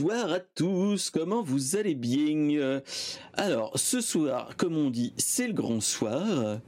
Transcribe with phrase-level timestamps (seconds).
[0.00, 2.80] Bonsoir à tous, comment vous allez bien?
[3.34, 6.58] Alors, ce soir, comme on dit, c'est le grand soir.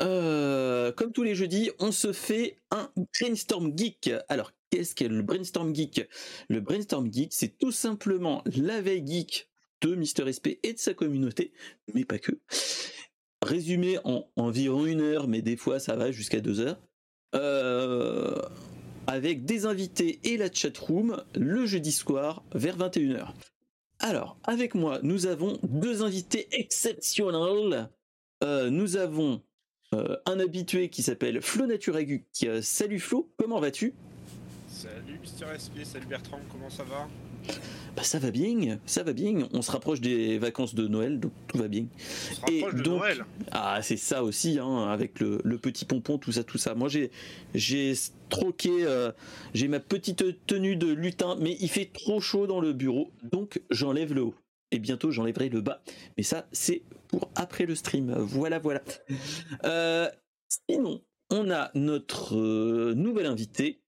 [0.00, 4.12] Euh, comme tous les jeudis, on se fait un brainstorm geek.
[4.28, 6.08] Alors, qu'est-ce qu'est le brainstorm geek?
[6.48, 9.48] Le brainstorm geek, c'est tout simplement la veille geek
[9.80, 11.52] de Mister SP et de sa communauté,
[11.92, 12.38] mais pas que.
[13.42, 16.78] Résumé en environ une heure, mais des fois ça va jusqu'à deux heures.
[17.34, 18.40] Euh,
[19.06, 23.28] avec des invités et la chatroom le jeudi soir vers 21h.
[24.00, 27.88] Alors, avec moi, nous avons deux invités exceptionnels.
[28.42, 29.42] Euh, nous avons
[29.94, 32.24] euh, un habitué qui s'appelle Flo Naturagu.
[32.60, 33.94] salut Flo, comment vas-tu?
[34.68, 37.08] Salut Mister SP, salut Bertrand, comment ça va?
[37.96, 39.48] Bah ça va bien, ça va bien.
[39.52, 41.86] On se rapproche des vacances de Noël, donc tout va bien.
[41.86, 43.24] On se rapproche de Noël.
[43.52, 46.74] Ah, c'est ça aussi, hein, avec le, petit pompon, tout ça, tout ça.
[46.74, 47.10] Moi, j'ai
[47.54, 47.94] j'ai
[48.30, 49.12] troqué, euh,
[49.54, 53.60] j'ai ma petite tenue de lutin, mais il fait trop chaud dans le bureau, donc
[53.70, 54.34] j'enlève le haut.
[54.72, 55.82] Et bientôt, j'enlèverai le bas.
[56.16, 58.12] Mais ça, c'est pour après le stream.
[58.12, 58.82] Voilà, voilà.
[59.64, 60.10] Euh,
[60.68, 63.83] sinon, on a notre euh, nouvel invité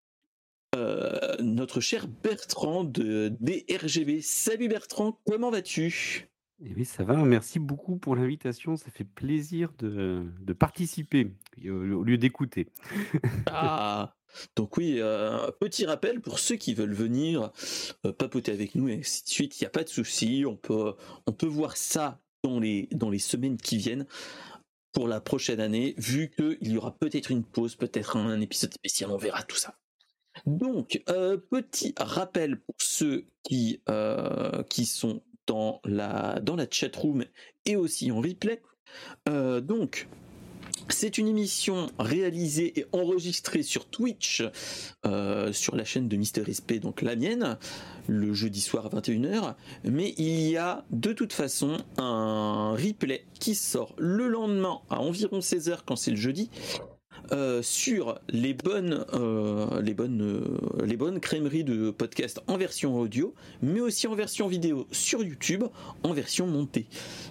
[0.76, 4.20] euh, notre cher Bertrand de DRGB.
[4.20, 6.28] Salut Bertrand, comment vas-tu?
[6.62, 7.16] Eh oui, ça va.
[7.16, 8.76] Merci beaucoup pour l'invitation.
[8.76, 10.26] Ça fait plaisir de,
[10.58, 11.32] participer
[11.64, 12.68] au lieu d'écouter.
[13.46, 14.14] ah,
[14.54, 17.52] donc oui, euh, petit rappel pour ceux qui veulent venir
[18.04, 19.58] euh, papoter avec nous et ainsi de suite.
[19.58, 20.44] Il n'y a pas de souci.
[20.46, 20.94] On peut,
[21.26, 24.06] on peut voir ça dans les, dans les semaines qui viennent
[24.92, 29.10] pour la prochaine année, vu qu'il y aura peut-être une pause, peut-être un épisode spécial.
[29.10, 29.78] On verra tout ça.
[30.46, 36.66] Donc, euh, petit rappel pour ceux qui, euh, qui sont dans la, dans la
[37.64, 38.62] et aussi en replay.
[39.28, 40.08] Euh, donc,
[40.88, 44.44] c'est une émission réalisée et enregistrée sur Twitch,
[45.52, 47.58] sur la chaîne de Mister SP, donc la mienne,
[48.06, 49.56] le jeudi soir à 21h.
[49.82, 55.40] Mais il y a de toute façon un replay qui sort le lendemain à environ
[55.40, 56.50] 16h quand c'est le jeudi.
[57.32, 62.96] Euh, sur les bonnes, euh, les bonnes, euh, les bonnes crèmeries de podcast en version
[62.98, 65.64] audio, mais aussi en version vidéo sur YouTube,
[66.04, 66.86] en version montée.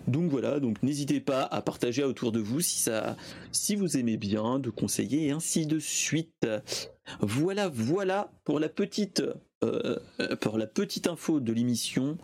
[0.07, 3.15] Donc voilà, donc n'hésitez pas à partager autour de vous si ça,
[3.53, 6.47] si vous aimez bien, de conseiller et ainsi de suite.
[7.21, 9.23] Voilà, voilà pour la petite,
[10.41, 12.17] pour la petite info de l'émission.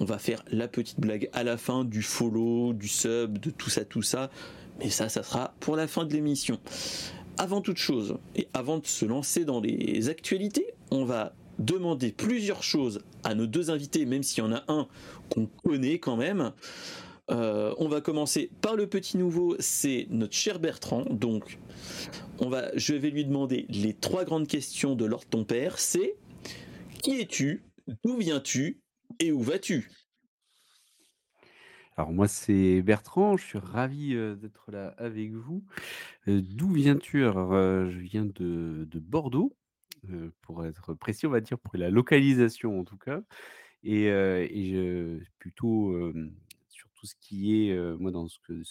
[0.00, 3.70] On va faire la petite blague à la fin du follow, du sub, de tout
[3.70, 4.30] ça, tout ça.
[4.78, 6.58] Mais ça, ça sera pour la fin de l'émission.
[7.36, 12.62] Avant toute chose, et avant de se lancer dans les actualités, on va demander plusieurs
[12.62, 14.88] choses à nos deux invités, même s'il y en a un
[15.30, 16.52] qu'on connaît quand même.
[17.30, 21.04] Euh, on va commencer par le petit nouveau, c'est notre cher Bertrand.
[21.10, 21.58] Donc,
[22.38, 25.78] on va, je vais lui demander les trois grandes questions de l'ordre ton père.
[25.78, 26.16] C'est
[27.02, 27.64] qui es-tu,
[28.04, 28.80] d'où viens-tu
[29.20, 29.90] et où vas-tu?
[31.98, 35.64] Alors moi, c'est Bertrand, je suis ravi d'être là avec vous.
[36.28, 37.24] d'où viens-tu?
[37.24, 37.50] Alors,
[37.90, 39.56] je viens de, Bordeaux,
[40.42, 43.20] pour être précis, on va dire, pour la localisation en tout cas.
[43.82, 44.12] Et,
[45.40, 46.12] plutôt
[46.68, 48.62] sur tout ce qui est, moi, dans ce que,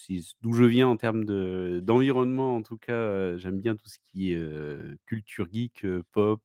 [0.42, 4.32] d'où je viens en termes de, d'environnement, en tout cas, j'aime bien tout ce qui
[4.32, 4.42] est
[5.06, 6.42] culture geek, pop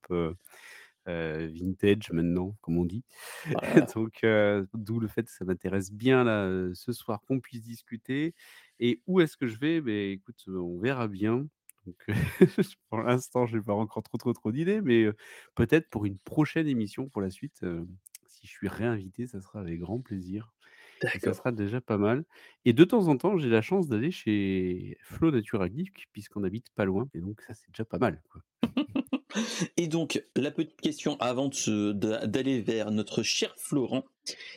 [1.07, 3.05] vintage maintenant, comme on dit.
[3.97, 4.25] Donc,
[4.75, 8.35] d'où le fait que ça m'intéresse bien là, ce soir qu'on puisse discuter.
[8.81, 9.81] Et où est-ce que je vais?
[9.81, 11.47] Ben, Écoute, on verra bien.
[11.87, 12.07] Donc,
[12.91, 15.07] pour l'instant, je n'ai pas encore trop, trop, trop d'idées, mais
[15.55, 17.65] peut-être pour une prochaine émission pour la suite,
[18.27, 20.53] si je suis réinvité, ça sera avec grand plaisir.
[21.21, 22.25] ça sera déjà pas mal.
[22.65, 26.71] Et de temps en temps, j'ai la chance d'aller chez Flo Natura Geek, puisqu'on habite
[26.71, 27.09] pas loin.
[27.15, 28.21] Et donc, ça, c'est déjà pas mal.
[28.31, 28.43] Quoi.
[29.77, 34.05] Et donc, la petite question avant d'aller vers notre cher Florent,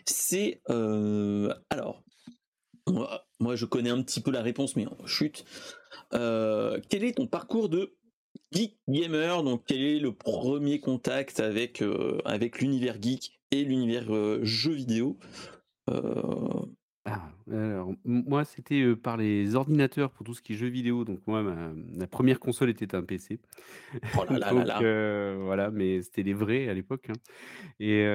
[0.05, 2.03] c'est euh, alors,
[3.39, 5.45] moi, je connais un petit peu la réponse, mais chute.
[6.13, 7.95] Euh, quel est ton parcours de
[8.51, 9.43] geek gamer?
[9.43, 14.05] Donc, quel est le premier contact avec euh, avec l'univers geek et l'univers
[14.43, 15.17] jeux vidéo?
[17.07, 21.19] Ah, alors, moi, c'était, par les ordinateurs pour tout ce qui est jeux vidéo, donc
[21.27, 23.39] moi, ma première console était un PC.
[24.17, 27.13] Oh là là Donc là voilà, mais c'était les vrais à l'époque, hein
[27.79, 28.05] et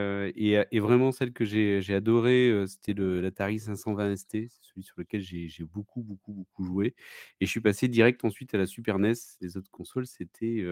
[0.72, 4.96] et vraiment celle que j'ai j'ai adoré, c'était le l'Atari 520 ST, c'est celui sur
[4.98, 6.96] lequel j'ai j'ai beaucoup, beaucoup, beaucoup joué
[7.40, 9.14] et je suis passé direct ensuite à la Super NES.
[9.40, 10.66] Les autres consoles, c'était,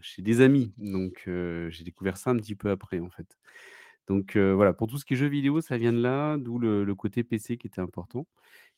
[0.00, 3.38] chez des amis, donc j'ai découvert ça un petit peu après, en fait.
[4.08, 6.94] Donc voilà, pour tout ce qui est jeux vidéo, ça vient de là, d'où le
[6.94, 8.26] côté PC qui était important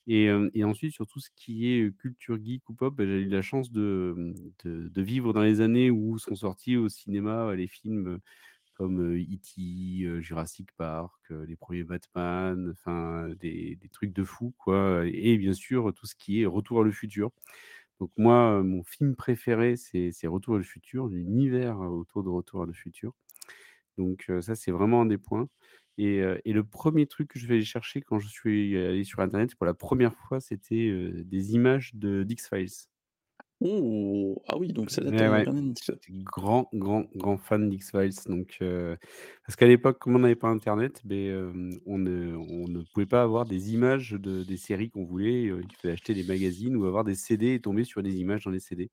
[0.06, 3.43] et ensuite sur tout ce qui est, culture geek ou pop, bah, j'ai eu la
[3.43, 4.35] chance de,
[4.97, 8.19] vivre dans les années où sont sortis au cinéma, les films,
[8.75, 15.05] comme E.T., Jurassic Park, les premiers Batman, enfin des, trucs de fou, quoi.
[15.06, 17.31] Et bien sûr, tout ce qui est Retour à le futur.
[18.00, 22.67] Donc moi, mon film préféré, c'est Retour à le futur, l'univers autour de Retour à
[22.67, 23.15] le futur.
[23.99, 25.49] Donc ça, c'est vraiment un des points.
[25.99, 29.20] Et, et le premier truc que je vais aller chercher quand je suis allé sur
[29.20, 30.93] internet pour la première fois, c'était,
[31.25, 32.88] des images de d'X-Files.
[33.61, 34.43] Oh!
[34.49, 35.46] Ah oui, donc ça date, Ouais,
[36.08, 41.70] grand, grand, grand fan d'X-Files, donc parce qu'à l'époque, comme on n'avait pas internet, hem,
[41.87, 45.76] on ne on ne pouvait pas avoir des images de des séries qu'on voulait, il
[45.81, 48.61] fallait acheter des magazines ou avoir des CD et tomber sur des images dans les
[48.61, 48.90] CD.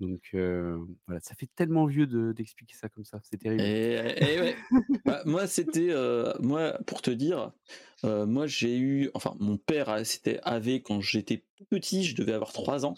[0.00, 3.62] Donc voilà, ça fait tellement vieux de d'expliquer ça comme ça, c'est terrible.
[3.62, 4.56] Et et ouais.
[5.04, 5.94] Bah, moi, c'était,
[6.40, 7.52] moi, pour te dire,
[8.02, 12.52] moi, j'ai eu enfin, mon père a c'était avait quand j'étais petit, je devais avoir
[12.52, 12.94] 3 ans.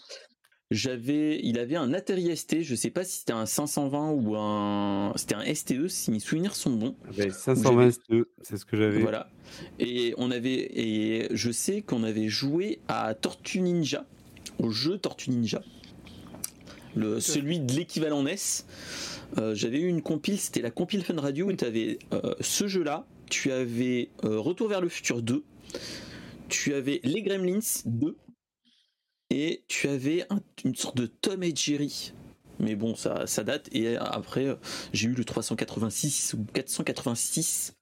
[0.71, 5.13] J'avais il avait un Atari ST, je sais pas si c'était un 520 ou un
[5.15, 6.95] c'était un STE si mes souvenirs sont bons.
[7.09, 8.99] Où 520 j'avais STE, c'est ce que j'avais.
[8.99, 9.31] voilà
[9.79, 14.05] et on avait et je sais qu'on avait joué à Tortue Ninja,
[14.59, 15.63] au jeu Tortue Ninja.
[16.95, 18.35] Celui de l'équivalent NES.
[19.37, 22.67] Heu, j'avais eu une compile, c'était la compile Fun Radio où tu avais, heu, ce
[22.67, 25.43] jeu-là, tu avais, heu, Retour vers le futur 2,
[26.47, 28.17] tu avais les Gremlins 2
[29.29, 32.13] et tu avais un une sorte de Tom et Jerry.
[32.59, 34.57] Mais bon, ça date et après,
[34.91, 37.75] j'ai eu le 386 ou 486,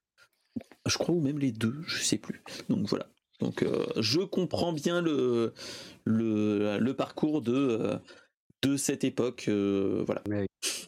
[0.86, 2.44] je crois ou même les 2, je sais plus.
[2.70, 3.08] Donc voilà.
[3.40, 3.66] Donc
[3.96, 5.54] je comprends bien le
[6.92, 8.00] parcours de,
[8.68, 10.24] de cette époque, heu, voilà.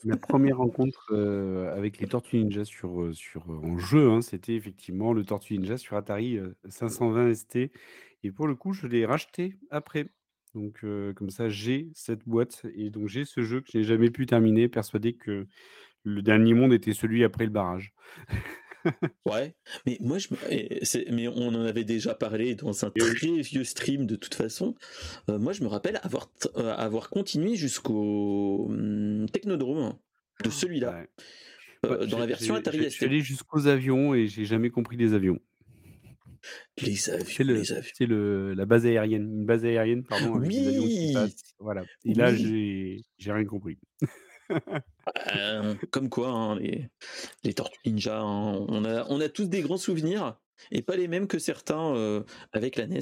[0.03, 4.55] Ma première rencontre, heu, avec les Tortues Ninja sur, heu, sur, en jeu, hein, c'était
[4.55, 7.71] effectivement le Tortue Ninja sur Atari, heu, 520 ST
[8.23, 10.09] et pour le coup, je l'ai racheté après.
[10.55, 10.81] Donc
[11.15, 14.67] comme ça, j'ai cette boîte et donc j'ai ce jeu que j'ai jamais pu terminer,
[14.69, 15.47] persuadé que
[16.03, 17.93] le dernier monde était celui après le barrage.
[19.25, 19.53] Ouais,
[19.85, 20.29] mais moi je
[21.11, 23.19] mais on en avait déjà parlé dans un oui.
[23.19, 24.75] très vieux stream de toute façon.
[25.29, 29.95] Heu, moi je me rappelle avoir heu, avoir continué jusqu'au, mmh, Technodrome
[30.43, 31.01] de celui-là,
[31.83, 31.89] Ouais.
[31.89, 33.05] Heu, dans la version Atari j'ai je suis ST.
[33.05, 35.39] allé jusqu'aux avions et j'ai jamais compris les avions.
[36.77, 41.07] Les avions, les c'est la base aérienne, une base aérienne, pardon, avec des avions qui
[41.07, 41.09] Oui!
[41.09, 42.35] passent, voilà et là, Oui!
[42.35, 43.77] j'ai j'ai rien compris.
[44.49, 46.89] Bah, comme quoi, hein, les
[47.43, 50.37] les Tortues Ninja, hein, on a on a tous des grands souvenirs
[50.71, 52.99] et pas les mêmes que certains, heu, avec la NES,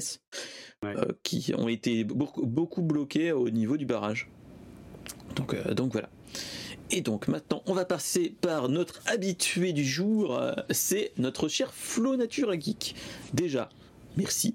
[0.82, 0.94] Ouais.
[0.96, 4.30] heu, qui ont été beaucoup beaucoup bloqués au niveau du barrage.
[5.36, 6.08] Donc donc voilà.
[6.90, 10.40] Et donc maintenant, on va passer par notre habitué du jour,
[10.70, 12.94] c'est notre cher Flo Nature Geek.
[13.34, 13.68] Déjà,
[14.16, 14.54] merci,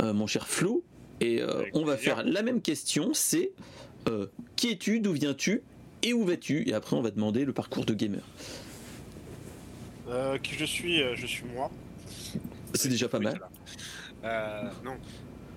[0.00, 0.82] mon cher Flo
[1.20, 1.42] et
[1.74, 3.52] on va faire la même question, c'est,
[4.56, 5.00] qui es-tu?
[5.00, 5.62] D'où viens-tu?
[6.02, 6.68] Et où vas-tu?
[6.68, 8.22] Et après on va demander le parcours de gamer.
[10.08, 11.70] Euh, qui je suis euh, Je suis moi.
[12.74, 13.40] C'est déjà pas mal.
[14.24, 14.98] Euh, non.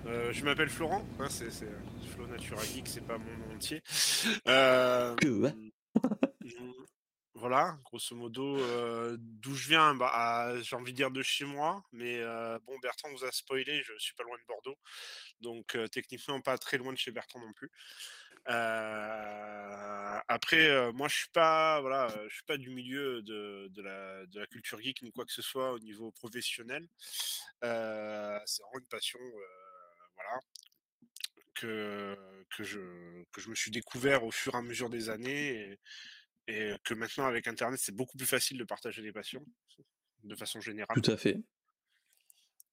[0.06, 3.80] Euh, je m'appelle Florent, hein, c'est Flo Natura Geek, c'est pas mon nom entier.
[4.44, 5.52] Que,
[7.34, 8.58] voilà, grosso modo,
[9.16, 12.20] d'où je viens, bah, j'ai envie de dire de chez moi, mais
[12.66, 14.76] bon, Bertrand vous a spoilé, je suis pas loin de Bordeaux,
[15.40, 17.70] donc techniquement pas très loin de chez Bertrand non plus.
[18.48, 23.68] Euh, après, euh, moi, je suis pas, voilà, euh, je suis pas du milieu de,
[23.68, 26.88] de la, de la culture geek ni quoi que ce soit au niveau professionnel.
[27.64, 29.20] Euh, c'est vraiment une passion,
[30.16, 30.40] voilà,
[31.54, 32.16] que
[32.56, 32.80] que je
[33.30, 35.78] que je me suis découvert au fur et à mesure des années
[36.48, 39.44] et, et que maintenant avec Internet, c'est beaucoup plus facile de partager des passions
[40.24, 41.00] de façon générale.
[41.00, 41.38] Tout à fait.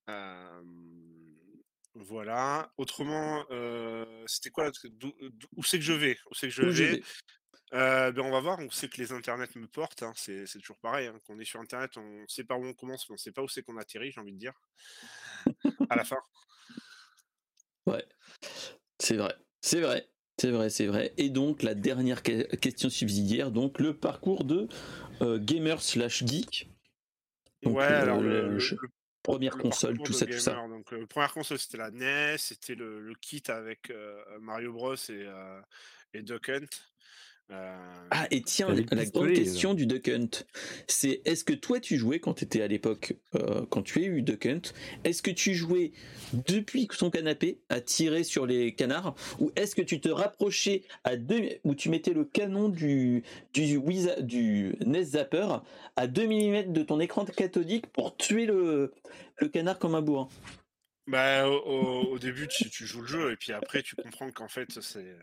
[0.09, 0.63] Euh,
[1.95, 2.71] voilà.
[2.77, 4.71] Autrement, euh, c'était quoi
[5.55, 6.17] Où c'est que je vais?
[6.29, 7.03] Où c'est que je Où je vais?
[7.73, 10.79] Euh, ben on va voir, on sait que les internets me portent, hein, c'est toujours
[10.79, 13.17] pareil, hein, quand on est sur internet, on sait pas où on commence, mais on
[13.17, 14.53] sait pas où c'est qu'on atterrit, j'ai envie de dire,
[15.89, 16.17] à la fin.
[17.85, 18.05] Ouais,
[18.99, 20.07] c'est vrai, c'est vrai,
[20.39, 21.13] c'est vrai, c'est vrai.
[21.17, 24.67] Et donc la dernière que- question subsidiaire, donc le parcours de
[25.21, 26.69] euh, gamer slash geek.
[27.63, 28.89] Donc, ouais, alors le, le- le- je- le-
[29.33, 30.51] première le console, tout ça, tout ça.
[30.51, 34.73] gamer, donc euh, première console c'était la NES, c'était le, le kit avec euh, Mario
[34.73, 35.61] Bros et, euh,
[36.13, 36.67] et Duck Hunt.
[37.51, 37.75] Euh,
[38.11, 40.29] Ah, et tiens, la grande question du Duck Hunt,
[40.87, 44.07] c'est est-ce que toi tu jouais quand tu étais à l'époque, euh, quand tu as
[44.07, 44.61] eu Duck Hunt,
[45.03, 45.91] est-ce que tu jouais
[46.33, 51.17] depuis ton canapé à tirer sur les canards ou est-ce que tu te rapprochais à
[51.17, 55.47] deux, où tu mettais le canon du, du, Wiza- du NES Zapper
[55.95, 58.91] à 2 mm de ton écran cathodique pour tuer le,
[59.37, 60.29] le canard comme un bourrin?
[61.07, 64.31] Bah, au, au- au début tu, tu joues le jeu et puis après tu comprends
[64.31, 65.15] qu'en fait c'est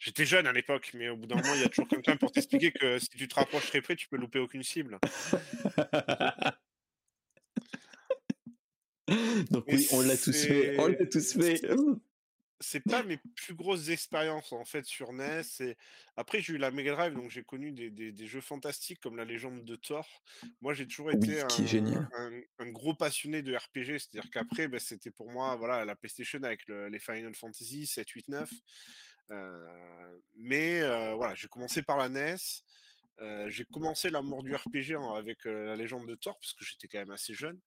[0.00, 2.32] J'étais jeune à l'époque, mais au bout d'un moment, il y a toujours quelqu'un pour
[2.32, 4.98] t'expliquer que si tu te rapproches très près, tu peux louper aucune cible.
[9.50, 11.60] Donc oui, on l'a tous fait, on l'a tous fait
[12.60, 15.42] c'est pas mes plus grosses expériences en fait sur NES.
[15.60, 15.76] Et
[16.16, 19.64] après, j'ai eu la Mega Drive, donc j'ai connu des, jeux fantastiques comme la légende
[19.64, 20.06] de Thor.
[20.60, 25.56] Moi, j'ai toujours été un, gros passionné de RPG, c'est-à-dire qu'après, bah, c'était pour moi
[25.56, 28.50] voilà la PlayStation avec les Final Fantasy 7, 8, 9.
[30.36, 30.80] Mais
[31.14, 32.36] voilà, j'ai commencé par la NES.
[33.48, 37.10] j'ai commencé l'amour du RPG avec la légende de Thor parce que j'étais quand même
[37.10, 37.60] assez jeune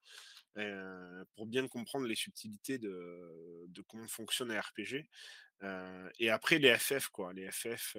[1.35, 5.07] pour bien comprendre les subtilités de, de comment fonctionne un RPG.
[6.19, 7.95] Et après les FF, quoi, les FF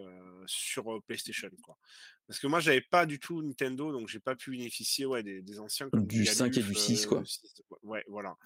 [0.46, 1.76] sur PlayStation, quoi.
[2.26, 5.61] Parce que moi, j'avais pas du tout Nintendo, donc j'ai pas pu bénéficier ouais, des,
[5.61, 5.90] anciens.
[5.90, 7.23] Comme du 5 et du 6, quoi.
[7.82, 8.37] Ouais, voilà.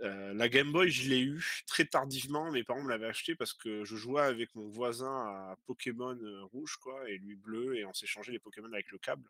[0.00, 2.50] la Game Boy, je l'ai eu très tardivement.
[2.50, 6.18] Mes parents me l'avaient acheté parce que je jouais avec mon voisin à Pokémon
[6.52, 9.28] rouge, quoi, et lui bleu, et on s'échangeait les Pokémon avec le câble.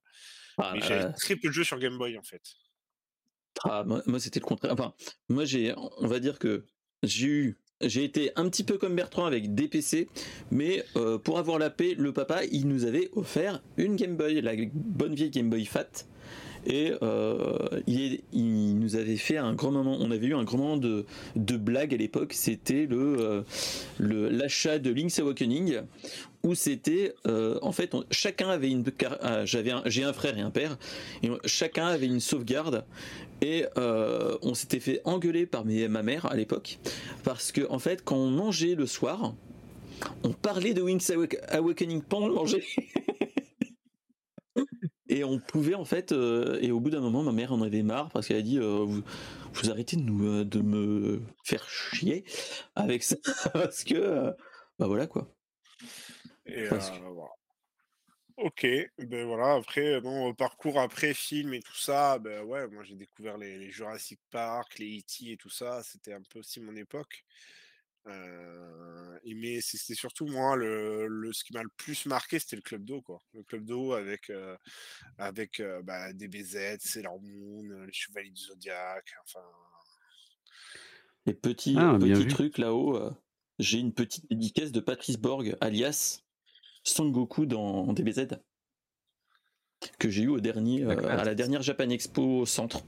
[0.59, 2.43] Ah, Mais j'avais très peu de jeux sur Game Boy, en fait.
[3.65, 4.73] Ah, moi, c'était le contraire.
[4.73, 4.95] Enfin,
[5.29, 6.65] moi, j'ai, on va dire que
[7.03, 10.09] j'ai eu, j'ai été un petit peu comme Bertrand avec des PC,
[10.51, 14.41] mais euh, pour avoir la paix, le papa, il nous avait offert une Game Boy,
[14.41, 16.05] la bonne vieille Game Boy Fat.
[16.67, 18.21] Et euh, il,
[18.79, 21.95] nous avait fait un grand moment, on avait eu un grand moment de, de blague
[21.95, 23.45] à l'époque, c'était le,
[24.01, 25.81] euh, l'achat de Link's Awakening,
[26.43, 28.85] où c'était euh, en fait chacun avait une
[29.21, 30.79] ah, j'avais j'ai un frère et un père.
[31.23, 32.85] Et chacun avait une sauvegarde.
[33.43, 36.79] Et euh, on s'était fait engueuler par ma mère à l'époque.
[37.25, 39.35] Parce que en fait quand on mangeait le soir
[40.23, 41.11] on parlait de Wings
[41.51, 42.65] Awakening pendant le manger
[45.11, 47.83] et on pouvait en fait euh, et au bout d'un moment ma mère en avait
[47.83, 49.03] marre parce qu'elle a dit vous,
[49.53, 52.25] vous, arrêtez de nous de me faire chier
[52.75, 53.17] avec ça
[53.53, 54.33] parce que
[54.79, 55.29] bah voilà quoi
[58.43, 62.95] Ok, ben voilà, après, bon, parcours après film et tout ça, ben ouais, moi j'ai
[62.95, 65.33] découvert les, Jurassic Park, les E.T.
[65.33, 67.23] et tout ça, c'était un peu aussi mon époque.
[68.07, 73.01] Mais c'était surtout moi le, ce qui m'a le plus marqué c'était le club d'eau
[73.03, 73.21] quoi.
[73.35, 74.33] Le club d'eau avec
[75.19, 79.45] avec bah, DBZ Sailor Moon les Chevaliers du Zodiac enfin.
[81.27, 83.13] Les petits ah, petits trucs là-haut
[83.59, 86.23] j'ai une petite dédicace de Patrice Borg alias
[86.99, 88.29] Goku dans DBZ
[89.99, 92.83] que j'ai eu au dernier, euh, à la dernière Japan Expo Centre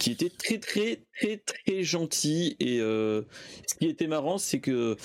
[0.00, 3.22] qui était très très très très gentil et euh,
[3.68, 4.96] ce qui était marrant c'est que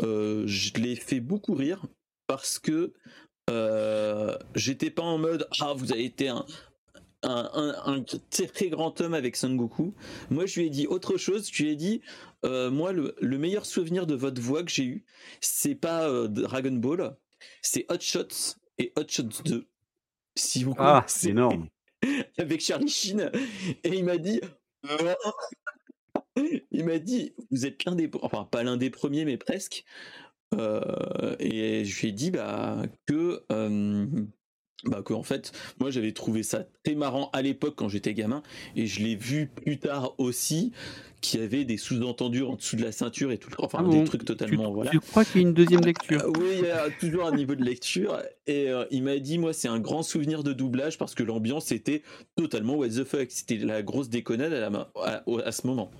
[0.00, 1.84] euh, je l'ai fait beaucoup rire
[2.26, 2.94] parce que
[4.54, 6.46] j'étais pas en mode ah vous avez été un,
[7.22, 8.04] un,
[8.52, 9.94] très grand homme avec Son Goku.
[10.30, 11.48] Moi, je lui ai dit autre chose.
[11.52, 12.02] Je lui ai dit,
[12.44, 15.04] euh, moi, le, meilleur souvenir de votre voix que j'ai eu,
[15.40, 17.16] c'est pas euh, Dragon Ball,
[17.62, 19.66] c'est Hot Shots et Hot Shots 2.
[20.36, 21.68] Si vous ah, c'est énorme.
[22.38, 23.30] avec Charlie Sheen.
[23.84, 24.40] Et il m'a dit,
[26.70, 29.84] il m'a dit, vous êtes l'un des, enfin pas l'un des premiers, mais presque.
[30.54, 33.44] Euh, et je lui ai dit bah que
[34.84, 38.42] bah que en fait moi j'avais trouvé ça très marrant à l'époque quand j'étais gamin
[38.76, 40.72] et je l'ai vu plus tard aussi
[41.22, 44.24] qui avait des sous-entendus en dessous de la ceinture et tout enfin ah des trucs
[44.24, 44.90] totalement tu, voilà.
[44.90, 47.34] tu crois qu'il y a une deuxième lecture ah, oui il y a toujours un
[47.34, 48.18] niveau de lecture.
[48.46, 51.72] Et euh, il m'a dit moi c'est un grand souvenir de doublage parce que l'ambiance
[51.72, 52.02] était
[52.36, 53.26] totalement what the fuck.
[53.30, 55.90] C'était la grosse déconnade à, à, ce moment.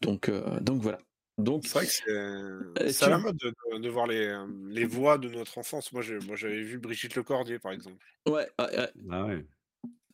[0.00, 0.98] Donc euh, donc voilà
[1.38, 4.36] donc, c'est vrai que c'est, à la mode de, voir les,
[4.68, 5.92] les, voix de notre enfance.
[5.92, 8.04] Moi, j'avais vu Brigitte Lecordier, par exemple.
[8.28, 9.44] Ouais, ah ouais.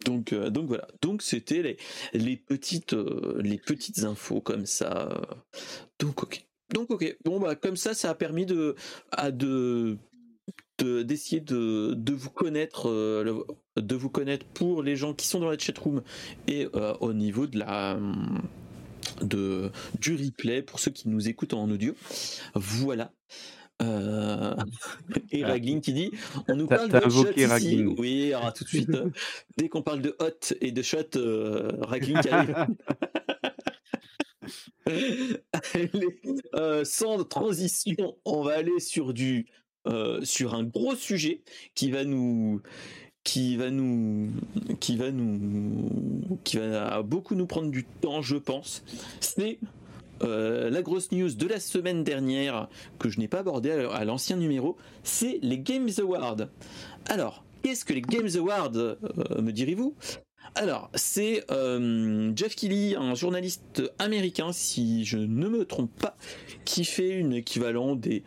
[0.04, 0.86] Donc, donc voilà.
[1.02, 1.76] Donc c'était les,
[2.12, 2.94] les petites
[3.38, 5.20] les petites infos comme ça.
[5.98, 6.46] Donc ok.
[6.72, 7.16] Donc ok.
[7.24, 8.76] Bon bah comme ça, ça a permis de
[9.10, 9.98] à de
[10.78, 12.88] d'essayer de, de, vous connaître
[13.76, 16.02] de vous connaître pour les gens qui sont dans la chatroom
[16.46, 16.68] et
[17.00, 17.98] au niveau de la
[19.22, 19.70] de,
[20.00, 21.94] du replay pour ceux qui nous écoutent en audio.
[22.54, 23.12] Voilà.
[23.80, 24.56] Euh,
[25.30, 25.48] et ah.
[25.48, 26.10] Ragling qui dit
[26.48, 27.84] on nous parle de shot ici.
[27.96, 28.90] Oui, alors tout de suite.
[28.90, 29.10] Euh,
[29.56, 32.66] dès qu'on parle de hot et de shot, euh, Ragling qui arrive.
[36.54, 39.46] euh, sans transition, on va aller sur du
[40.22, 41.42] sur un gros sujet
[41.74, 42.60] qui va nous
[43.24, 44.30] qui va nous
[44.80, 48.82] qui va nous qui va beaucoup nous prendre du temps je pense.
[49.20, 49.58] C'est
[50.22, 54.36] euh, la grosse news de la semaine dernière que je n'ai pas abordé à, l'ancien
[54.36, 56.48] numéro c'est les Games Awards.
[57.06, 58.96] Alors qu'est-ce que les Games Awards euh,
[59.40, 59.94] me direz-vous?
[60.54, 66.16] Alors, c'est euh, Jeff Kelly, un journaliste américain, si je ne me trompe pas,
[66.64, 68.22] qui fait une équivalent des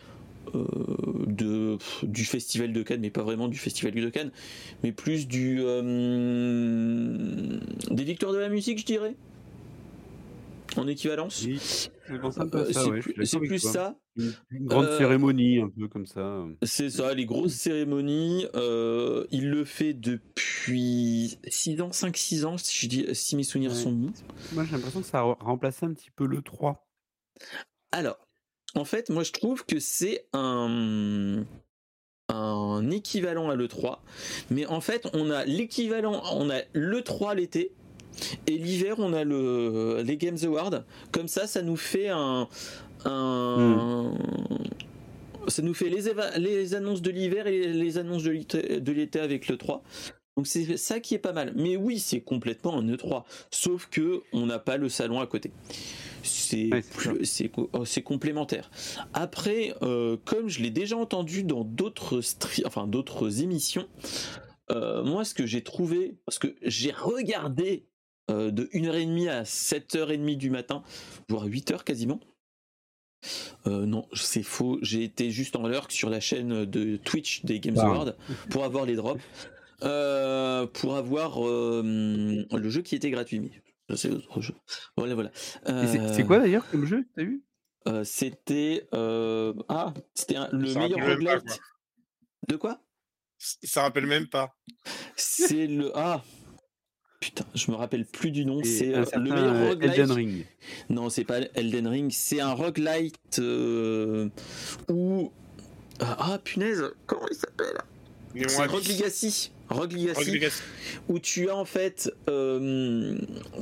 [0.53, 4.31] de, du festival de Cannes, mais pas vraiment du festival de Cannes,
[4.83, 5.57] mais plus du
[7.89, 9.15] des victoires de la musique, je dirais
[10.77, 11.45] en équivalence.
[13.23, 13.97] c'est plus ça.
[14.17, 16.45] Une, grande euh, cérémonie, un peu comme ça.
[16.63, 18.45] C'est ça, les grosses cérémonies.
[18.55, 23.73] Euh, il le fait depuis 6 ans, 5-6 ans, si, je dis, si mes souvenirs
[23.73, 24.13] sont bons.
[24.53, 26.85] Moi, j'ai l'impression que ça a remplacé un petit peu le 3.
[27.91, 28.17] Alors,
[28.75, 31.43] en fait, moi, je trouve que c'est un
[32.33, 33.97] un équivalent à l'E3,
[34.51, 37.73] mais en fait on a l'équivalent, on a l'E3 l'été
[38.47, 40.83] et l'hiver, on a le, les Games Awards.
[41.11, 42.47] Comme ça, ça nous fait un.
[43.05, 44.13] Hmm.
[45.47, 46.03] Ça nous fait les,
[46.37, 49.83] les annonces de l'hiver et les annonces de l'été avec le 3.
[50.37, 51.51] Donc c'est ça qui est pas mal.
[51.55, 53.23] Mais oui, c'est complètement un E3.
[53.49, 55.51] Sauf que on n'a pas le salon à côté.
[56.23, 56.69] C'est
[57.73, 58.71] oh, c'est complémentaire.
[59.13, 62.21] Après, euh, comme je l'ai déjà entendu dans d'autres
[62.65, 63.87] enfin d'autres émissions,
[64.71, 67.85] euh, moi ce que j'ai trouvé, parce que j'ai regardé
[68.31, 70.83] euh, de 1h30 à 7h30 du matin,
[71.27, 72.19] voire 8h quasiment.
[73.67, 74.79] Euh, non, c'est faux.
[74.81, 78.13] J'ai été juste en lurk sur la chaîne de Twitch des Games Awards
[78.49, 79.21] pour avoir les drops,
[79.83, 83.51] euh, pour avoir le jeu qui était gratuit.
[83.95, 84.53] C'est autre jeu.
[84.97, 85.31] Voilà, voilà.
[85.33, 87.43] c'est quoi d'ailleurs comme jeu T'as vu?
[88.03, 91.59] C'était ah, c'était le meilleur roguelite.
[92.47, 92.81] De quoi?
[93.37, 94.55] Ça rappelle même pas.
[95.15, 96.23] C'est le ah
[97.21, 98.61] Putain, je me rappelle plus du nom.
[98.63, 99.91] C'est euh, le meilleur euh, roguelite.
[99.91, 100.45] Elden Ring.
[100.89, 102.11] Non, c'est pas Elden Ring.
[102.11, 104.27] C'est un roguelite euh,
[104.89, 105.31] où.
[105.99, 107.77] Ah, punaise, comment il s'appelle?
[108.47, 109.51] C'est Rogue Legacy.
[109.71, 110.61] Legacy,
[111.09, 112.11] Où tu as en fait.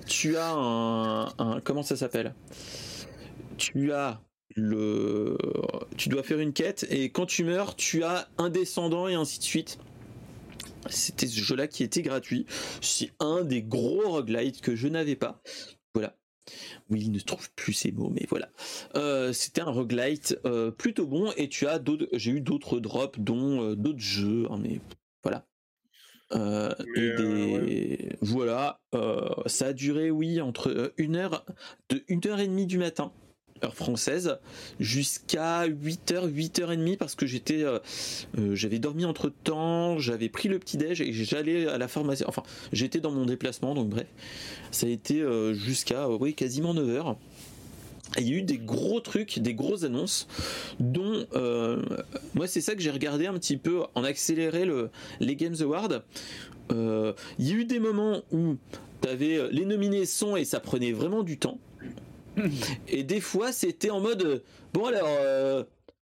[0.08, 1.62] tu as un.
[1.64, 2.34] comment ça s'appelle?
[3.58, 4.22] Tu as
[4.56, 5.38] le.
[5.98, 9.40] Tu dois faire une quête et quand tu meurs, tu as un descendant et ainsi
[9.40, 9.78] de suite.
[10.90, 12.46] C'était ce jeu-là qui était gratuit.
[12.82, 15.42] C'est un des gros roguelites que je n'avais pas.
[15.94, 16.16] Voilà.
[16.90, 18.50] Oui, il ne trouve plus ces mots, mais voilà.
[18.96, 22.08] Euh, c'était un roguelite euh, plutôt bon et tu as d'autres.
[22.14, 24.80] J'ai eu d'autres drops, dont euh, d'autres jeux, hein, mais
[26.32, 26.76] voilà.
[26.96, 28.10] et des...
[28.22, 28.80] Voilà,
[29.46, 31.46] ça a duré, oui, entre une heure,
[31.90, 33.12] de une heure et demie du matin
[33.64, 34.38] heure française,
[34.80, 37.80] jusqu'à 8h, 8h30 parce que j'étais, euh,
[38.38, 42.24] euh, j'avais dormi entre temps, j'avais pris le petit déj et j'allais à la pharmacie.
[42.28, 44.08] Enfin, j'étais dans mon déplacement, donc bref,
[44.72, 47.16] ça a été euh, jusqu'à oui quasiment 9h.
[48.18, 50.28] Il y a eu des gros trucs, des grosses annonces,
[50.80, 51.28] dont
[52.34, 56.02] moi c'est ça que j'ai regardé un petit peu en accéléré le, les Games Awards.
[56.72, 58.58] il y a eu des moments où
[59.02, 61.60] tu avais les nominations et ça prenait vraiment du temps.
[62.88, 64.44] Et des fois, c'était en mode
[64.74, 65.64] bon alors euh,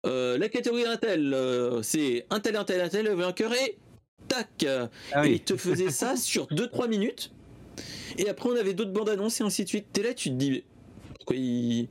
[0.05, 3.77] euh, la catégorie Intel, euh, c'est Intel, Intel, Intel, le vainqueur et
[4.27, 4.65] tac.
[5.11, 7.31] Ah et il te faisait ça sur 2-3 minutes.
[8.17, 9.87] Et après, on avait d'autres bandes annonces et ainsi de suite.
[9.93, 10.63] T'es là, tu te dis
[11.35, 11.87] il...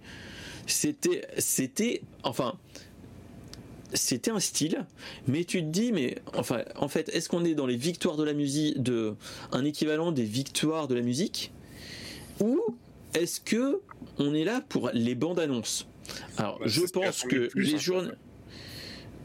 [0.67, 2.59] C'était, c'était, enfin,
[3.95, 4.85] c'était un style,
[5.29, 8.25] mais tu te dis, mais enfin, en fait, est-ce qu'on est dans les victoires de
[8.25, 9.15] la musique, de
[9.53, 11.53] un équivalent des victoires de la musique,
[12.41, 12.61] ou
[13.15, 13.81] est-ce que
[14.19, 15.87] on est là pour les bandes annonces?
[16.37, 17.77] Alors, bah, je pense que les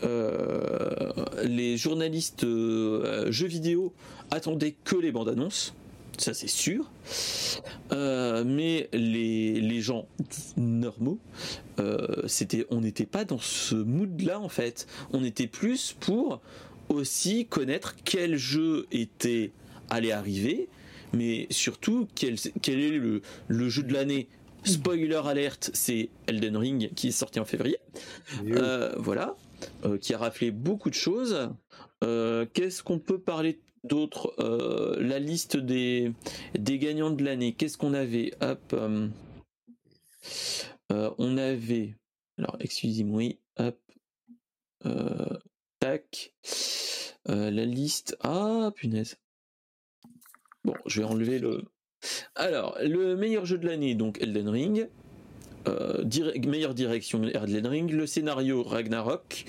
[0.03, 1.11] euh,
[1.43, 3.93] les journalistes euh, jeux vidéo
[4.31, 5.75] attendaient que les bandes annonces,
[6.21, 6.89] ça c'est sûr.
[7.91, 10.07] Euh, mais les, gens
[10.57, 11.19] normaux,
[12.27, 14.87] c'était, on n'était pas dans ce mood-là en fait.
[15.11, 16.41] On était plus pour
[16.89, 19.51] aussi connaître quel jeu était
[19.89, 20.69] allé arriver,
[21.13, 24.27] mais surtout quel, quel est le, le jeu de l'année.
[24.63, 27.77] Spoiler alerte, c'est Elden Ring qui est sorti en février.
[28.45, 29.35] Euh, voilà,
[29.85, 31.49] euh, qui a raflé beaucoup de choses.
[32.03, 34.35] Euh, qu'est-ce qu'on peut parler d'autre
[34.99, 36.13] La liste des,
[36.55, 37.53] gagnants de l'année.
[37.53, 38.33] Qu'est-ce qu'on avait?
[38.41, 38.75] Hop.
[40.89, 41.95] on avait.
[42.37, 43.37] Alors, excusez-moi.
[43.57, 43.79] Hop.
[45.79, 46.33] tac.
[47.25, 48.17] la liste.
[48.21, 49.17] Ah, punaise.
[50.63, 51.63] Bon, je vais enlever le.
[52.35, 54.89] Alors, le meilleur jeu de l'année, donc Elden Ring.
[55.67, 56.03] Euh,
[56.45, 59.45] meilleure direction Elden Ring, le scénario Ragnarok,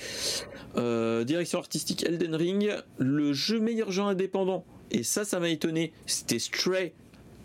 [0.77, 5.93] euh, direction artistique Elden Ring, le jeu meilleur jeu indépendant, et ça, ça m'a étonné,
[6.05, 6.93] c'était Stray,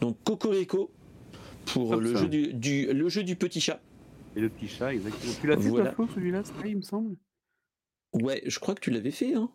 [0.02, 0.92] donc Cocorico,
[1.66, 3.80] pour le jeu du, le jeu du petit chat.
[4.36, 5.34] Et le petit chat, exactement.
[5.40, 5.96] Tu l'as fait voilà.
[6.14, 7.16] celui-là, Stray, il me semble?
[8.14, 9.50] Ouais, je crois que tu l'avais fait, hein.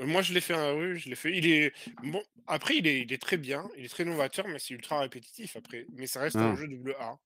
[0.00, 1.36] Moi, je l'ai fait, oui, je l'ai fait.
[1.36, 1.72] Il est
[2.02, 2.22] bon.
[2.46, 5.56] Après, il est, il est très bien, il est très novateur, mais c'est ultra répétitif
[5.56, 5.86] après.
[5.92, 6.56] Mais ça reste un ah.
[6.56, 7.18] jeu double A.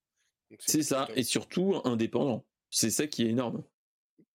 [0.59, 2.45] C'est ça, et surtout indépendant.
[2.69, 3.63] C'est ça qui est énorme.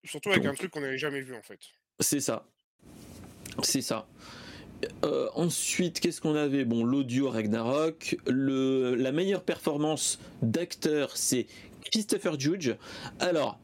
[0.04, 1.60] Surtout avec un truc qu'on n'avait jamais vu en fait.
[2.00, 2.46] C'est ça.
[3.62, 4.08] C'est ça.
[5.04, 6.64] Euh, ensuite, qu'est-ce qu'on avait?
[6.64, 8.16] Bon, l'audio Ragnarok.
[8.26, 11.46] Le, la meilleure performance d'acteur, c'est
[11.84, 12.74] Christopher Judge.
[13.20, 13.60] Alors,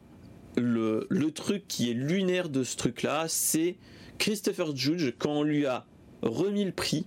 [0.55, 3.75] le, le, truc qui est lunaire de ce truc-là, c'est
[4.17, 5.85] Christopher Judge, quand on lui a
[6.21, 7.05] remis le prix,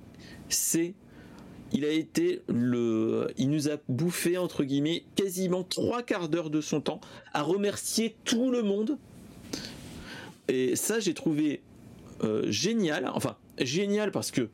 [0.48, 0.94] c'est.
[1.72, 3.28] Il a été le.
[3.36, 7.00] Il nous a bouffé, entre guillemets, quasiment trois quarts d'heure de son temps
[7.32, 8.98] à remercier tout le monde.
[10.48, 11.62] Et ça, j'ai trouvé
[12.22, 13.10] euh, génial.
[13.14, 14.48] Enfin, génial parce que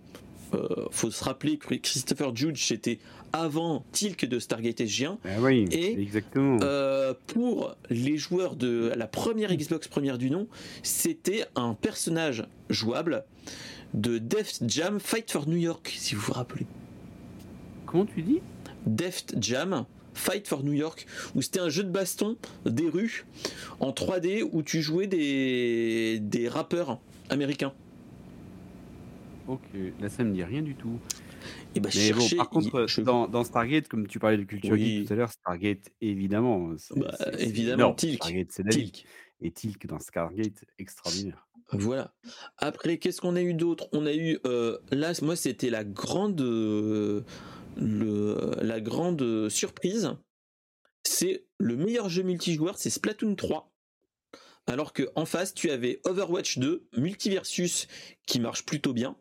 [0.55, 2.99] euh, faut se rappeler que Christopher Judge c'était
[3.35, 6.59] avant Tilk de Stargate SG1 ah oui, et exactement.
[6.63, 10.49] Euh, pour les joueurs de la première Xbox première du nom
[10.83, 13.25] c'était un personnage jouable
[13.93, 16.67] de Deft Jam Fight for New York si vous vous rappelez
[17.91, 18.41] comment tu dis?
[18.87, 23.25] Deft Jam Fight for New York, où c'était un jeu de baston des rues
[23.81, 26.99] en 3D où tu jouais des, des rappeurs
[27.31, 27.73] américains.
[29.47, 29.61] Ok,
[30.01, 30.99] là ça me dit rien du tout.
[31.75, 34.73] Et bah, Mais bon, cherchez- par contre, dans, dans Stargate, comme tu parlais de culture
[34.73, 34.99] Oui.
[34.99, 36.73] geek tout à l'heure, Stargate, évidemment.
[36.77, 37.95] c'est- Bah, évidemment.
[37.95, 38.17] Tilk.
[38.23, 38.69] Stargate, c'est.
[38.69, 39.05] Tilk.
[39.41, 41.47] Et Tilk dans Stargate, extraordinaire.
[41.73, 42.13] Voilà.
[42.57, 43.89] Après, qu'est-ce qu'on a eu d'autre?
[43.93, 47.23] On a eu euh, là, moi, c'était la grande, euh,
[47.79, 50.15] le, la grande surprise.
[51.05, 53.73] C'est le meilleur jeu multijoueur, c'est Splatoon 3.
[54.67, 57.87] Alors que en face, tu avais Overwatch 2, Multiversus,
[58.27, 59.17] qui marche plutôt bien,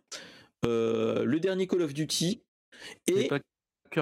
[0.65, 2.41] euh, le dernier Call of Duty
[3.07, 3.29] et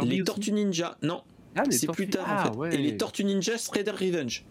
[0.01, 0.97] les Tortues Ninja.
[1.03, 1.23] Non,
[1.55, 2.57] Ah, c'est plus tard Ah, en fait.
[2.57, 2.75] ouais.
[2.75, 4.43] Et les Tortues Ninja Shredder Revenge.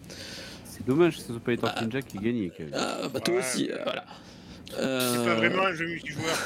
[0.65, 1.83] C'est dommage que ce soit pas les Tortues Ah.
[1.85, 2.53] Ninja qui gagnaient.
[2.73, 4.05] Ah, bah, toi Ouais, aussi, euh, voilà.
[4.71, 6.39] C'est pas Euh, vraiment un jeu multijoueur.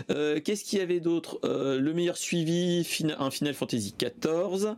[0.10, 1.40] Euh, Qu'est-ce qu'il y avait d'autre?
[1.44, 4.76] Euh, Le meilleur suivi, fina- un Final Fantasy XIV.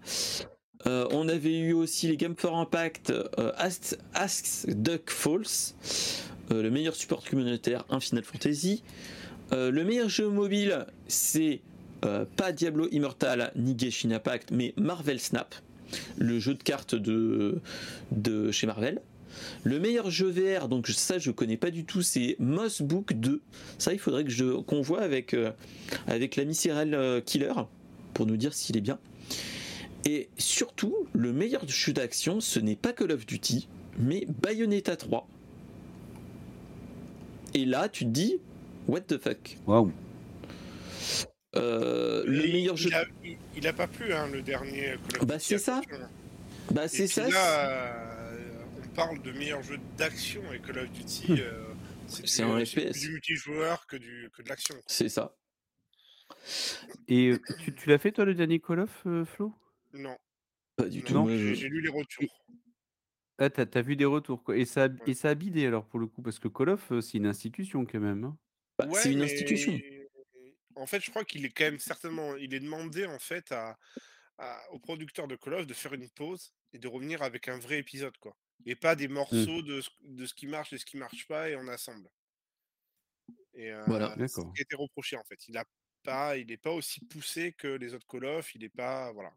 [0.88, 3.12] Euh, on avait eu aussi les Game for Impact,
[3.58, 5.74] Ask, Duck Falls.
[6.52, 8.84] Le meilleur support communautaire, un Final Fantasy.
[9.52, 11.62] Le meilleur jeu mobile, c'est
[12.36, 15.56] pas Diablo Immortal ni Genshin Impact, mais Marvel Snap,
[16.20, 17.62] le jeu de cartes de
[18.52, 19.02] chez Marvel.
[19.64, 23.42] Le meilleur jeu VR, donc ça je connais pas du tout, c'est Moss Book 2.
[23.78, 25.52] Ça, il faudrait que je qu'on voit avec euh,
[26.08, 27.54] avec l'ami Cyril euh, Killer
[28.14, 29.00] pour nous dire s'il est bien.
[30.06, 33.68] Et surtout, le meilleur jeu d'action, ce n'est pas Call of Duty,
[33.98, 35.28] mais Bayonetta 3.
[37.56, 38.38] Et là, tu te dis,
[38.88, 39.58] what the fuck?
[39.66, 39.92] Waouh.
[41.56, 45.22] Euh, Le meilleur il jeu, a, il, il a pas plu, hein, le dernier Call
[45.22, 45.82] of Bah, Duty, c'est ça.
[46.72, 47.28] bah c'est ça.
[47.30, 48.25] Là, euh,
[48.96, 51.74] parle de meilleur jeu d'action et Call of Duty, euh,
[52.08, 52.74] C'est un FPS.
[52.92, 54.76] plus du multijoueur que, du, que de l'action.
[54.88, 55.38] C'est ça.
[57.08, 59.54] Et euh, tu, tu l'as fait toi le dernier Call of, euh, Flo?
[59.94, 60.18] Non,
[60.76, 61.30] Pas du non, tout.
[61.30, 62.46] J'ai lu les retours.
[63.38, 64.56] Ah, t'as as vu des retours quoi.
[64.58, 66.92] Et ça, a- et ça a bidé alors pour le coup, parce que Call of,
[66.94, 68.24] euh, c'est une institution quand même.
[68.24, 68.38] hein.
[68.80, 69.78] bah, Ouais, c'est une mais institution.
[70.78, 72.36] En fait, je crois qu'il est quand même certainement.
[72.38, 73.78] Il est demandé en fait à,
[74.38, 77.58] à- aux producteurs de Call of de faire une pause et de revenir avec un
[77.60, 78.36] vrai épisode, quoi.
[78.66, 78.98] Et pas Mmh.
[78.98, 81.68] des morceaux de, ce, de ce qui marche et ce qui marche pas et on
[81.68, 82.10] assemble.
[83.54, 84.16] Et euh, Voilà.
[84.18, 84.54] c'est ce D'accord.
[84.54, 85.48] qui a été reproché en fait.
[85.48, 85.66] Il a
[86.04, 88.54] pas, il n'est pas aussi poussé que les autres Call of.
[88.56, 89.34] Il n'est pas, voilà,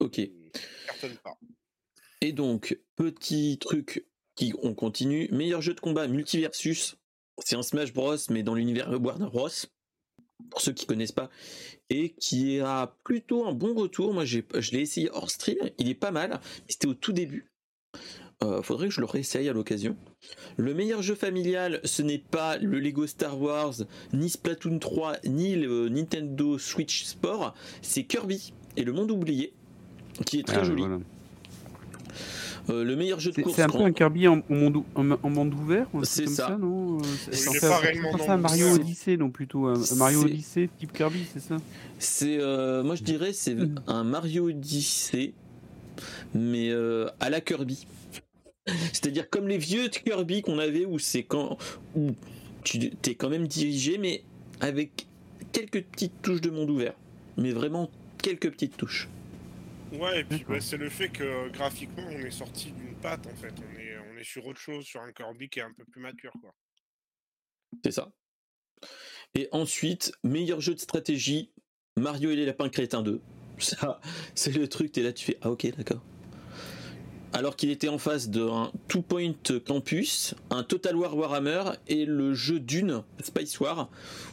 [0.00, 0.18] Ok.
[0.18, 0.50] il
[0.86, 1.38] cartonne pas.
[2.20, 5.28] Et donc, petit truc qui on continue.
[5.32, 6.96] Meilleur jeu de combat Multiversus.
[7.44, 9.48] C'est un Smash Bros, mais dans l'univers Warner Bros.
[10.50, 11.30] Pour ceux qui connaissent pas.
[11.88, 14.12] Et qui a plutôt un bon retour.
[14.12, 15.58] Moi, j'ai, je l'ai essayé hors stream.
[15.78, 16.40] Il est pas mal.
[16.68, 17.50] C'était au tout début.
[18.44, 19.96] Euh, faudrait que je le réessaye à l'occasion.
[20.58, 23.72] Le meilleur jeu familial, ce n'est pas le Lego Star Wars,
[24.12, 27.54] ni Splatoon 3, ni le Nintendo Switch Sport.
[27.80, 29.54] C'est Kirby et le monde oublié,
[30.26, 30.82] qui est très Ah, joli.
[30.82, 30.98] voilà.
[32.68, 34.84] Euh, le meilleur jeu de course c'est un peu un Kirby en, en monde, ou-
[34.96, 36.48] en, en monde ouvert un C'est ça.
[36.48, 38.74] ça, non Euh, c'est- un pas ça, le Mario.
[38.74, 41.56] Odyssey, non plutôt un, un Mario Odyssey type Kirby, c'est ça?
[42.00, 43.76] C'est, euh, moi je dirais, c'est Mm.
[43.86, 45.32] un Mario Odyssey,
[46.34, 47.86] mais euh, à la Kirby.
[48.66, 51.56] C'est-à-dire comme les vieux Kirby qu'on avait où c'est quand
[51.94, 52.14] où
[52.64, 54.24] tu t'es quand même dirigé, mais
[54.60, 55.06] avec
[55.52, 56.94] quelques petites touches de monde ouvert,
[57.36, 57.90] mais vraiment
[58.22, 59.08] quelques petites touches.
[59.92, 63.36] Ouais, et puis bah, c'est le fait que graphiquement on est sorti d'une patte en
[63.36, 63.54] fait.
[63.58, 66.00] On est, on est sur autre chose, sur un Kirby qui est un peu plus
[66.00, 66.52] mature, quoi.
[67.84, 68.12] C'est ça.
[69.34, 71.52] Et ensuite, meilleur jeu de stratégie,
[71.96, 73.20] Mario et les lapins crétins 2.
[73.58, 74.00] Ça,
[74.34, 76.02] c'est le truc, t'es là, tu fais Ah ok, d'accord.
[77.32, 79.34] Alors qu'il était en face d'un Two Point
[79.66, 83.90] Campus, un Total War Warhammer et le jeu Dune, Spice War,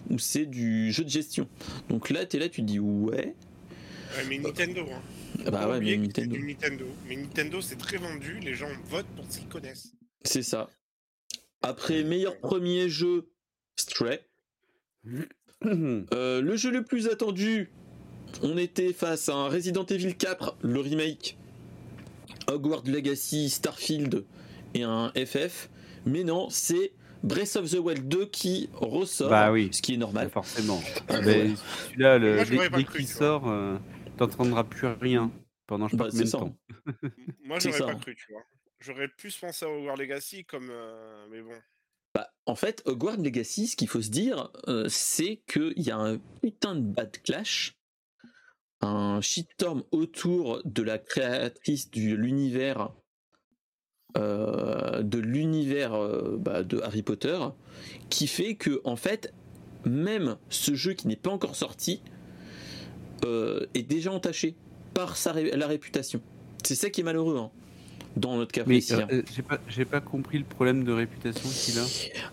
[0.09, 1.49] où c'est du jeu de gestion.
[1.89, 3.35] Donc là, t'es là, tu te dis ouais.
[4.15, 5.01] Ouais, mais Nintendo, hein.
[5.43, 6.37] Faut Bah ouais, mais Nintendo.
[6.37, 6.85] Nintendo.
[7.07, 8.39] Mais Nintendo, c'est très vendu.
[8.39, 9.91] Les gens votent pour ce qu'ils connaissent.
[10.23, 10.69] C'est ça.
[11.61, 13.29] Après, meilleur premier jeu,
[13.75, 14.19] Stray.
[15.65, 17.71] Euh, le jeu le plus attendu,
[18.41, 21.37] on était face à un Resident Evil 4, le remake,
[22.47, 24.25] Hogwarts Legacy, Starfield
[24.73, 25.69] et un FF.
[26.05, 26.91] Mais non, c'est
[27.23, 29.69] Breath of the Wild 2 qui ressort, Bah oui.
[29.71, 30.29] ce qui est Bah, normal.
[30.29, 30.81] forcément.
[31.07, 31.53] Ah, Mais ouais.
[31.87, 33.77] celui-là, le- Moi, je dès, qu'il sort, euh,
[34.17, 35.31] t'entendras plus rien
[35.67, 36.53] pendant je Bah, temps.
[37.45, 37.95] Moi, j'aurais pas hein.
[37.95, 38.41] cru, tu vois.
[38.81, 40.67] J'aurais plus pensé à War Legacy comme.
[40.69, 41.53] euh, Mais bon.
[42.13, 45.97] Bah, en fait, Hogwarts Legacy, ce qu'il faut se dire, euh, c'est qu'il y a
[45.97, 47.75] un putain de bad clash,
[48.83, 52.89] un shitstorm autour de la créatrice de l'univers,
[54.17, 57.39] euh, de l'univers euh, bah, de Harry Potter,
[58.09, 59.33] qui fait que, en fait,
[59.85, 62.01] même ce jeu qui n'est pas encore sorti
[63.25, 64.55] euh, est déjà entaché
[64.93, 66.21] par sa la réputation.
[66.63, 67.51] C'est ça qui est malheureux, hein,
[68.15, 68.93] dans notre cas Mais précis.
[68.93, 69.07] hein.
[69.11, 69.21] euh,
[69.51, 71.83] euh, j'ai pas, compris le problème de réputation qu'il a.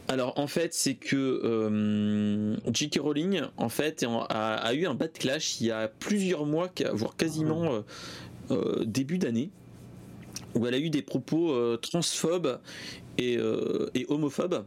[0.09, 2.99] Alors en fait, c'est que euh, J.K.
[3.01, 7.17] Rowling en fait a, a eu un bad clash il y a plusieurs mois, voire
[7.17, 7.81] quasiment euh,
[8.51, 9.51] euh, début d'année,
[10.55, 12.61] où elle a eu des propos transphobes
[13.19, 13.39] et,
[13.95, 14.65] et homophobes.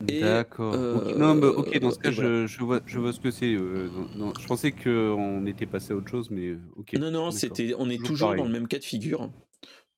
[0.00, 0.74] D'accord.
[0.74, 1.16] euh.
[1.16, 2.30] Non, bah, ok, dans ce cas, voilà.
[2.30, 3.54] je, je, vois, je vois ce que c'est.
[3.54, 6.92] je pensais qu'on était passé à autre chose, mais ok.
[6.94, 8.42] Non, non, c'était, on est Toujours toujours pareil.
[8.42, 9.30] dans le même cas de figure.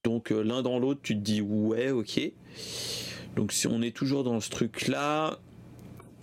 [0.04, 2.20] Donc euh, l'un dans l'autre, tu te dis ouais, ok.
[3.37, 5.38] Donc si on est toujours dans ce truc-là.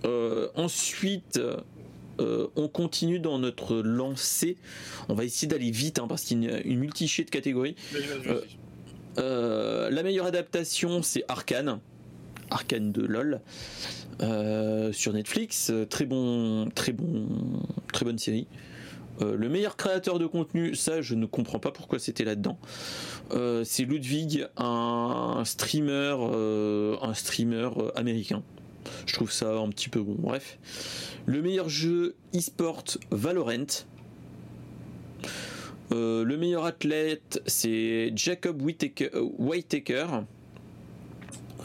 [0.05, 1.39] Euh, ensuite,
[2.19, 4.57] euh, on continue dans notre lancée.
[5.09, 7.75] On va essayer d'aller vite hein, parce qu'il y a une multichée de catégories.
[9.17, 11.79] Euh, la meilleure adaptation, c'est Arkane.
[12.51, 13.41] Arkane de LOL.
[14.93, 15.71] Sur Netflix.
[15.89, 17.27] Très bon, très bon,
[17.91, 18.47] très bonne série.
[19.21, 22.57] Euh, le meilleur créateur de contenu, ça je ne comprends pas pourquoi c'était là-dedans.
[23.31, 26.97] Euh, c'est Ludwig, un streamer, euh,
[27.95, 28.43] américain.
[29.05, 30.15] Je trouve ça un petit peu bon.
[30.19, 30.59] Bref.
[31.25, 33.85] Le meilleur jeu e-sport Valorant.
[35.91, 38.61] Le meilleur athlète, c'est Jacob.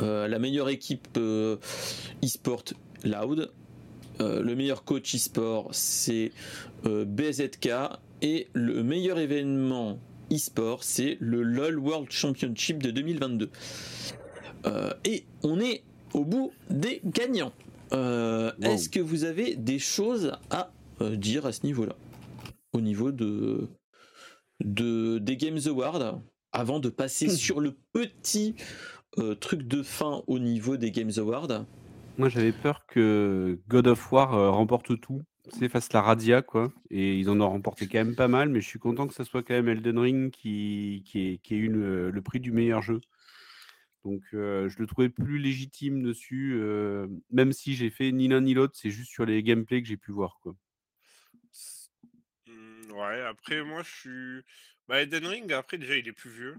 [0.03, 2.65] Euh, la meilleure équipe e-sport
[3.05, 3.51] Loud.
[4.21, 6.33] Euh, le meilleur coach e-sport, c'est
[6.87, 7.71] euh, BZK.
[8.23, 9.99] Et le meilleur événement
[10.31, 13.51] e-sport, c'est le LOL World Championship de 2022.
[14.67, 17.53] Euh, et on est au bout des gagnants.
[17.93, 18.53] Wow.
[18.61, 21.97] Est-ce que vous avez des choses à dire à ce niveau-là?
[22.73, 23.69] Au niveau de,
[24.63, 26.21] de des Games Awards,
[26.53, 28.55] avant de passer sur le petit
[29.41, 31.65] truc de fin au niveau des Games Awards.
[32.21, 35.23] Moi, j'avais peur que God of War euh, remporte tout.
[35.59, 36.71] C'est face la Radia, quoi.
[36.91, 39.25] Et ils en ont remporté quand même pas mal, mais je suis content que ça
[39.25, 43.01] soit quand même Elden Ring qui, qui, qui ait eu le, prix du meilleur jeu.
[44.05, 48.43] Donc, euh, je le trouvais plus légitime dessus, euh, même si j'ai fait ni l'un
[48.43, 50.55] ni l'autre, c'est juste sur les gameplays que j'ai pu voir, quoi.
[52.47, 54.43] Hmm, ouais, après, moi, je suis.
[54.89, 56.57] Bah, Elden Ring, après, déjà, il est plus vieux.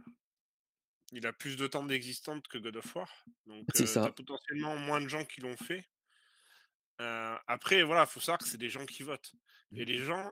[1.12, 3.26] Il a plus de temps d'existence que God of War.
[3.46, 4.02] Donc, euh, ça.
[4.04, 5.86] t'as potentiellement moins de gens qui l'ont fait.
[7.02, 9.34] Euh, après, voilà, faut savoir que c'est des gens qui votent.
[9.74, 10.32] Et les gens,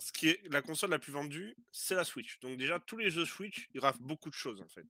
[0.00, 2.40] ce qui est la console la plus vendue, c'est la Switch.
[2.40, 4.86] Donc déjà, tous les jeux Switch, ils raflent beaucoup de choses en fait.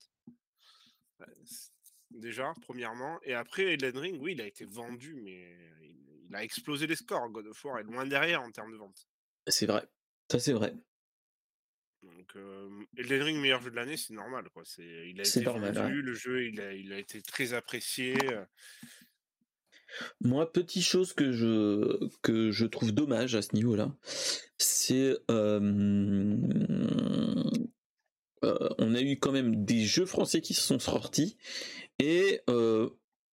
[1.44, 1.70] C'est-
[2.11, 3.20] Déjà, premièrement.
[3.22, 6.96] Et après, Elden Ring, oui, il a été vendu, mais il, il a explosé les
[6.96, 7.31] scores.
[7.31, 9.07] God of War est loin derrière en termes de vente.
[9.46, 9.87] C'est vrai.
[10.29, 10.74] Ça, c'est vrai.
[12.02, 14.48] Donc, euh, Elden Ring, meilleur jeu de l'année, c'est normal.
[14.54, 14.62] Quoi.
[14.64, 18.14] C'est, il a été normal, vendu, le jeu, il a, il a été très apprécié.
[18.32, 18.44] euh,
[20.22, 23.94] Moi, petite chose que je, que je trouve dommage à ce niveau-là,
[24.58, 25.16] c'est.
[25.30, 26.36] euh,
[28.44, 31.36] euh, on a eu quand même des jeux français qui se sont sortis.
[31.98, 32.88] Et euh,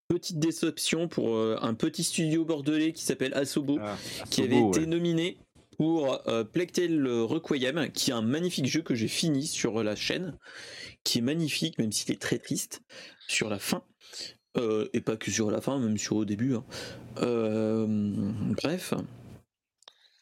[0.09, 3.97] petite déception pour euh, un petit studio bordelais qui s'appelle Asobo, Ah,
[4.29, 4.85] qui avait été ouais.
[4.85, 5.37] nominé
[5.77, 10.37] pour euh, Tale Requiem, qui est un magnifique jeu que j'ai fini sur la chaîne,
[11.03, 12.81] qui est magnifique, même s'il est très triste
[13.27, 13.83] sur la fin.
[14.57, 16.55] Euh, et pas que sur la fin, même sur au début.
[16.55, 16.63] hein.
[17.21, 17.85] Euh,
[18.61, 18.93] bref.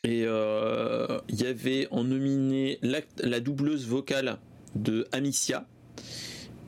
[0.03, 4.37] Et euh, il y avait en nominé la, doubleuse vocale
[4.75, 5.67] de Amicia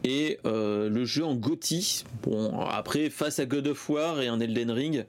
[0.04, 2.04] et le jeu en Gotti.
[2.23, 5.06] Bon, après, face à God of War et un Elden Ring,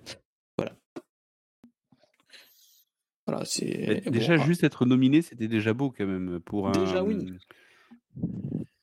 [3.29, 3.45] voilà.
[3.45, 4.09] C'est.
[4.11, 6.73] Déjà, bon, ah, juste être nominé, c'était déjà beau quand même pour un.
[6.73, 7.33] Déjà, oui.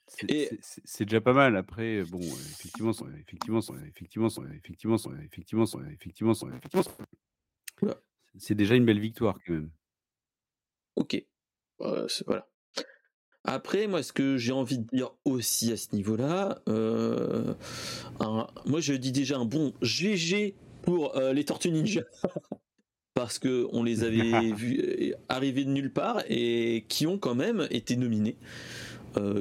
[0.08, 1.58] C'est Et- c'est- c'est- c'est déjà pas mal.
[1.58, 6.84] Après, bon, effectivement, effectivement, effectivement, effectivement, effectivement, effectivement, effectivement,
[7.82, 7.96] Oula.
[8.38, 9.70] c'est déjà une belle victoire quand même.
[10.96, 11.22] Ok.
[11.82, 12.48] Euh, c'est- voilà.
[13.44, 17.54] Après, moi, ce que j'ai envie de dire aussi à ce niveau-là, euh,
[18.66, 22.02] moi, je dis déjà un bon GG pour euh, les Tortues Ninja.
[23.16, 27.68] Parce que on les avait vus arriver de nulle part et qui ont quand même
[27.72, 28.38] été nominés.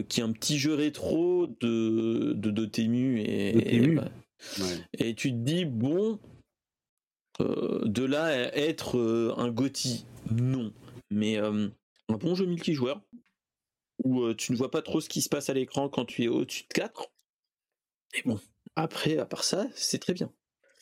[0.08, 2.70] qui est un petit jeu rétro de, de
[3.20, 4.08] et, bah,
[4.98, 6.18] et tu te dis bon
[7.40, 10.72] de là à être un Gotti non
[11.10, 11.70] mais un
[12.08, 13.00] bon jeu multijoueur
[14.02, 16.28] où tu ne vois pas trop ce qui se passe à l'écran quand tu es
[16.28, 17.10] au-dessus de 4.
[18.14, 18.40] Et bon,
[18.76, 20.32] après, à part ça, c'est très bien.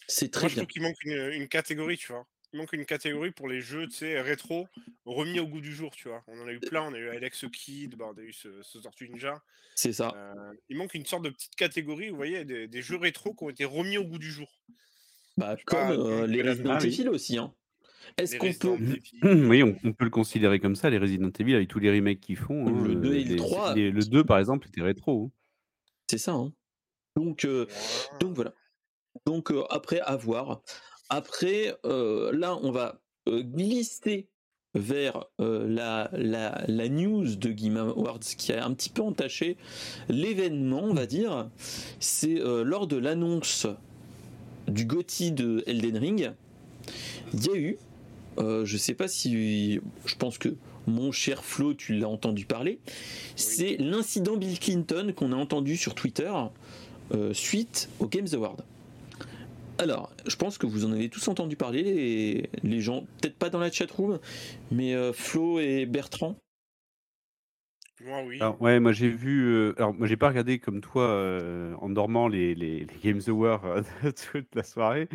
[0.08, 0.56] C'est très bien.
[0.56, 2.26] Je trouve qu'il manque une, catégorie, tu vois.
[2.52, 4.68] Il manque une catégorie pour les jeux, tu sais, rétro,
[5.06, 6.22] remis au goût du jour, tu vois.
[6.26, 8.62] On en a eu plein, on a eu Alex Kid, bah, on a eu ce,
[8.62, 9.42] ce Tortue Ninja.
[9.74, 10.14] C'est ça.
[10.68, 13.64] il manque une sorte de petite catégorie, vous voyez, des, jeux rétro qui ont été
[13.64, 14.48] remis au goût du jour.
[15.38, 17.54] Bah, comme les Resident Evil aussi, hein.
[18.18, 19.48] Est-ce qu'on peut.
[19.48, 22.36] Oui, on, peut le considérer comme ça, les Resident Evil, avec tous les remakes qu'ils
[22.36, 22.64] font.
[22.64, 23.74] le 2 hein, et le 3.
[23.74, 25.26] le 2, par exemple, était rétro.
[25.26, 25.30] Hein.
[26.10, 26.32] C'est ça.
[26.32, 26.52] Hein.
[27.16, 27.66] Donc, euh,
[28.20, 28.54] donc voilà.
[29.26, 30.62] Donc euh, après, à voir.
[31.08, 34.28] Après, euh, là, on va glisser
[34.74, 39.58] vers la, la, la, news de Game Awards qui a un petit peu entaché
[40.08, 41.50] l'événement, on va dire.
[42.00, 43.66] C'est lors de l'annonce
[44.68, 46.32] du GOTY de Elden Ring,
[47.34, 47.78] il y a eu
[48.38, 49.80] euh, je sais pas si.
[50.04, 52.80] Je pense que mon cher Flo, tu l'as entendu parler.
[53.36, 56.32] C'est l'incident Bill Clinton qu'on a entendu sur Twitter
[57.14, 58.56] euh, suite aux Games Awards.
[59.82, 63.50] Alors, je pense que vous en avez tous entendu parler, les, les gens, peut-être pas
[63.50, 64.20] dans la chatroom,
[64.70, 66.36] mais euh, Flo et Bertrand,
[68.04, 68.36] moi, oui.
[68.40, 69.44] Alors, ouais, moi j'ai vu.
[69.46, 73.20] Euh, alors, moi j'ai pas regardé comme toi euh, en dormant les, les, les Games
[73.28, 73.82] Awards euh,
[74.32, 75.08] toute la soirée,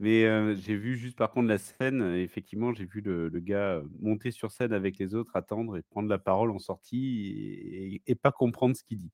[0.00, 0.22] mais
[0.56, 2.14] j'ai vu juste par contre la scène.
[2.14, 6.08] effectivement, j'ai vu le, le gars monter sur scène avec les autres, attendre et prendre
[6.08, 7.34] la parole en sortie
[7.66, 9.12] et, et pas comprendre ce qu'il dit.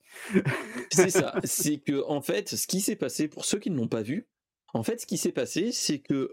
[0.93, 1.35] C'est ça.
[1.45, 4.29] C'est que, en fait, ce qui s'est passé, pour ceux qui ne l'ont pas vu,
[4.75, 6.31] en fait, ce qui s'est passé, c'est que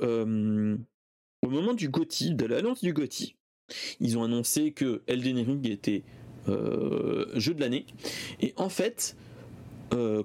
[1.41, 3.35] au moment du GOTY, de l'annonce du GOTY,
[3.99, 6.03] ils ont annoncé que Elden Ring était
[6.47, 7.85] jeu de l'année.
[8.41, 9.15] Et en fait,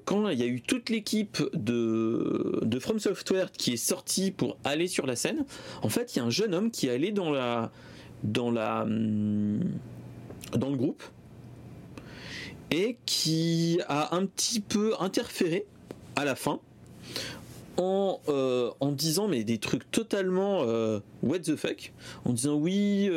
[0.04, 4.88] quand il y a eu toute l'équipe de, From Software qui est sortie pour aller
[4.88, 5.44] sur la scène,
[5.82, 7.70] en fait, il y a un jeune homme qui est allé dans la
[8.24, 8.86] la
[10.56, 11.02] dans le groupe
[12.70, 15.66] et qui a un petit peu interféré
[16.16, 16.60] à la fin
[17.80, 20.60] en, euh, en disant mais des trucs totalement
[21.22, 21.92] what the fuck
[22.24, 23.10] en disant oui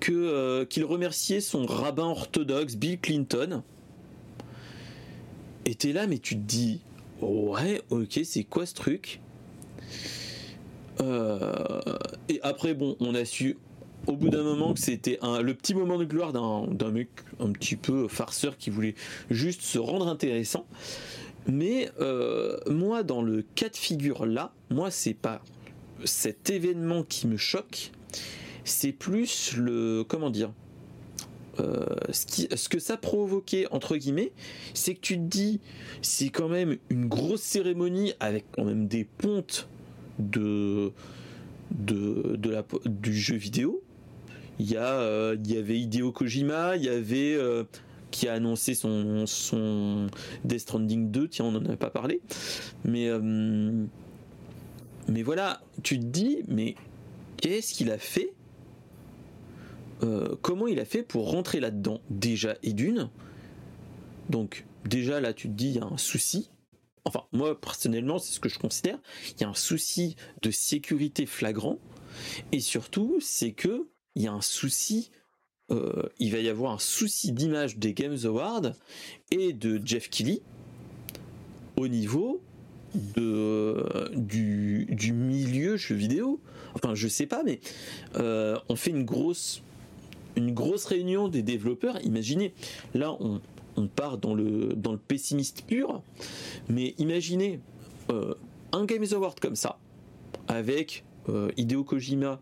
[0.00, 3.62] que euh, qu'il remerciait son rabbin orthodoxe Bill Clinton.
[5.66, 6.80] Et t'es là, mais tu te dis,
[7.20, 9.20] ouais, ok, c'est quoi ce truc?
[11.00, 11.80] Euh,
[12.28, 13.58] Et après, bon, on a su
[14.06, 17.76] au bout d'un moment que c'était le petit moment de gloire d'un mec un petit
[17.76, 18.94] peu farceur qui voulait
[19.30, 20.66] juste se rendre intéressant.
[21.46, 25.42] Mais euh, moi, dans le cas de figure là, moi, c'est pas
[26.04, 27.92] cet événement qui me choque,
[28.64, 30.52] c'est plus le comment dire
[31.58, 34.32] euh, ce, que ça provoquait entre guillemets,
[34.72, 35.60] c'est que tu te dis
[36.00, 39.68] c'est quand même une grosse cérémonie avec quand même des pontes
[40.18, 40.92] de
[41.70, 43.82] du jeu vidéo.
[44.58, 47.36] Il y euh, il y avait Hideo Kojima, il y avait
[48.10, 50.08] qui a annoncé son, son
[50.44, 52.20] Death Stranding 2, tiens on n'en a pas parlé,
[52.84, 53.08] mais
[55.08, 56.74] mais voilà, tu te dis mais
[57.36, 58.32] qu'est-ce qu'il a fait
[60.02, 62.00] euh, comment il a fait pour rentrer là-dedans?
[62.08, 63.10] Déjà et d'une
[64.28, 66.50] donc déjà là tu te dis il y a un souci.
[67.04, 68.98] Enfin moi personnellement c'est ce que je considère.
[69.34, 71.78] Il y a un souci de sécurité flagrant.
[72.52, 75.10] Et surtout c'est que il y a un souci
[75.70, 78.72] euh, il va y avoir un souci d'image des Games Awards
[79.30, 80.42] et de Jeff Kelly
[81.76, 82.42] au niveau
[82.94, 86.40] du milieu jeu vidéo.
[86.74, 87.60] Enfin, je sais pas, mais
[88.16, 89.62] euh, on fait une grosse
[90.36, 91.98] une grosse réunion des développeurs.
[92.04, 92.54] Imaginez,
[92.94, 93.40] là on,
[93.88, 96.02] part dans le, dans le pessimiste pur,
[96.68, 97.60] mais imaginez
[98.10, 98.34] euh,
[98.72, 99.78] un Games Award comme ça,
[100.48, 102.40] avec euh, Hideo Kojima,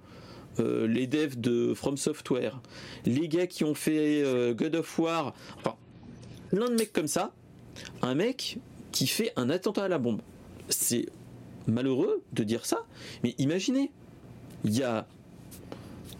[0.60, 2.60] euh, les devs de From Software,
[3.06, 4.22] les gars qui ont fait
[4.54, 5.76] God of War, enfin,
[6.50, 7.32] plein de mecs comme ça,
[8.02, 8.58] un mec
[8.92, 10.20] qui fait un attentat à la bombe.
[10.68, 11.06] C'est
[11.66, 12.86] malheureux de dire ça,
[13.22, 13.92] mais imaginez,
[14.64, 15.06] il y a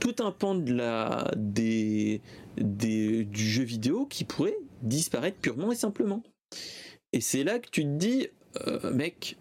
[0.00, 2.20] tout un pan de la, des,
[2.56, 6.22] des, du jeu vidéo qui pourrait disparaître purement et simplement.
[7.12, 8.28] Et c'est là que tu te dis,
[8.66, 9.38] euh, mec,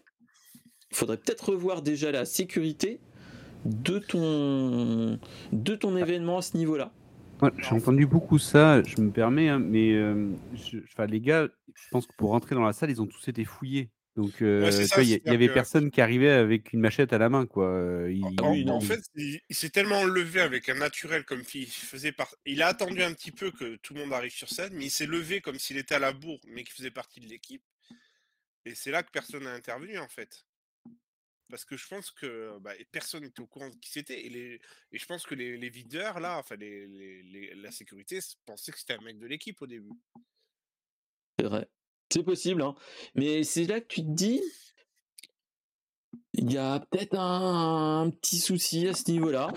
[0.91, 2.99] faudrait peut-être revoir déjà la sécurité
[3.67, 5.19] de ton,
[5.51, 6.91] de ton événement à ce niveau-là.
[7.59, 9.93] j'ai entendu beaucoup ça, je me permets, hein, mais
[11.07, 13.89] les gars, je pense que pour rentrer dans la salle, ils ont tous été fouillés.
[14.15, 17.67] Donc, il y, avait personne qui arrivait avec une machette à la main, quoi.
[17.67, 22.33] en, fait, il, s'est tellement levé avec un naturel comme s'il faisait par...
[22.43, 24.89] Il a attendu un petit peu que tout le monde arrive sur scène, mais il
[24.89, 27.61] s'est levé comme s'il était à la bourre, mais qu'il faisait partie de l'équipe.
[28.65, 30.46] Et c'est là que personne n'a intervenu, en fait.
[31.49, 34.19] Parce que je pense que bah, personne n'était au courant de qui c'était.
[34.19, 38.79] Et, et je pense que les, les videurs, là, enfin, les, la sécurité pensaient que
[38.79, 39.93] c'était un mec de l'équipe au début.
[41.39, 41.69] C'est vrai.
[42.11, 42.75] C'est possible, hein.
[43.15, 44.41] Mais c'est là que tu te dis,
[46.33, 49.51] il y a peut-être un, petit souci à ce niveau-là,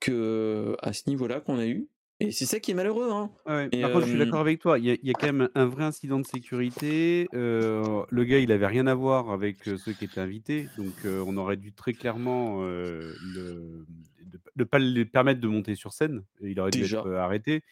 [0.00, 1.88] que à ce niveau-là qu'on a eu.
[2.18, 3.10] Et c'est ça qui est malheureux.
[3.10, 3.30] Hein.
[3.44, 4.78] par contre, je suis d'accord avec toi.
[4.78, 7.28] Il y, a, quand même un vrai incident de sécurité.
[7.32, 10.68] le gars, il avait rien à voir avec ceux qui étaient invités.
[10.78, 16.24] Donc, on aurait dû très clairement ne pas lui permettre de monter sur scène.
[16.42, 17.62] Il aurait dû être arrêté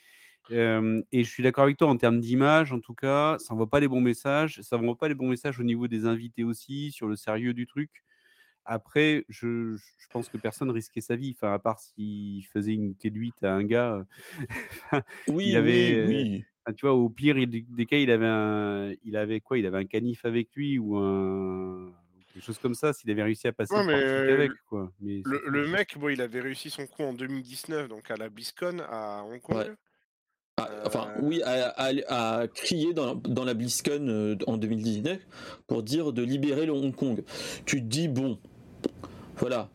[0.50, 3.80] et je suis d'accord avec toi en termes d'image, en tout cas, ça envoie pas
[3.80, 4.60] les bons messages.
[4.62, 7.66] Ça envoie pas les bons messages au niveau des invités aussi, sur le sérieux du
[7.66, 8.04] truc.
[8.64, 12.94] Après, je, je pense que personne risquait sa vie, enfin, à part s'il faisait une
[12.94, 14.06] clé de 8 à un gars.
[15.28, 16.44] oui, il avait, oui,
[16.76, 19.58] tu vois, au pire des cas, il avait un, il avait quoi?
[19.58, 21.92] Il avait un canif avec lui ou un
[22.34, 24.50] quelque chose comme ça, s'il avait réussi à passer mais avec.
[24.68, 24.92] Quoi.
[25.00, 28.80] Mais le, mec, bon, il avait réussi son coup en 2019, donc à la BlizzCon
[28.90, 29.74] à Hong Kong.
[30.56, 35.18] Ah, enfin, oui, à, crier dans, dans, la BlizzCon euh, en 2019
[35.66, 37.24] pour dire de libérer le Hong Kong.
[37.66, 38.38] Tu te dis, bon,
[39.38, 39.68] voilà.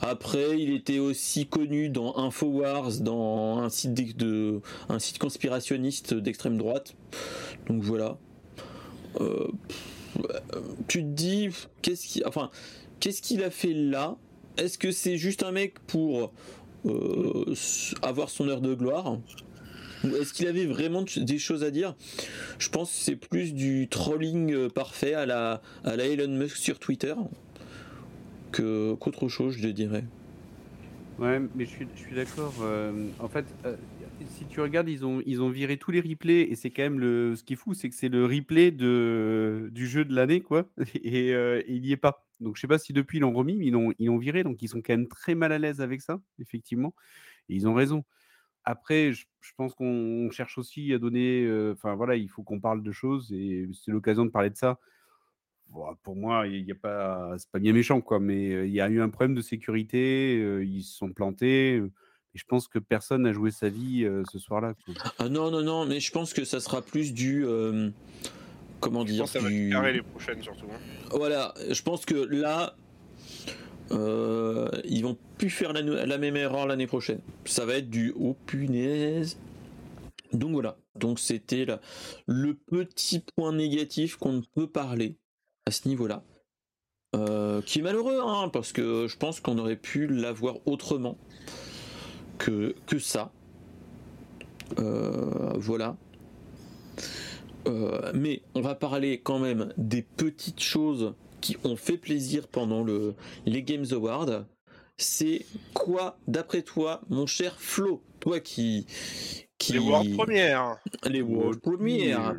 [0.00, 6.94] Après, il était aussi connu dans Infowars, dans un site, conspirationniste d'extrême droite.
[7.66, 8.18] Donc voilà.
[9.20, 9.48] Euh,
[10.86, 11.48] tu te dis,
[11.80, 12.50] qu'est-ce qu'il, enfin,
[13.00, 14.16] qu'est-ce qu'il a fait là?
[14.58, 16.32] Est-ce que c'est juste un mec pour
[16.86, 17.54] euh,
[18.02, 19.18] avoir son heure de gloire?
[20.04, 21.94] Est-ce qu'il avait vraiment des choses à dire?
[22.58, 26.56] Je pense que c'est plus du trolling euh, parfait à la, à la Elon Musk
[26.58, 27.14] sur Twitter
[28.52, 30.04] que, qu'autre chose, je dirais.
[31.18, 32.52] Ouais, mais je suis, d'accord.
[32.60, 33.74] Euh, en fait, euh,
[34.26, 37.34] si tu regardes, ils ont, viré tous les replays et c'est quand même le.
[37.36, 40.68] Ce qui est fou, c'est que c'est le replay de, du jeu de l'année, quoi.
[40.94, 41.30] Et,
[41.68, 42.26] il n'y est pas.
[42.40, 44.44] Donc je sais pas si depuis ils l'ont remis, mais ils l'ont, ils l'ont viré.
[44.44, 46.94] Donc ils sont quand même très mal à l'aise avec ça, effectivement.
[47.48, 48.04] Et ils ont raison.
[48.64, 49.24] Après, je,
[49.56, 51.48] pense qu'on cherche aussi à donner.
[51.72, 54.78] Enfin, voilà, il faut qu'on parle de choses et c'est l'occasion de parler de ça.
[56.02, 58.88] Pour moi, il n'y a pas, c'est pas bien méchant, quoi, mais il y a
[58.88, 61.76] eu un problème de sécurité, ils se sont plantés.
[61.76, 64.74] Et je pense que personne n'a joué sa vie ce soir-là.
[65.18, 67.44] Ah non, non, non, mais je pense que ça sera plus du.
[68.80, 70.66] comment dire Ça va les prochaines, surtout.
[70.72, 71.08] Hein.
[71.10, 72.74] Voilà, je pense que là,
[73.92, 77.20] euh, ils vont plus faire la, même erreur l'année prochaine.
[77.44, 79.38] Ça va être du oh punaise.
[80.32, 80.76] Donc voilà.
[80.96, 81.66] Donc c'était
[82.26, 85.16] le petit point négatif qu'on ne peut parler
[85.66, 86.22] à ce niveau-là.
[87.14, 91.16] Euh, qui est malheureux, hein, parce que je pense qu'on aurait pu l'avoir autrement
[92.38, 93.32] que, que ça.
[94.78, 95.96] Euh, voilà.
[98.14, 103.14] mais on va parler quand même des petites choses qui ont fait plaisir pendant le,
[103.44, 104.44] les Games Awards.
[104.98, 105.44] C'est
[105.74, 108.86] quoi, d'après toi, mon cher Flo, toi qui,
[109.58, 109.74] qui...
[109.74, 110.76] Les World Premières.
[111.04, 112.34] Les World Premières.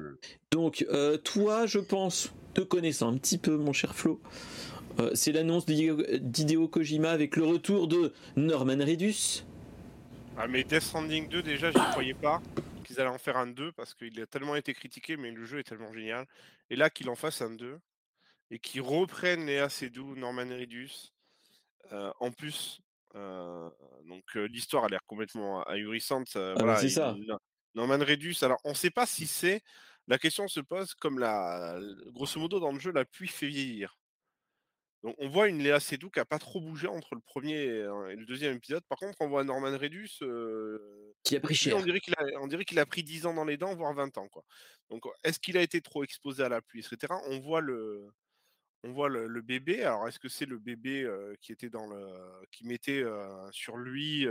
[0.51, 4.19] Donc, euh, toi, je pense, te connaissant un petit peu, mon cher Flo,
[4.99, 9.45] euh, c'est l'annonce d'Hideo Kojima avec le retour de Norman Redus.
[10.37, 12.41] Ah, mais Death Stranding 2, déjà, j'y croyais pas
[12.83, 15.59] qu'ils allaient en faire un 2 parce qu'il a tellement été critiqué, mais le jeu
[15.59, 16.25] est tellement génial.
[16.71, 17.77] Et là, qu'il en fasse un 2,
[18.49, 21.11] et qui reprennent Léa Seydoux, Norman Reedus.
[21.91, 22.81] en plus,
[23.13, 26.31] donc l'histoire a l'air complètement ahurissante.
[26.33, 27.15] Ah bah, voilà, c'est ça.
[27.75, 29.61] Norman Reedus, alors on ne sait pas si c'est.
[30.07, 33.97] La question se pose comme la, grosso modo dans le jeu, la pluie fait vieillir.
[35.03, 38.15] Donc on voit une Léa Seydoux qui n'a pas trop bougé entre le premier et
[38.15, 38.83] le deuxième épisode.
[38.85, 40.19] Par contre, on voit Norman Redus
[41.23, 41.77] qui a pris cher.
[41.77, 44.27] On dirait qu'il a, a pris 10 ans dans les dents, voire 20 ans.
[44.27, 44.43] Quoi.
[44.89, 47.13] Donc est-ce qu'il a été trop exposé à la pluie, etc.
[47.27, 48.07] On voit le,
[48.83, 49.83] on voit le, bébé.
[49.83, 51.07] Alors, est-ce que c'est le bébé
[51.41, 52.07] qui était dans le,
[52.51, 53.03] qui mettait
[53.51, 54.25] sur lui,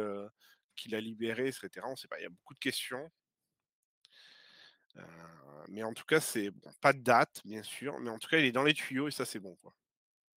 [0.74, 1.68] qui l'a libéré, etc.
[1.84, 2.18] On ne sait pas.
[2.18, 3.10] Il y a beaucoup de questions.
[5.68, 8.44] Mais en tout cas, c'est pas de date, bien sûr, mais en tout cas, il
[8.44, 9.72] est dans les tuyaux et ça, c'est bon, quoi.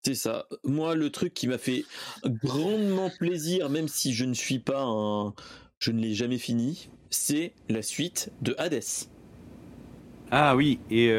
[0.05, 0.47] C'est ça.
[0.63, 1.83] Moi, le truc qui m'a fait
[2.23, 5.33] grandement plaisir, même si je ne suis pas un,
[5.77, 8.81] je ne l'ai jamais fini, c'est la suite de Hades.
[10.31, 11.11] Ah oui, et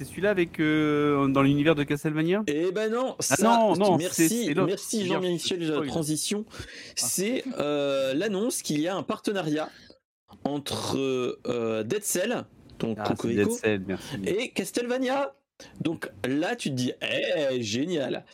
[0.00, 2.42] C'est celui-là avec dans l'univers de Castlevania?
[2.46, 6.46] Eh ben non, ah ça, non, non, merci, merci Jean-Michel de la transition.
[6.48, 6.56] Ah.
[6.96, 7.44] C'est
[8.14, 9.68] l'annonce qu'il y a un partenariat
[10.44, 11.38] entre
[11.82, 12.44] Dead Cell,
[12.78, 13.14] donc ah,
[14.24, 15.34] et Castlevania.
[15.80, 18.24] Donc là, tu te dis, eh, génial.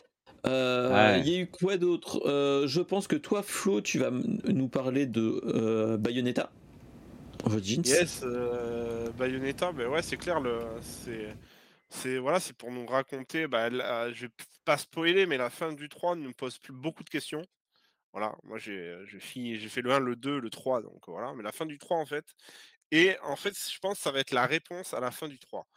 [0.45, 2.21] Il y a eu quoi d'autre?
[2.65, 6.51] Je pense que toi, Flo, tu vas nous parler de Bayonetta.
[7.85, 11.35] Yes, euh, Bayonetta, ben ouais, c'est clair, le, c'est,
[11.89, 13.69] c'est, voilà, c'est pour nous raconter, bah,
[14.11, 14.31] je vais
[14.65, 17.43] pas spoiler, mais la fin du 3 nous pose plus beaucoup de questions.
[18.17, 21.43] Voilà, moi j'ai, fini, j'ai fait le 1, le 2, le 3, donc voilà, mais
[21.43, 22.25] la fin du 3 en fait.
[22.89, 25.37] Et en fait, je pense que ça va être la réponse à la fin du
[25.37, 25.67] 3.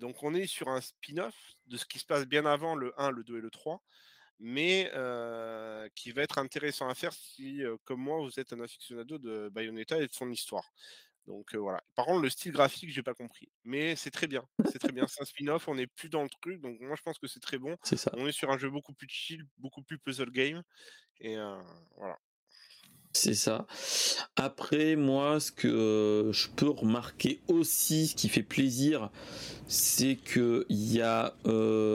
[0.00, 1.36] Donc on est sur un spin-off
[1.68, 3.80] de ce qui se passe bien avant le 1, le 2 et le 3
[4.40, 4.90] mais
[5.94, 9.98] qui va être intéressant à faire si, comme moi, vous êtes un aficionado de Bayonetta
[9.98, 10.72] et de son histoire.
[11.28, 11.80] Donc voilà.
[11.94, 13.48] Par contre, le style graphique, j'ai pas compris.
[13.62, 14.42] Mais c'est très bien.
[14.72, 15.06] C'est très bien.
[15.06, 15.68] C'est un spin-off.
[15.68, 16.60] On n'est plus dans le truc.
[16.60, 17.76] Donc moi, je pense que c'est très bon.
[17.82, 18.10] C'est ça.
[18.16, 20.62] On est sur un jeu beaucoup plus chill, beaucoup plus puzzle game.
[21.20, 21.36] Et
[21.96, 22.18] voilà.
[23.12, 23.66] C'est ça.
[24.36, 29.10] Après, moi, ce que je peux remarquer aussi, ce qui fait plaisir,
[29.66, 31.34] c'est qu'il y a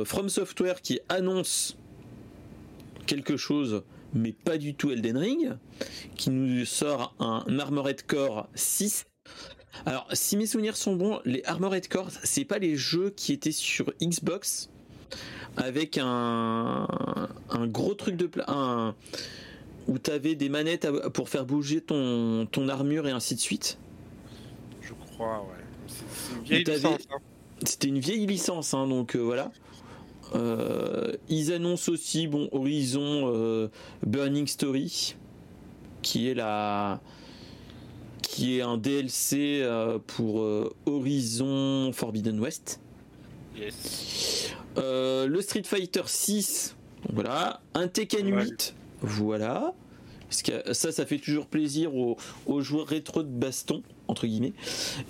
[0.06, 1.76] From Software qui annonce
[3.08, 5.58] quelque chose, mais pas du tout Elden Ring,
[6.16, 9.06] qui nous sort un Armored Core 6.
[9.86, 13.52] Alors, si mes souvenirs sont bons, les Armored Core, c'est pas les jeux qui étaient
[13.52, 14.70] sur Xbox
[15.58, 16.88] avec un,
[17.50, 18.96] un gros truc de un,
[19.88, 23.78] où t'avais des manettes pour faire bouger ton, ton armure et ainsi de suite.
[24.82, 25.64] Je crois, ouais.
[25.88, 27.02] C'est une vieille licence.
[27.12, 27.18] Hein.
[27.66, 29.52] C'était une vieille licence, hein, donc euh, voilà.
[30.36, 33.68] Euh, ils annoncent aussi bon Horizon euh,
[34.06, 35.16] Burning Story,
[36.02, 37.02] qui est la
[38.34, 40.44] qui est un DLC euh, pour
[40.86, 42.80] Horizon Forbidden West.
[44.76, 46.76] le Street Fighter 6,
[47.12, 49.74] voilà, un Tekken 8, voilà.
[50.28, 52.18] Parce que ça, ça fait toujours plaisir aux,
[52.48, 54.54] aux joueurs rétro de baston entre guillemets.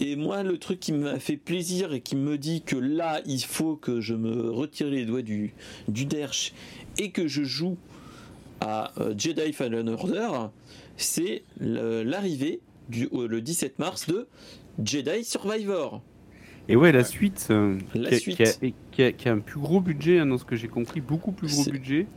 [0.01, 3.41] Et moi, le truc qui m'a fait plaisir et qui me dit que là, il
[3.41, 5.53] faut que je me retire les doigts du,
[5.87, 6.53] du derche
[6.97, 7.77] et que je joue
[8.59, 10.29] à euh, Jedi Fallen Order,
[10.97, 12.59] c'est l'arrivée
[12.89, 14.27] du le 17 mars de
[14.83, 16.01] Jedi Survivor.
[16.69, 17.77] Et ouais, la suite, euh,
[18.91, 21.69] qui, a, un plus gros budget, hein, dans ce que j'ai compris, beaucoup plus gros
[21.69, 22.07] budget.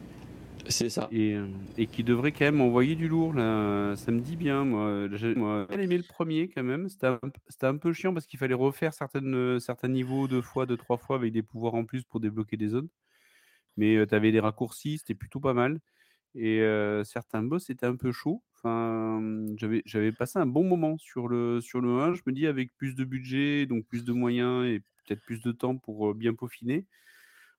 [0.69, 1.09] C'est ça.
[1.12, 3.35] Euh, et, qui devrait quand même envoyer du lourd.
[3.35, 3.95] Là.
[3.97, 4.64] Ça me dit bien.
[4.64, 6.89] Moi, j'ai aimé le premier quand même.
[6.89, 10.97] C'était un, peu chiant parce qu'il fallait refaire certaines, certains niveaux deux fois, deux, trois
[10.97, 12.89] fois avec des pouvoirs en plus pour débloquer des zones.
[13.77, 15.81] Mais euh, tu avais des raccourcis, c'était plutôt pas mal.
[16.35, 18.43] Et euh, certains boss c'était un peu chaud.
[18.67, 22.14] Enfin, j'avais, j'avais passé un bon moment sur le, sur le 1.
[22.14, 25.53] Je me dis, avec plus de budget, donc plus de moyens et peut-être plus de
[25.53, 26.87] temps pour bien peaufiner,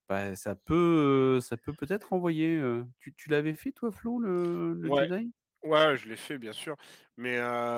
[0.09, 2.61] bah, ça peut, ça peut peut-être envoyer.
[2.99, 5.31] Tu, tu l'avais fait toi, Flo, le, le Ouais, Jedi?
[5.63, 6.75] Ouais, je l'ai fait, bien sûr.
[7.17, 7.37] Mais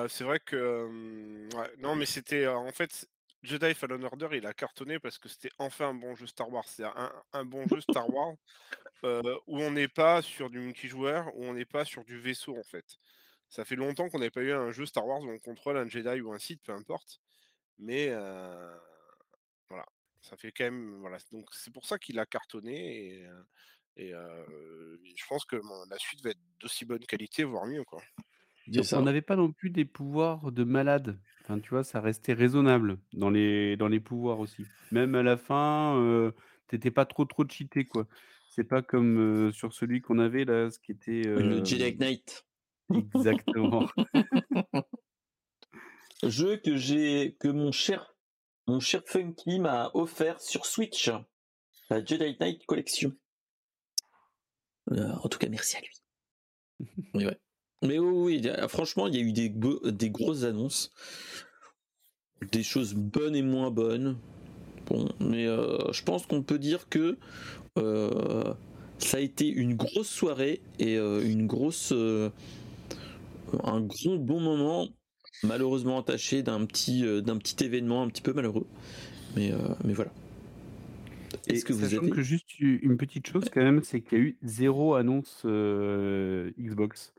[0.10, 0.88] c'est vrai que.
[1.80, 2.48] non, mais c'était.
[2.48, 3.08] en fait,
[3.44, 6.66] Jedi Fallen Order, il a cartonné parce que c'était enfin un bon jeu Star Wars.
[6.68, 8.36] C'est un, un bon jeu Star Wars
[9.04, 12.64] où on n'est pas sur du multijoueur, où on n'est pas sur du vaisseau, en
[12.64, 12.98] fait.
[13.50, 15.88] Ça fait longtemps qu'on n'avait pas eu un jeu Star Wars où on contrôle un
[15.88, 17.20] Jedi ou un Sith, peu importe.
[17.80, 18.08] Mais
[19.70, 19.86] voilà.
[20.22, 21.00] Ça fait quand même.
[21.00, 21.18] Voilà.
[21.32, 23.26] Donc c'est pour ça qu'il a cartonné
[23.95, 27.84] et, je pense que la suite va être d'aussi bonne qualité, voire mieux.
[27.84, 28.02] Quoi.
[28.93, 31.20] On n'avait pas non plus des pouvoirs de malade.
[31.41, 34.66] Enfin, tu vois, ça restait raisonnable dans les, dans les pouvoirs aussi.
[34.91, 36.32] Même à la fin,
[36.68, 38.08] t'étais pas trop trop cheaté, quoi.
[38.47, 41.24] C'est pas comme sur celui qu'on avait là, ce qui était.
[41.24, 42.45] Le Jedi Knight.
[43.16, 43.88] Exactement.
[46.24, 48.14] Jeu que j'ai, que mon cher
[48.68, 51.10] mon cher Funky m'a offert sur Switch
[51.90, 53.14] la Jedi Knight Collection.
[54.92, 57.28] Euh, en tout cas, merci à lui.
[57.82, 60.92] Mais oui, franchement, il y a eu des, des grosses annonces.
[62.52, 64.18] Des choses bonnes et moins bonnes.
[64.86, 67.18] Bon, mais euh, je pense qu'on peut dire que
[67.78, 68.54] euh,
[68.98, 71.94] ça a été une grosse soirée et une grosse.
[73.64, 74.89] Un gros bon moment
[75.43, 78.68] malheureusement entaché d'un petit, euh, d'un petit événement un petit peu malheureux.
[79.36, 80.12] Mais, euh, mais voilà.
[81.47, 84.24] Est-ce que vous avez que juste une petite chose quand même, c'est qu'il y a
[84.24, 87.14] eu zéro annonce euh, Xbox.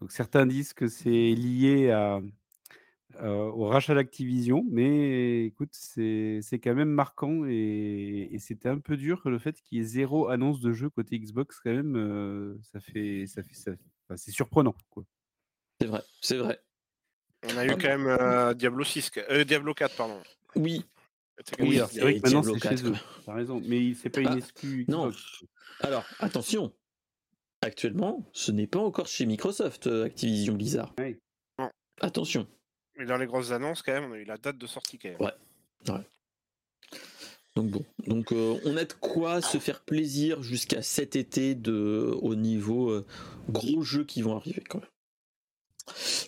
[0.00, 2.20] Donc certains disent que c'est lié à,
[3.22, 9.38] au rachat d'Activision, mais écoute, c'est quand même marquant et, c'était un peu dur le
[9.38, 13.42] fait qu'il y ait zéro annonce de jeu côté Xbox quand même, ça fait, ça
[13.42, 13.72] fait, ça,
[14.16, 14.74] c'est surprenant.
[15.80, 16.60] C'est vrai, c'est vrai.
[17.44, 19.12] On a eu quand même Diablo 6,
[19.46, 20.20] Diablo 4, pardon.
[20.56, 20.84] Oui.
[21.58, 22.90] Oui, Oui, c'est vrai que maintenant Diablo c'est 4, chez eux.
[22.90, 23.00] quoi.
[23.24, 25.10] Tu raison, mais c'est pas une Ah, exclu non.
[25.80, 26.72] Alors, attention.
[27.62, 30.94] Actuellement, ce n'est pas encore chez Microsoft, euh, Activision Blizzard.
[30.98, 31.18] Ouais.
[31.58, 31.70] Non.
[32.00, 32.46] Attention.
[32.98, 35.08] Mais dans les grosses annonces, quand même, on a eu la date de sortie quand
[35.08, 35.20] même.
[35.20, 36.04] Ouais.
[37.56, 42.14] Donc bon, donc euh, on a de quoi se faire plaisir jusqu'à cet été de
[42.22, 43.06] au niveau euh,
[43.48, 44.88] gros jeux qui vont arriver quand même.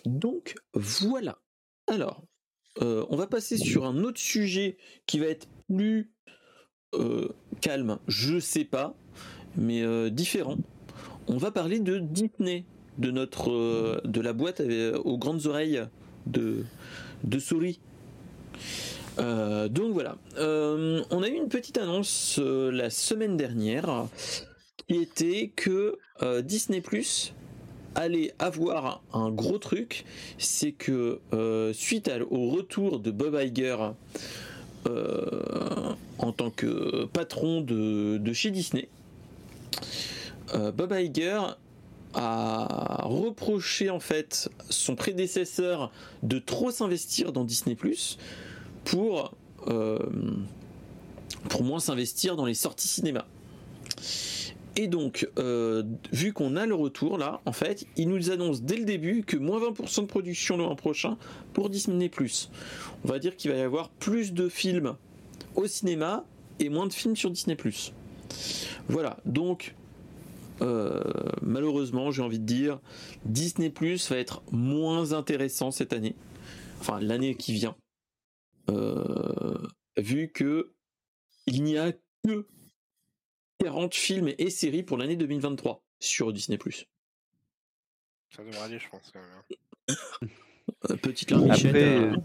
[0.05, 1.39] Donc voilà.
[1.87, 2.23] Alors,
[2.81, 6.11] euh, on va passer sur un autre sujet qui va être plus
[6.95, 7.29] euh,
[7.61, 8.95] calme, je sais pas,
[9.55, 10.57] mais euh, différent.
[11.27, 12.65] On va parler de Disney,
[12.97, 14.61] de notre de la boîte
[15.03, 15.83] aux grandes oreilles
[16.25, 16.63] de
[17.23, 17.79] de souris.
[19.17, 24.07] Donc voilà, on a eu une petite annonce la semaine dernière
[24.87, 25.97] qui était que
[26.41, 27.33] Disney Plus
[27.95, 30.05] allait avoir un gros truc,
[30.37, 33.77] c'est que euh, suite au retour de Bob Iger
[34.87, 38.89] euh, en tant que patron de, chez Disney,
[40.53, 41.57] euh, Bob Iger
[42.15, 45.91] a reproché en fait son prédécesseur
[46.21, 48.19] de trop s'investir dans Disney Plus
[48.85, 49.33] pour,
[51.49, 53.25] pour moins s'investir dans les sorties cinéma.
[54.75, 58.77] Et donc, euh, vu qu'on a le retour là, en fait, il nous annonce dès
[58.77, 61.17] le début que moins 20% de production mois prochain
[61.53, 62.09] pour Disney+.
[63.03, 64.95] On va dire qu'il va y avoir plus de films
[65.55, 66.25] au cinéma
[66.59, 67.55] et moins de films sur Disney+.
[68.87, 69.75] Voilà, donc
[70.61, 71.01] euh,
[71.41, 72.79] malheureusement, j'ai envie de dire,
[73.25, 73.71] Disney
[74.09, 76.15] va être moins intéressant cette année,
[76.79, 77.75] enfin l'année qui vient,
[78.69, 79.57] euh,
[79.97, 80.71] vu que
[81.45, 81.91] il n'y a
[82.25, 82.47] que
[83.63, 86.85] 40 films et séries pour l'année 2023 sur Disney Plus.
[88.35, 89.29] Ça devrait aller, je pense, quand même.
[89.89, 90.27] hein.
[90.89, 91.65] Euh, petite larmichette.
[91.67, 92.15] Après, euh, euh,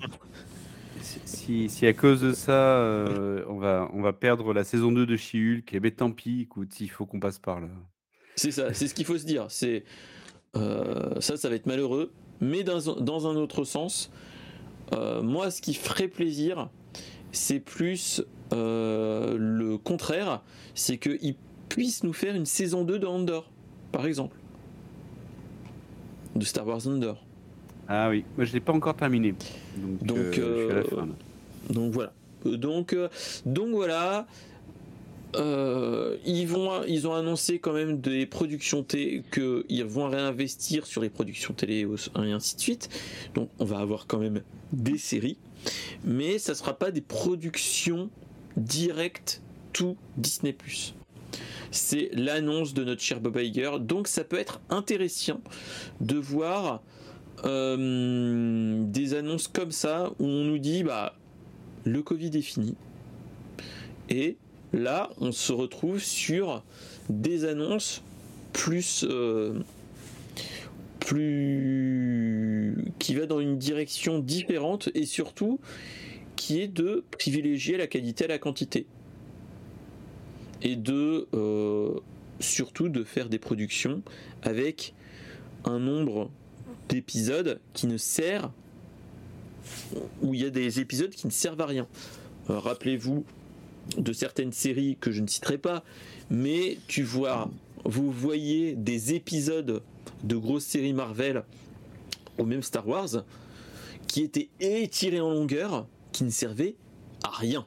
[1.25, 5.07] si, si- à cause de ça, euh, on, va, on va perdre la saison 2
[5.07, 7.69] de She-Hulk, eh ben tant pis, écoute, il faut qu'on passe par là.
[8.37, 9.47] C'est ça, c'est ce qu'il faut se dire.
[9.49, 9.85] C'est
[10.57, 14.11] euh, ça, ça va être malheureux, mais dans, un- dans un autre sens,
[14.95, 16.69] euh, moi, ce qui ferait plaisir,
[17.33, 18.23] c'est plus
[18.53, 20.43] le contraire,
[20.75, 21.35] c'est qu'ils
[21.69, 23.51] puissent nous faire une saison 2 de Andor,
[23.93, 24.37] par exemple,
[26.35, 27.25] de Star Wars Andor.
[27.89, 29.35] Ah oui, moi je l'ai pas encore terminé.
[29.77, 31.07] Donc, Donc, euh, je suis à la euh, fin.
[31.07, 31.13] là.
[31.71, 32.13] Donc voilà.
[32.47, 33.09] Euh, Donc, euh,
[33.47, 34.27] donc voilà.
[35.37, 41.03] Euh, ils vont, ils ont annoncé quand même des productions télé qu'ils vont réinvestir sur
[41.03, 42.89] les productions télé et ainsi de suite.
[43.35, 44.41] Donc on va avoir quand même
[44.73, 45.37] des séries,
[46.03, 48.09] mais ça sera pas des productions
[48.59, 49.41] directes
[49.73, 50.57] tout Disney+.
[51.71, 55.41] C'est l'annonce de notre cher Bob Iger, donc ça peut être intéressant
[56.01, 56.83] de voir
[57.45, 61.15] euh, des annonces comme ça où on nous dit bah
[61.85, 62.75] le Covid est fini.
[64.09, 64.37] Et
[64.73, 66.65] là, on se retrouve sur
[67.09, 68.03] des annonces
[68.53, 69.61] plus, euh,
[71.01, 75.61] plus qui va dans une direction différente et surtout
[76.39, 78.87] qui est de privilégier la qualité à la quantité
[80.63, 81.99] et de euh,
[82.39, 84.03] surtout de faire des productions
[84.43, 84.95] avec
[85.65, 86.31] un nombre
[86.89, 88.53] d'épisodes qui ne sert
[90.23, 91.89] où il y a des épisodes qui ne servent à rien.
[92.51, 93.25] Euh, Rappelez-vous
[93.97, 95.83] de certaines séries que je ne citerai pas,
[96.31, 97.51] mais tu vois,
[97.85, 99.83] vous voyez des épisodes
[100.23, 101.43] de grosses séries Marvel
[102.39, 103.25] ou même Star Wars
[104.07, 105.87] qui étaient étirés en longueur,
[106.19, 106.75] qui ne servaient
[107.23, 107.65] à rien.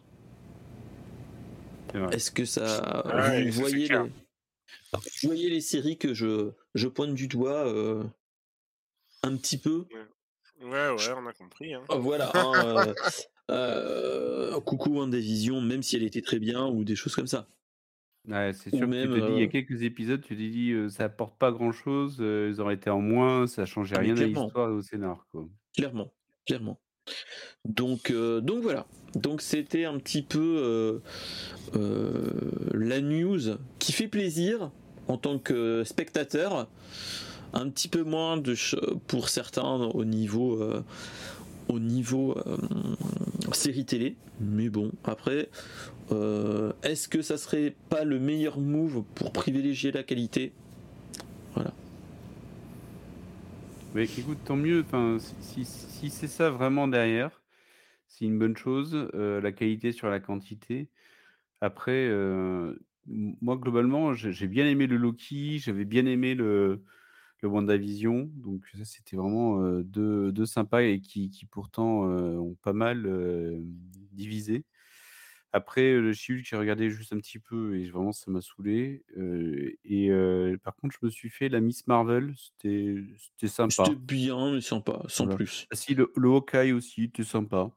[2.12, 7.14] Est-ce que ça, Ouais, vous voyez les, vous voyez les séries que je, je pointe
[7.14, 8.04] du doigt euh,
[9.24, 9.86] un petit peu?
[10.62, 11.74] Ouais, ouais, on a compris.
[11.74, 11.82] Hein.
[11.88, 12.30] Oh, Voilà.
[12.36, 12.94] hein, euh,
[13.52, 17.48] euh, coucou WandaVision, même si elle était très bien ou des choses comme ça.
[18.28, 20.22] Ouais, c'est Ou sûr que même, tu te dis, il y a euh, quelques épisodes,
[20.22, 23.66] tu te dis, euh, ça apporte pas grand chose, ils auraient été en moins, ça
[23.66, 25.26] changeait Ah, rien à l'histoire et au scénar.
[25.32, 25.48] Quoi.
[25.74, 26.14] Clairement,
[26.46, 26.82] clairement.
[27.66, 28.86] Donc, euh, donc voilà.
[29.40, 31.00] C'était un petit peu euh,
[31.76, 32.32] euh,
[32.74, 34.72] la news qui fait plaisir
[35.08, 36.70] en tant que spectateur.
[37.54, 38.42] Un petit peu moins
[39.08, 40.64] pour certains au niveau
[41.68, 42.38] au niveau
[43.52, 44.16] série télé.
[44.40, 45.50] Mais bon, après,
[46.84, 50.54] est-ce que ça serait pas le meilleur move pour privilégier la qualité?
[51.54, 51.74] Voilà.
[53.94, 57.44] Mais écoute, tant mieux, enfin, si, si- c'est ça vraiment derrière,
[58.08, 60.90] c'est une bonne chose, euh, la qualité sur la quantité.
[61.62, 62.76] Après, euh,
[63.08, 66.84] moi, globalement, j'ai bien aimé le Loki, j'avais bien aimé le,
[67.42, 72.56] le WandaVision, donc ça, c'était vraiment euh, deux, deux sympas et qui, qui pourtant ont
[72.64, 73.08] pas mal
[74.12, 74.66] divisé.
[75.54, 79.04] Après, le She-Hulk, j'ai regardé juste un petit peu et vraiment ça m'a saoulé,
[79.84, 80.10] et
[80.64, 83.84] par contre, je me suis fait la Miss Marvel, c'était c'était sympa.
[83.86, 85.36] C'était bien, mais sympa, sans Voilà.
[85.36, 85.68] plus.
[85.72, 87.70] Ah si, le le Hawkeye aussi, était sympa.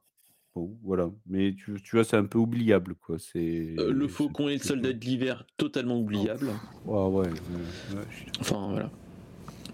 [0.55, 4.47] Bon, voilà, mais tu tu vois, c'est un peu oubliable, quoi, c'est Euh, le Faucon
[4.47, 6.49] et le Soldat de l'hiver, totalement oubliable.
[6.87, 8.89] Ah ouais, ouais, ouais, je suis Enfin, voilà.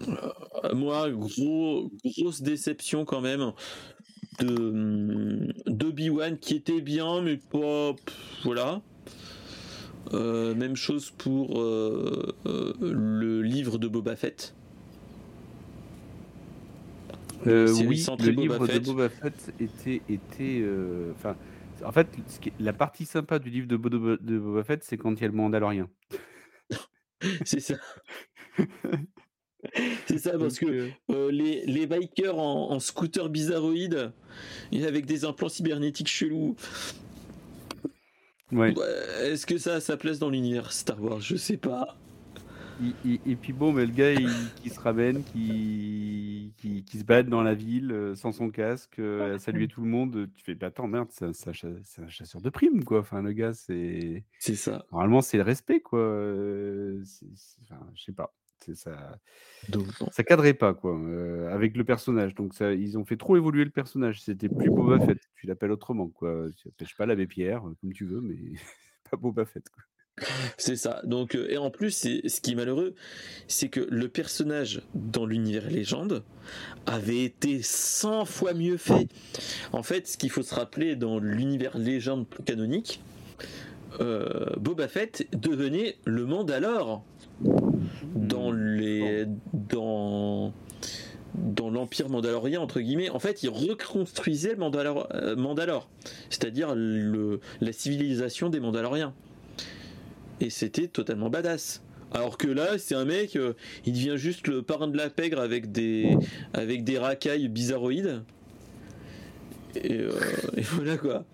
[0.08, 3.52] Euh, moi, gros, grosse déception quand même
[4.40, 7.92] de hum, d'Obi-Wan qui était bien, mais pas.
[7.94, 8.80] pff, voilà.
[10.12, 14.54] Euh, même chose pour euh, euh, le livre de Boba Fett.
[17.44, 18.82] Oui, le Boba livre Fett.
[18.82, 20.64] de Boba Fett était, était,
[21.16, 21.36] enfin,
[21.84, 24.84] en fait, ce qui est- la partie sympa du livre de, Boba de Boba Fett,
[24.84, 25.88] c'est quand il y a le Mandalorien.
[27.44, 27.74] C'est ça.
[30.06, 34.12] C'est ça, parce Donc, que euh, euh, les, les bikers en, en scooter bizarroïde
[34.72, 36.56] et avec des implants cybernétiques chelous,
[38.52, 38.76] ouais.
[38.76, 38.86] ouais,
[39.22, 41.20] est-ce que ça a sa place dans l'univers Star Wars?
[41.20, 41.96] Je sais pas.
[43.04, 44.28] Et, et- et puis bon, mais le gars il-
[44.62, 48.98] qui se ramène, qui, qui, qui se balade dans la ville euh, sans son casque,
[48.98, 52.40] à saluer tout le monde, tu fais, bah attends, merde, c'est un, c'est un chasseur
[52.40, 53.00] de primes, quoi.
[53.00, 54.24] Enfin, le gars, c'est.
[54.38, 54.84] C'est ça.
[54.90, 56.00] Normalement, c'est le respect, quoi.
[56.00, 58.34] Enfin, je sais pas.
[58.74, 59.18] Ça.
[59.68, 63.36] Donc, ça cadrait pas quoi euh, avec le personnage donc ça ils ont fait trop
[63.36, 67.26] évoluer le personnage c'était plus Boba Fett tu l'appelles autrement quoi tu sais pas l'abbé
[67.26, 68.36] Pierre comme tu veux mais
[69.10, 69.82] pas Boba Fett quoi.
[70.58, 71.00] C'est ça.
[71.04, 72.94] Donc, et en plus, c'est, ce qui est malheureux,
[73.48, 76.22] c'est que le personnage dans l'univers légende
[76.86, 79.08] avait été 100 fois mieux fait.
[79.72, 83.00] En fait, ce qu'il faut se rappeler dans l'univers légende canonique,
[84.00, 87.04] euh, Boba Fett devenait le Mandalore
[88.14, 90.52] dans les dans
[91.34, 95.88] dans l'empire mandalorien entre guillemets en fait il reconstruisait le Mandalore, euh, Mandalore
[96.28, 99.14] c'est-à-dire le, la civilisation des Mandaloriens.
[100.40, 101.82] Et c'était totalement badass.
[102.12, 103.54] Alors que là c'est un mec euh,
[103.86, 106.18] il devient juste le parrain de la pègre avec des
[106.52, 108.22] avec des racailles bizarroïdes.
[109.74, 110.10] Et, euh,
[110.56, 111.24] et voilà quoi.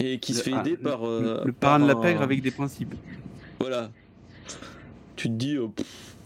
[0.00, 2.42] Et qui se fait aider par le, euh, le parrain de la un- pègre avec
[2.42, 2.94] des principes.
[3.60, 3.92] Voilà.
[5.22, 6.16] Tu te dis, pff.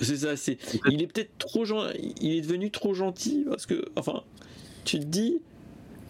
[0.00, 0.36] c'est ça.
[0.36, 0.58] C'est,
[0.90, 2.12] il est peut-être trop gentil.
[2.20, 4.24] Il est devenu trop gentil parce que, enfin,
[4.84, 5.40] tu te dis,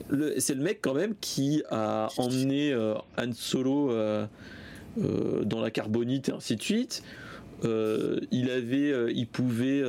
[0.09, 4.26] le, c'est le mec quand même qui a emmené euh, Han Solo euh,
[5.03, 7.03] euh, dans la carbonite et ainsi de suite.
[7.64, 9.82] Euh, il avait, il pouvait,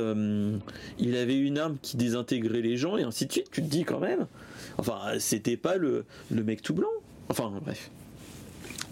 [0.98, 3.50] il avait une arme qui désintégrait les gens et ainsi de suite.
[3.50, 4.26] Tu te dis quand même.
[4.76, 6.90] Enfin, c'était pas le, le mec tout blanc.
[7.30, 7.90] Enfin, bref.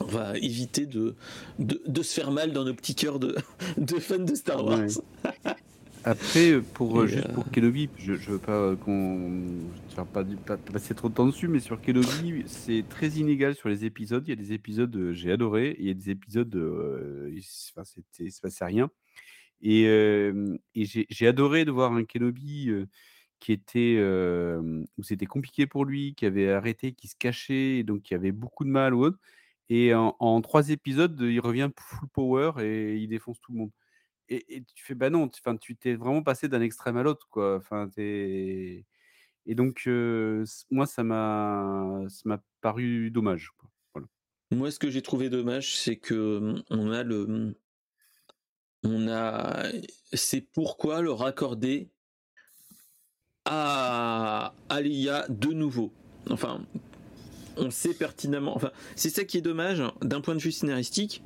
[0.01, 1.15] On va éviter de,
[1.59, 3.37] de, de se faire mal dans nos petits cœurs de,
[3.77, 4.81] de fans de Star Wars.
[5.25, 5.53] Ouais.
[6.05, 9.61] après euh, pour euh, juste euh, pour Kenobi je, je veux pas qu'on
[9.97, 13.85] pas, pas passer trop de temps dessus mais sur Kenobi c'est très inégal sur les
[13.85, 17.31] épisodes il y a des épisodes j'ai adoré et il y a des épisodes euh,
[17.33, 17.43] il
[18.21, 18.91] il se passait rien
[19.63, 22.71] et, euh, et j'ai j'ai adoré de voir un Kenobi
[23.41, 23.99] qui était
[24.97, 28.33] où c'était compliqué pour lui, qui avait arrêté, qui se cachait, et donc qui avait
[28.33, 29.19] beaucoup de mal ou autre.
[29.69, 33.71] Et en, trois épisodes, il revient full power et il défonce tout le monde.
[34.29, 37.63] Et, tu fais bah non, tu- t'es vraiment passé d'un extrême à l'autre quoi.
[37.99, 38.85] Et
[39.55, 39.89] donc
[40.71, 42.07] moi ça m'a
[42.61, 43.51] paru dommage.
[44.51, 47.57] Moi, ce que j'ai trouvé dommage, c'est que hum, on a le,
[48.85, 49.65] on a,
[50.13, 51.91] c'est pourquoi le raccorder
[53.45, 55.93] à, à l'IA de nouveau.
[56.31, 56.65] Enfin,
[57.57, 58.55] on sait pertinemment.
[58.57, 61.23] Enfin, c'est ça qui est dommage d'un point de vue scénaristique,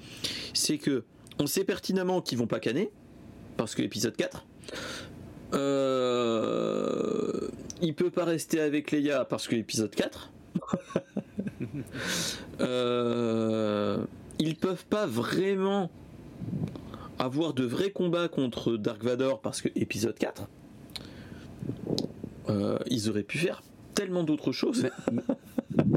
[0.54, 1.04] c'est que
[1.38, 2.90] on sait pertinemment qu'ils vont pas canner
[3.56, 4.46] parce que épisode 4.
[5.54, 7.48] Euh,
[7.80, 10.32] il peut pas rester avec Leia parce que épisode 4.
[12.60, 14.04] Euh,
[14.40, 15.90] ils peuvent pas vraiment
[17.18, 20.48] avoir de vrais combats contre Dark Vador parce que épisode 4.
[22.48, 23.62] Euh, ils auraient pu faire
[23.94, 24.88] tellement d'autres choses.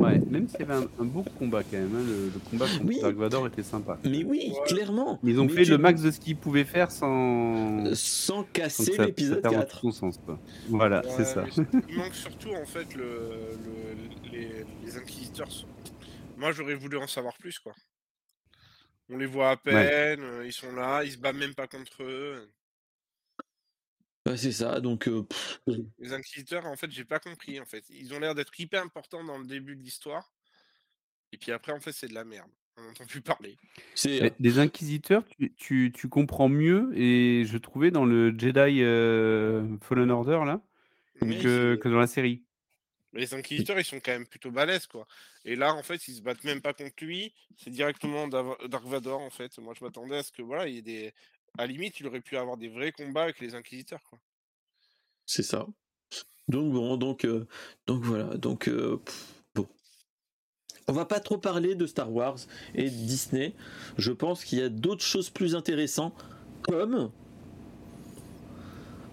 [0.02, 2.66] Ouais, même s'il y avait un, un beau combat quand même, hein, le, le combat
[2.68, 3.00] contre Oui.
[3.02, 3.98] Dark Vador était sympa.
[4.04, 4.68] Mais oui, Ouais.
[4.68, 5.20] clairement.
[5.24, 8.44] Ils ont Mais fait tu- le max de ce qu'ils pouvaient faire sans, Sans sans
[8.44, 9.80] casser l'épisode perde 4.
[9.82, 10.20] tout son sens.
[10.26, 10.40] Quoi.
[10.70, 11.46] Voilà, c'est ça.
[11.90, 15.52] Il manque surtout en fait le, le- les, les inquisiteurs.
[15.52, 15.68] sont-
[16.38, 17.74] Moi j'aurais voulu en savoir plus quoi.
[19.10, 22.02] On les voit à peine, euh, ils sont là, ils se battent même pas contre
[22.04, 22.50] eux.
[24.28, 25.26] Ouais, c'est ça, donc euh,
[26.00, 27.84] Les inquisiteurs en fait j'ai pas compris en fait.
[27.90, 30.32] Ils ont l'air d'être hyper importants dans le début de l'histoire.
[31.32, 32.50] Et puis après en fait c'est de la merde.
[32.78, 33.58] On n'entend plus parler.
[33.96, 38.82] c'est Mais les inquisiteurs, tu, tu, tu comprends mieux, et je trouvais dans le Jedi
[38.82, 40.62] euh, Fallen Order là,
[41.20, 42.44] que, que dans la série.
[43.14, 45.06] Les inquisiteurs, ils sont quand même plutôt balèzes, quoi.
[45.44, 47.34] Et là, en fait, ils se battent même pas contre lui.
[47.58, 49.58] C'est directement Dark Vador, en fait.
[49.58, 51.14] Moi, je m'attendais à ce que, voilà, il y ait des.
[51.58, 54.20] À la limite, il aurait pu avoir des vrais combats avec les inquisiteurs, quoi.
[55.26, 55.68] C'est ça.
[56.48, 57.48] Donc bon, donc euh,
[57.88, 59.02] donc voilà, donc euh,
[59.56, 59.68] bon.
[60.88, 62.38] On va pas trop parler de Star Wars
[62.76, 63.56] et de Disney.
[63.98, 66.26] Je pense qu'il y a d'autres choses plus intéressantes,
[66.64, 67.12] comme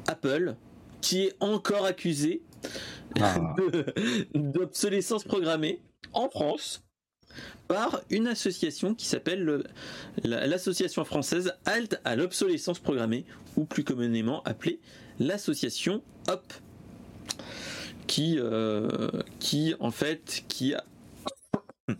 [0.08, 0.56] Apple,
[1.00, 2.42] qui est encore accusé
[3.20, 3.54] ah.
[4.34, 5.80] d'obsolescence programmée
[6.12, 6.82] en France
[7.68, 9.64] par une association qui s'appelle
[10.24, 13.24] l'association française Halte à l'obsolescence programmée,
[13.56, 14.80] ou plus communément appelée
[15.18, 16.52] l'association HOP,
[18.06, 19.10] qui, euh,
[19.80, 20.84] en fait, qui a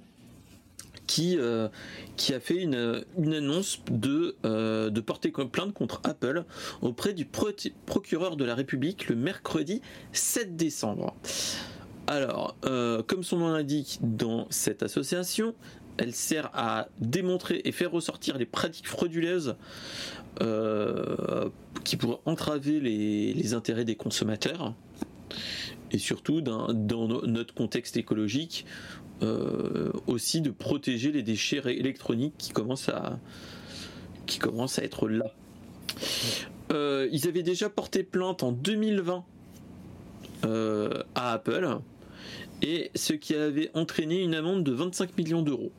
[1.07, 1.69] qui, euh,
[2.17, 6.45] qui a fait une, une annonce de, euh, de porter plainte contre Apple
[6.83, 7.27] auprès du
[7.87, 9.81] procureur de la République le mercredi
[10.13, 11.15] 7 décembre.
[12.09, 15.55] Alors, euh, comme son nom l'indique, dans cette association,
[15.99, 19.57] elle sert à démontrer et faire ressortir les pratiques frauduleuses
[21.85, 24.75] qui pourraient entraver les, intérêts des consommateurs
[25.91, 28.65] et surtout dans, notre contexte écologique
[29.23, 33.19] euh, aussi de protéger les déchets électroniques qui commencent à,
[34.27, 35.33] qui commencent à être là.
[36.73, 39.25] Euh, ils avaient déjà porté plainte en 2020
[40.45, 41.79] euh, à Apple
[42.63, 45.73] et ce qui avait entraîné une amende de 25 millions d'euros.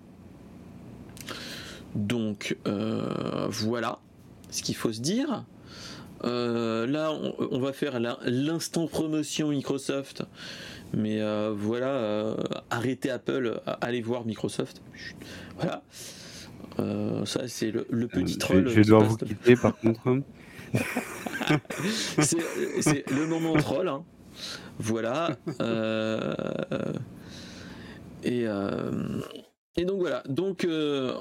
[1.95, 2.57] Donc
[3.49, 3.99] voilà
[4.49, 5.45] ce qu'il faut se dire.
[6.23, 10.23] là, on, va faire l'instant promotion Microsoft
[10.93, 12.36] mais euh, voilà, euh,
[12.69, 14.82] arrêtez Apple, allez voir Microsoft.
[15.57, 15.84] Voilà.
[16.80, 18.67] Euh, ça, c'est le, petit troll.
[18.67, 20.21] Je, vais devoir vous quitter par contre.
[22.19, 23.88] c'est le moment troll.
[23.88, 24.03] Hein.
[24.77, 25.37] Voilà.
[28.23, 28.45] et,
[29.75, 30.23] et donc voilà.
[30.27, 30.67] Donc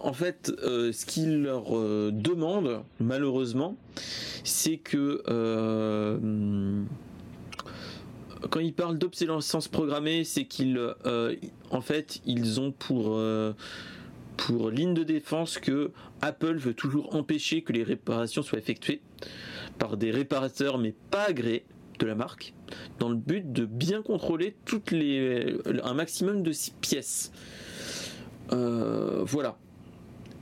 [0.02, 1.70] en fait, ce qu'ils leur
[2.12, 3.76] demandent, malheureusement,
[4.44, 5.22] c'est que
[8.50, 11.34] quand ils parlent d'obsolescence programmée, c'est qu'ils, euh,
[11.70, 13.52] en fait, ils ont pour euh,
[14.36, 15.90] pour ligne de défense que
[16.20, 19.00] Apple veut toujours empêcher que les réparations soient effectuées
[19.78, 21.64] par des réparateurs, mais pas agréés
[21.98, 22.54] de la marque,
[22.98, 27.32] dans le but de bien contrôler toutes les un maximum de pièces.
[28.52, 29.58] Euh, voilà.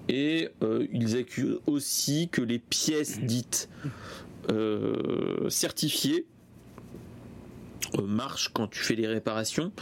[0.09, 0.51] Et
[0.93, 3.69] ils accusent aussi que les pièces dites
[5.49, 6.27] certifiées
[7.99, 9.73] euh, marche quand tu fais les réparations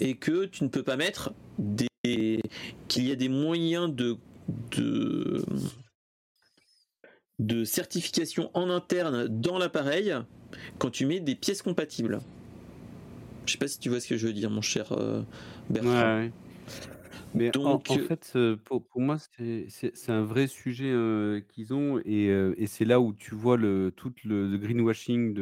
[0.00, 1.88] et que tu ne peux pas mettre des
[2.88, 4.16] qu'il y a des moyens de
[4.72, 5.44] de
[7.38, 10.14] de certification en interne dans l'appareil
[10.78, 12.20] quand tu mets des pièces compatibles.
[13.44, 15.22] Je sais pas si tu vois ce que je veux dire, mon cher euh,
[15.70, 16.28] Bertrand.
[17.34, 20.94] Mais Donc, en, fait, euh, pour, pour moi, c'est un vrai sujet
[21.48, 25.34] qu'ils ont et, et c'est là où tu vois le, tout le, le greenwashing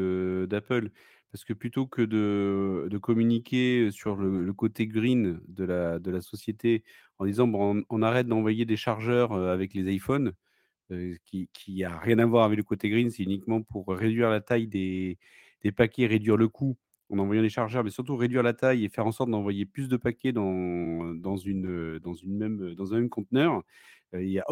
[0.47, 0.91] d'Apple.
[1.35, 6.21] Parce que plutôt que de, de communiquer sur le, côté green de la, de la
[6.21, 6.85] société
[7.19, 10.33] en disant bon, on, arrête d'envoyer des chargeurs avec les iPhones,
[11.25, 14.67] qui n'a rien à voir avec le côté green, c'est uniquement pour réduire la taille
[14.67, 15.19] des,
[15.77, 16.77] paquets, réduire le coût
[17.11, 19.89] en envoyant des chargeurs, mais surtout réduire la taille et faire en sorte d'envoyer plus
[19.89, 23.63] de paquets dans, dans, une, même, dans un même conteneur.
[24.13, 24.47] Il n'y a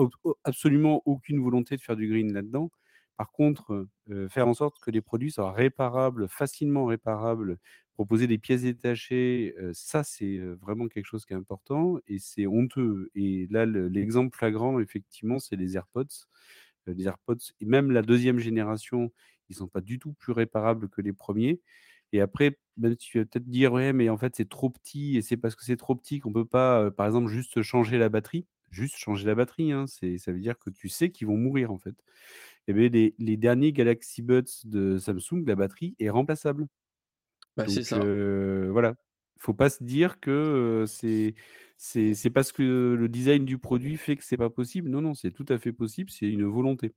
[0.44, 2.70] absolument aucune volonté de faire du green là-dedans.
[3.16, 3.86] Par contre,
[4.30, 7.58] faire en sorte que les produits soient réparables, facilement réparables,
[7.94, 13.10] proposer des pièces détachées, ça, c'est vraiment quelque chose qui est important et c'est honteux.
[13.14, 16.26] Et là, l'exemple flagrant, effectivement, c'est les AirPods.
[16.86, 19.12] les AirPods, et même la deuxième génération,
[19.48, 21.60] ils ne sont pas du tout plus réparables que les premiers.
[22.12, 22.58] Et après,
[22.98, 25.64] tu vas peut-être dire, ouais, mais en fait, c'est trop petit et c'est parce que
[25.64, 28.46] c'est trop petit qu'on ne peut pas, par exemple, juste changer la batterie.
[28.70, 31.78] Juste changer la batterie, hein, ça veut dire que tu sais qu'ils vont mourir, en
[31.78, 31.94] fait
[32.68, 36.68] eh les, les, derniers Galaxy Buds de Samsung, la batterie est remplaçable.
[37.56, 37.98] Bah, c'est ça.
[37.98, 38.94] Euh, voilà.
[39.36, 41.34] Il faut pas se dire que c'est
[41.76, 44.88] c'est parce que le design du produit fait que c'est pas possible.
[44.88, 46.10] Non, non, c'est tout à fait possible.
[46.10, 46.94] C'est une volonté.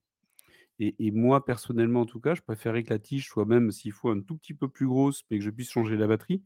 [0.78, 3.94] Et, et, moi, personnellement, en tout cas, je préférerais que la tige soit même, s'il
[3.94, 6.44] faut, un tout petit peu plus grosse, mais que je puisse changer la batterie,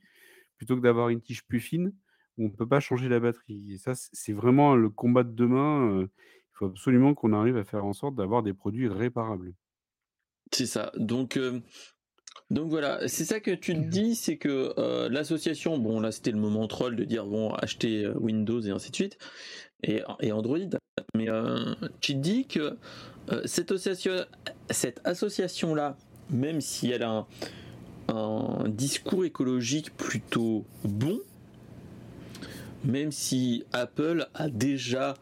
[0.56, 1.92] plutôt que d'avoir une tige plus fine
[2.38, 3.74] où on ne peut pas changer la batterie.
[3.74, 6.08] Et ça, c'est vraiment le combat de demain
[6.60, 9.54] faut absolument qu'on arrive à faire en sorte d'avoir des produits réparables.
[10.52, 10.92] C'est ça.
[10.98, 11.62] Donc, euh,
[12.50, 16.32] donc voilà, c'est ça que tu te dis, c'est que euh, l'association, bon là c'était
[16.32, 19.18] le moment troll de dire bon acheter euh, Windows et ainsi de suite
[19.84, 20.58] et, et Android,
[21.16, 21.28] mais
[22.02, 22.78] tu te dis que
[23.46, 24.26] cette association,
[24.70, 25.96] cette association là,
[26.30, 27.26] même si elle a
[28.10, 31.20] un discours écologique plutôt bon,
[32.84, 35.16] même si Apple a déjà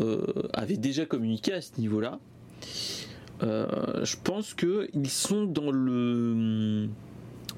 [0.00, 2.18] euh, avait déjà communiqué à ce niveau-là.
[2.62, 2.95] Euh,
[3.40, 6.88] je pense que ils sont dans le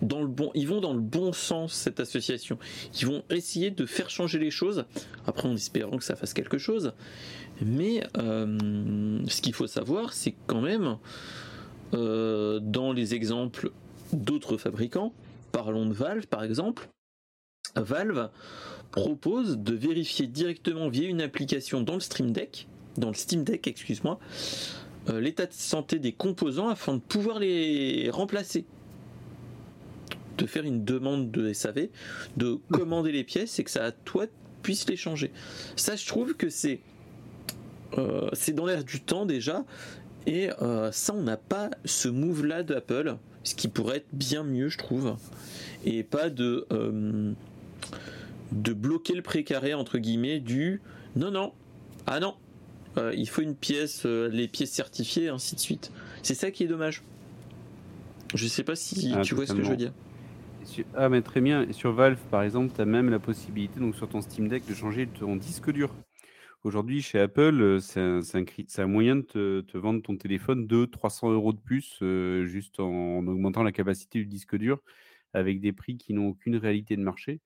[0.01, 2.59] bon, ils vont dans le bon sens cette association.
[3.01, 4.85] Ils vont essayer de faire changer les choses.
[5.27, 6.93] Après, en espérant que ça fasse quelque chose.
[7.61, 10.99] Mais euh, ce qu'il faut savoir, c'est quand même
[11.93, 13.73] dans les exemples
[14.13, 15.13] d'autres fabricants,
[15.53, 16.89] parlons de Valve par exemple.
[17.77, 18.31] Valve
[18.91, 23.67] propose de vérifier directement via une application dans le Stream Deck, dans le Steam Deck,
[23.67, 28.65] excuse-moi, euh, l'état de santé des composants afin de pouvoir les remplacer.
[30.37, 31.89] De faire une demande de SAV,
[32.37, 34.27] de commander les pièces et que ça à toi
[34.63, 35.33] puisse les changer.
[35.77, 36.81] Ça, je trouve que c'est
[37.97, 39.65] euh, c'est dans l'air du temps déjà.
[40.27, 44.69] Et euh, ça, on n'a pas ce move-là d'Apple, ce qui pourrait être bien mieux,
[44.69, 45.17] je trouve.
[45.85, 46.67] Et pas de
[48.53, 50.81] de bloquer le précaré entre guillemets du
[51.17, 51.53] non non
[52.07, 52.35] ah non
[52.99, 55.93] euh, il faut une pièce euh, les pièces certifiées ainsi de suite.
[56.23, 57.03] C'est ça qui est dommage.
[58.35, 59.93] Je sais pas si ah, tu vois ce que je veux dire.
[60.95, 61.63] Ah mais très bien.
[61.63, 64.67] Et sur Valve par exemple tu as même la possibilité donc sur ton Steam Deck
[64.69, 65.95] de changer ton disque dur.
[66.65, 68.21] Aujourd'hui, chez Apple, euh, c'est un,
[68.79, 72.03] un, moyen de te, te, vendre ton téléphone de 300 euros de plus,
[72.47, 74.81] juste en, augmentant la capacité du disque dur,
[75.33, 77.41] avec des prix qui n'ont aucune réalité de marché.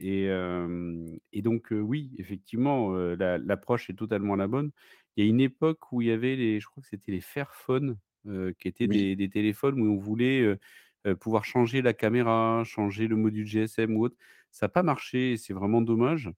[0.00, 0.28] Et,
[1.32, 4.70] et donc, oui, effectivement, l'approche est totalement la bonne.
[5.16, 7.20] Il y a une époque où il y avait les, je crois que c'était les
[7.20, 7.98] Fairphone,
[8.58, 10.56] qui étaient des, téléphones où on voulait
[11.20, 14.16] pouvoir changer la caméra, changer le module GSM ou autre.
[14.50, 16.30] Ça n'a pas marché, c'est vraiment dommage.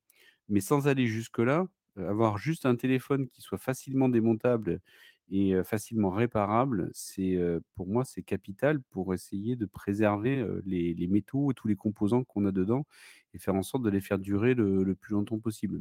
[0.49, 4.81] Mais sans aller jusque-là, avoir juste un téléphone qui soit facilement démontable
[5.31, 7.39] et facilement réparable, c'est
[7.75, 12.45] pour moi c'est capital pour essayer de préserver les, métaux et tous les composants qu'on
[12.45, 12.87] a dedans
[13.35, 15.81] et faire en sorte de les faire durer le, plus longtemps possible.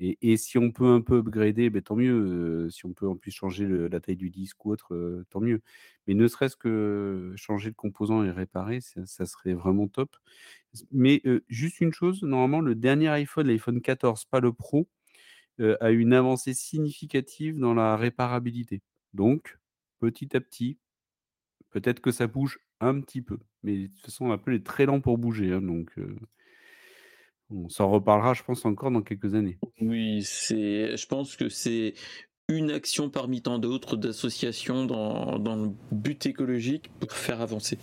[0.00, 2.68] Et, et, si on peut un peu upgrader, ben, tant mieux.
[2.70, 5.60] si on peut en plus changer la taille du disque ou autre, tant mieux.
[6.06, 10.16] Mais ne serait-ce que changer le composant et réparer, ça, serait vraiment top.
[10.92, 14.88] Mais juste une chose, normalement, le dernier iPhone, l'iPhone 14, pas le Pro,
[15.60, 18.82] a une avancée significative dans la réparabilité.
[19.12, 19.58] Donc,
[20.00, 20.78] petit à petit,
[21.70, 23.38] peut-être que ça bouge un petit peu.
[23.62, 25.52] Mais de toute façon, Apple est très lent pour bouger.
[25.52, 25.94] Hein, donc,
[27.50, 29.58] on s'en reparlera, je pense, encore dans quelques années.
[29.80, 31.94] Oui, c'est, je pense que c'est
[32.48, 37.78] une action parmi tant d'autres d'associations dans, dans, le but écologique pour faire avancer.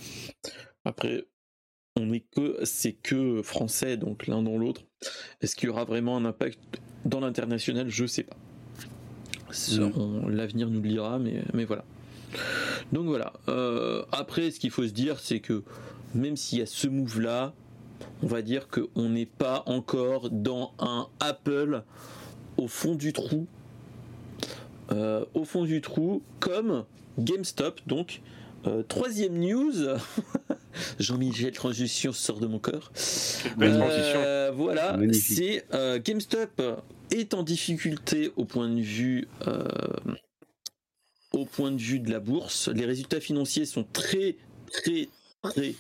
[0.85, 1.25] Après,
[1.95, 4.81] on est que, c'est que français, donc l'un dans l'autre.
[5.41, 6.59] Est-ce qu'il y aura vraiment un impact
[7.05, 7.89] dans l'international?
[7.89, 8.37] Je sais pas.
[9.49, 10.29] Mm.
[10.29, 11.83] L'avenir nous le dira, mais, mais voilà.
[12.91, 13.33] Donc voilà.
[13.49, 15.63] Euh, après, ce qu'il faut se dire, c'est que
[16.15, 17.53] même s'il y a ce move-là,
[18.23, 21.83] on va dire qu'on n'est pas encore dans un Apple
[22.57, 23.47] au fond du trou.
[24.91, 26.85] Euh, au fond du trou, comme
[27.17, 27.81] GameStop.
[27.87, 28.21] Donc,
[28.67, 29.73] euh, troisième news.
[30.99, 32.91] Jean-Michel Transition sort de mon corps.
[33.61, 35.65] Euh, voilà, c'est
[36.03, 36.61] GameStop
[37.11, 39.27] est en difficulté au point de vue
[41.33, 42.67] au point de vue de la bourse.
[42.69, 44.37] Les résultats financiers sont très
[44.71, 45.07] très
[45.41, 45.75] très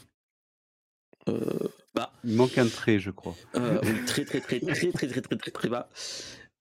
[1.93, 2.13] bas.
[2.23, 3.35] Il manque un trait, je crois.
[3.55, 5.89] Euh, oui, très très très très très très très très très bas.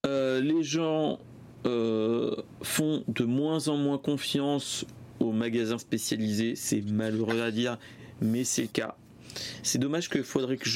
[0.07, 1.19] Euh, les gens
[1.67, 4.85] euh, font de moins en moins confiance
[5.19, 6.55] aux magasins spécialisés.
[6.57, 7.79] C'est malheureux à dire,
[8.21, 8.97] mais c'est le cas.
[9.63, 10.69] C'est dommage qu'il faudrait que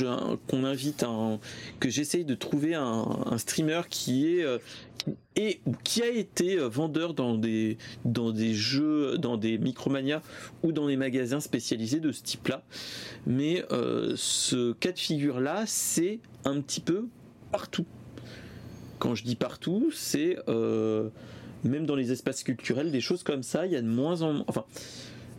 [0.47, 1.40] qu'on invite un,
[1.80, 4.47] que j'essaye de trouver un, streamer qui est
[5.36, 10.22] et qui a été euh, vendeur dans des dans des jeux, dans des Micromania
[10.62, 12.62] ou dans des magasins spécialisés de ce type-là.
[13.26, 17.07] Mais euh, ce cas de figure-là, c'est un petit peu
[17.51, 17.86] partout.
[18.99, 21.09] Quand je dis partout, c'est euh,
[21.64, 23.66] même dans les espaces culturels, des choses comme ça.
[23.66, 24.45] Il y a de moins en moins.
[24.47, 24.64] Enfin,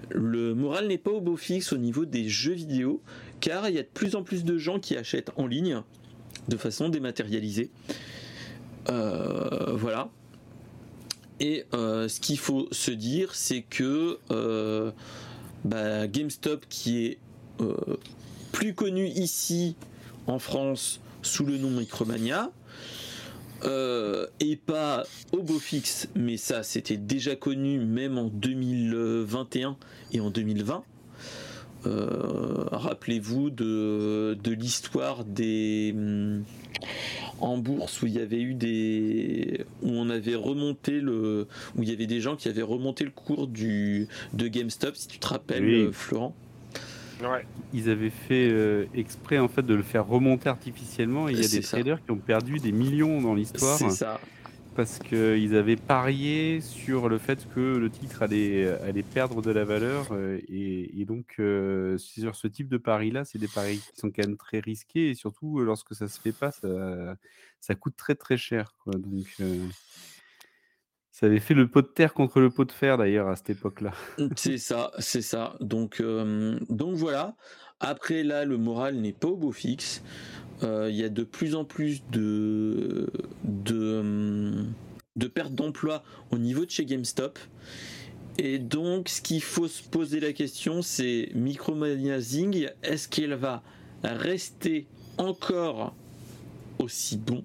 [0.10, 3.02] le moral n'est pas au beau fixe au niveau des jeux vidéo,
[3.40, 5.82] car il y a de plus en plus de gens qui achètent en ligne
[6.48, 7.72] de façon dématérialisée.
[8.90, 10.10] Euh, voilà.
[11.40, 14.92] Et euh, ce qu'il faut se dire, c'est que euh,
[15.64, 17.20] bah, GameStop, qui est
[18.52, 19.76] plus connu ici
[20.28, 22.52] en France sous le nom Micromania,
[23.66, 29.78] et pas au beau fixe, mais ça c'était déjà connu même en 2021
[30.14, 30.84] et en 2020.
[31.84, 36.44] Rappelez-vous de, de l'histoire des hum,
[37.40, 41.90] en bourse où il y avait eu des où on avait remonté le où il
[41.90, 45.28] y avait des gens qui avaient remonté le cours du de GameStop si tu te
[45.28, 46.34] rappelles Florent
[47.74, 51.30] Ils avaient fait exprès en fait de le faire remonter artificiellement.
[51.30, 53.78] Et il y a des traders qui ont perdu des millions dans l'histoire.
[53.78, 54.20] C'est ça
[54.76, 59.64] parce qu'ils avaient parié sur le fait que le titre allait, allait perdre de la
[59.64, 60.08] valeur.
[60.12, 64.26] Euh, et, donc, euh, sur ce type de pari-là, c'est des paris qui sont quand
[64.26, 65.10] même très risqués.
[65.10, 67.16] Et surtout, lorsque ça se fait pas, ça,
[67.62, 68.76] ça coûte très très cher.
[68.86, 69.66] Donc, euh,
[71.16, 73.52] ça avait fait le pot de terre contre le pot de fer d'ailleurs à cette
[73.52, 73.94] époque-là.
[74.36, 75.56] c'est ça, c'est ça.
[75.62, 76.04] Donc,
[76.70, 77.38] donc voilà.
[77.80, 80.04] Après là, le moral n'est pas au beau fixe.
[80.64, 83.10] Euh, il y a de plus en plus de,
[83.46, 84.66] de,
[85.16, 87.40] de pertes d'emploi au niveau de chez GameStop.
[88.38, 93.64] Et donc, ce qu'il faut se poser la question, c'est Micromania Zing, est-ce qu'elle va
[94.04, 94.86] rester
[95.18, 95.96] encore
[96.78, 97.42] aussi bon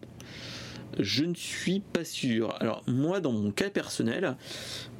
[0.98, 2.54] je ne suis pas sûr.
[2.60, 4.36] Alors moi, dans mon cas personnel,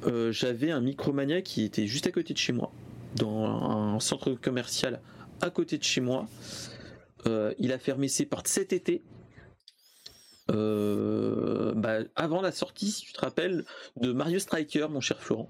[0.05, 2.71] euh, j'avais un Micromania qui était juste à côté de chez moi,
[3.15, 5.01] dans un centre commercial
[5.41, 6.27] à côté de chez moi.
[7.27, 9.03] Euh, il a fermé ses portes cet été.
[10.49, 13.65] Euh, bah, avant la sortie, si tu te rappelles,
[13.97, 15.49] de Mario Striker, mon cher Florent.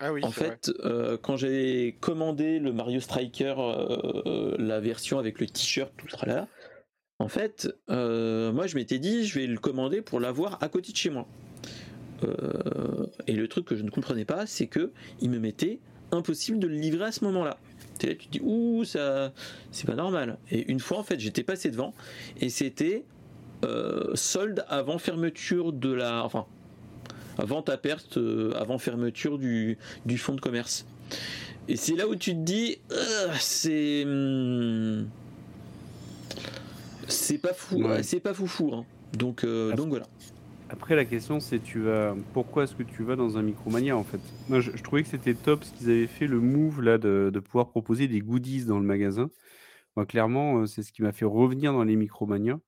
[0.00, 3.54] Ah oui, en fait, euh, quand j'ai commandé le Mario Striker,
[4.58, 6.48] la version avec le t-shirt, tout le là,
[7.18, 10.96] en fait, moi je m'étais dit, je vais le commander pour l'avoir à côté de
[10.96, 11.26] chez moi.
[13.26, 15.78] et le truc que je ne comprenais pas, c'est que il me mettait
[16.12, 17.58] impossible de le livrer à ce moment-là
[17.98, 19.32] tu te dis ouh ça
[19.70, 20.38] c'est pas normal.
[20.50, 21.94] Et une fois en fait j'étais passé devant
[22.40, 23.04] et c'était
[23.64, 26.46] euh, solde avant fermeture de la enfin
[27.38, 30.86] avant ta perte euh, avant fermeture du, du fonds de commerce.
[31.66, 35.06] Et c'est là où tu te dis euh, c'est hmm,
[37.24, 38.84] c'est pas fou c'est pas fou fou hein.
[39.12, 40.06] donc donc voilà.
[40.70, 42.16] Après, la question, c'est tu vas.
[42.32, 44.20] Pourquoi est-ce que tu vas dans un Micromania en fait?
[44.48, 47.68] Moi, je, trouvais que c'était top ce qu'ils avaient fait, le move là de, pouvoir
[47.68, 49.30] proposer des goodies dans le magasin.
[49.96, 52.58] Moi, clairement, euh, c'est ce qui m'a fait revenir dans les Micromania.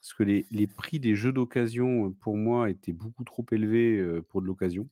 [0.00, 4.22] Parce que les, prix des jeux d'occasion, euh, pour moi, étaient beaucoup trop élevés euh,
[4.28, 4.86] pour de l'occasion.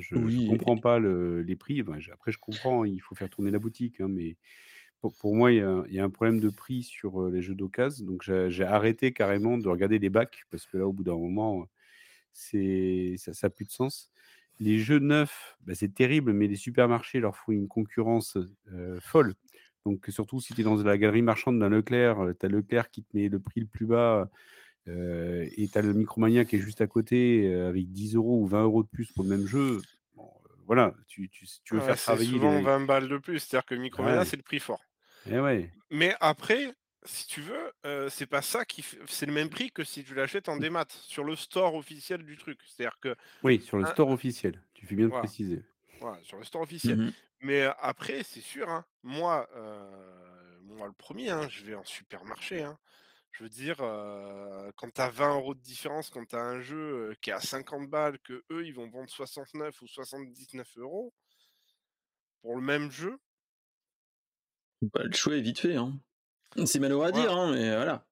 [0.00, 1.84] je ne comprends pas les prix.
[2.12, 4.00] après, je comprends, il faut faire tourner la boutique.
[4.00, 4.36] Hein, mais
[5.00, 5.58] pour, moi, il
[5.90, 8.06] y, a, un problème de prix sur les jeux d'occasion.
[8.06, 10.44] Donc, j'ai arrêté carrément de regarder les bacs.
[10.50, 11.66] Parce que là, au bout d'un moment,
[12.32, 14.10] c'est ça n'a plus de sens.
[14.58, 18.38] Les jeux neufs, bah, c'est terrible, mais les supermarchés leur font une concurrence
[19.00, 19.34] folle.
[19.84, 23.04] Donc, surtout si tu es dans la galerie marchande d'un Leclerc, tu as Leclerc qui
[23.04, 24.28] te met le prix le plus bas
[24.88, 28.64] et tu as le Micromania qui est juste à côté avec 10 euros ou 20
[28.64, 29.80] euros de plus pour le même jeu.
[30.66, 32.30] voilà, tu, tu, veux faire travailler.
[32.30, 34.80] souvent 20 balles de plus, c'est-à-dire que le Micromania, c'est le prix fort.
[35.30, 35.70] Eh ouais.
[35.90, 36.74] Mais après,
[37.04, 40.48] si tu veux, c'est pas ça qui c'est le même prix que si tu l'achètes
[40.48, 42.60] en démat sur le store officiel du truc.
[42.66, 44.62] C'est-à-dire que Oui, sur le store officiel.
[44.74, 45.62] Tu fais bien de préciser.
[46.00, 46.98] voilà, sur le store officiel.
[46.98, 49.48] Mmh Mais après, c'est sûr, hein, moi,
[50.62, 52.62] moi le premier, hein, je vais en supermarché.
[52.62, 52.78] Hein.
[53.32, 53.76] Je veux dire,
[54.76, 57.40] quand tu as 20 euros de différence, quand tu as un jeu qui est à
[57.40, 61.12] 50 balles, que eux, ils vont vendre 69 ou 79 euros
[62.40, 63.18] pour le même jeu,
[64.82, 65.98] Bah, le choix est vite fait, hein.
[66.64, 68.06] C'est malheureux à dire, hein, mais voilà.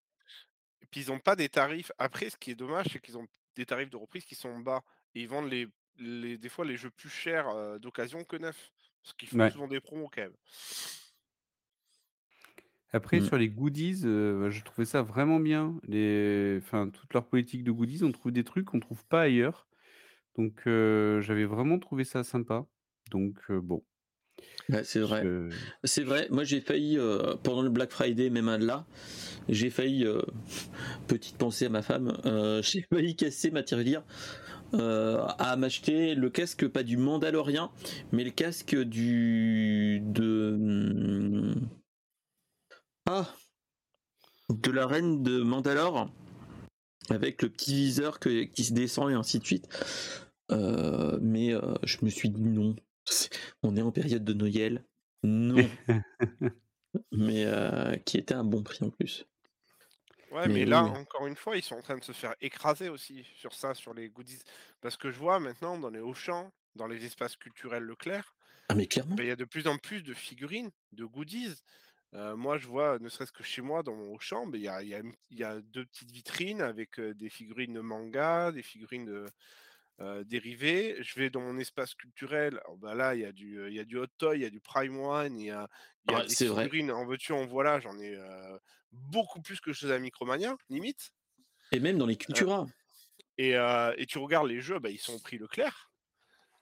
[0.83, 1.93] Et puis ils ont pas des tarifs.
[1.99, 4.83] Après, ce qui est dommage, c'est qu'ils ont des tarifs de reprise qui sont bas.
[5.15, 8.73] Et ils vendent les, les des fois les jeux plus chers d'occasion que neufs.
[9.03, 10.37] Parce qu'ils font souvent des promos quand même.
[12.93, 13.27] Après, mmh.
[13.27, 15.79] sur les goodies, bah, je trouvais ça vraiment bien.
[15.85, 16.59] Les...
[16.59, 19.67] Enfin, toute leur politique de goodies, on trouve des trucs qu'on trouve pas ailleurs.
[20.37, 22.67] Donc, j'avais vraiment trouvé ça sympa.
[23.11, 23.85] Donc, bon
[24.83, 25.25] c'est vrai.
[25.85, 26.29] C'est vrai.
[26.31, 28.87] Moi, j'ai failli, euh, pendant le Black Friday, même un de là,
[29.49, 30.23] j'ai failli, euh,
[31.07, 34.03] petite pensée à ma femme, euh, j'ai failli casser ma tirelire
[34.77, 37.71] à m'acheter le casque, pas du Mandalorien,
[38.11, 40.01] mais le casque du.
[40.03, 40.57] de.
[40.59, 41.69] Hmm,
[43.07, 43.29] ah
[44.49, 46.11] De la reine de Mandalore,
[47.09, 49.69] avec le petit viseur qui se descend et ainsi de suite.
[50.51, 51.53] mais
[51.85, 52.75] je me suis dit non,
[53.63, 54.85] on est en période de Noël.
[55.23, 55.57] Non.
[57.13, 59.27] mais euh, qui était un bon prix en plus.
[60.31, 63.25] Ouais, mais, là, encore une fois, ils sont en train de se faire écraser aussi
[63.37, 64.43] sur ça, sur les goodies.
[64.81, 68.35] Parce que je vois maintenant dans les Auchan, dans les espaces culturels Leclerc,
[68.69, 69.15] ah, mais clairement.
[69.15, 71.55] Bah, il y a de plus en plus de figurines, de goodies.
[72.15, 74.65] Euh, moi, je vois, ne serait-ce que chez moi, dans mon Auchan, bah, il
[75.31, 79.27] y, a, deux petites vitrines avec euh, des figurines de manga, des figurines de,
[80.25, 80.97] dérivé.
[81.01, 82.61] Je vais dans mon espace culturel.
[82.79, 84.51] bah là, il y, a du, il y a du Hot Toy, il y a
[84.51, 85.69] du Prime One, il y a,
[86.09, 87.81] il y a des figurines en veux-tu, en voilà.
[87.81, 88.19] J'en ai
[88.93, 91.11] beaucoup plus que chez la Micromania, limite.
[91.73, 92.67] Et même dans les Cultura.
[93.39, 95.91] et, et, tu regardes les jeux, bah, ils sont au prix Leclerc.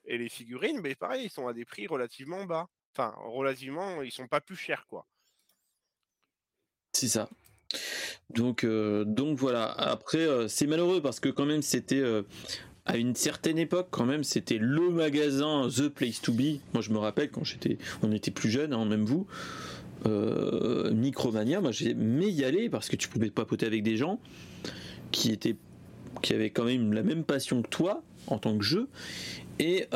[0.05, 2.69] Et les figurines, bah, pareil, ils sont à des prix relativement bas.
[2.95, 5.07] enfin, relativement, ils sont pas plus chers, quoi.
[6.93, 7.29] C'est ça.
[8.31, 9.71] Donc, euh, donc voilà.
[9.71, 12.23] Après, euh, c'est malheureux parce que quand même, c'était euh,
[12.85, 16.61] à une certaine époque, quand même, c'était le magasin, the place to be.
[16.75, 19.27] Moi, je me rappelle quand j'étais, on était plus jeunes, hein, même vous.
[20.05, 24.19] Micromania, moi j'aimais y aller parce que tu pouvais papoter avec des gens
[25.13, 25.55] qui étaient
[26.23, 28.89] qui avaient quand même la même passion que toi en tant que jeu
[29.61, 29.87] et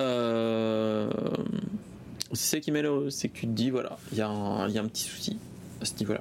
[2.32, 4.28] c'est ça qui est malheureux c'est que tu te dis voilà il y, y, a
[4.28, 5.38] un petit souci
[5.80, 6.14] à ce niveau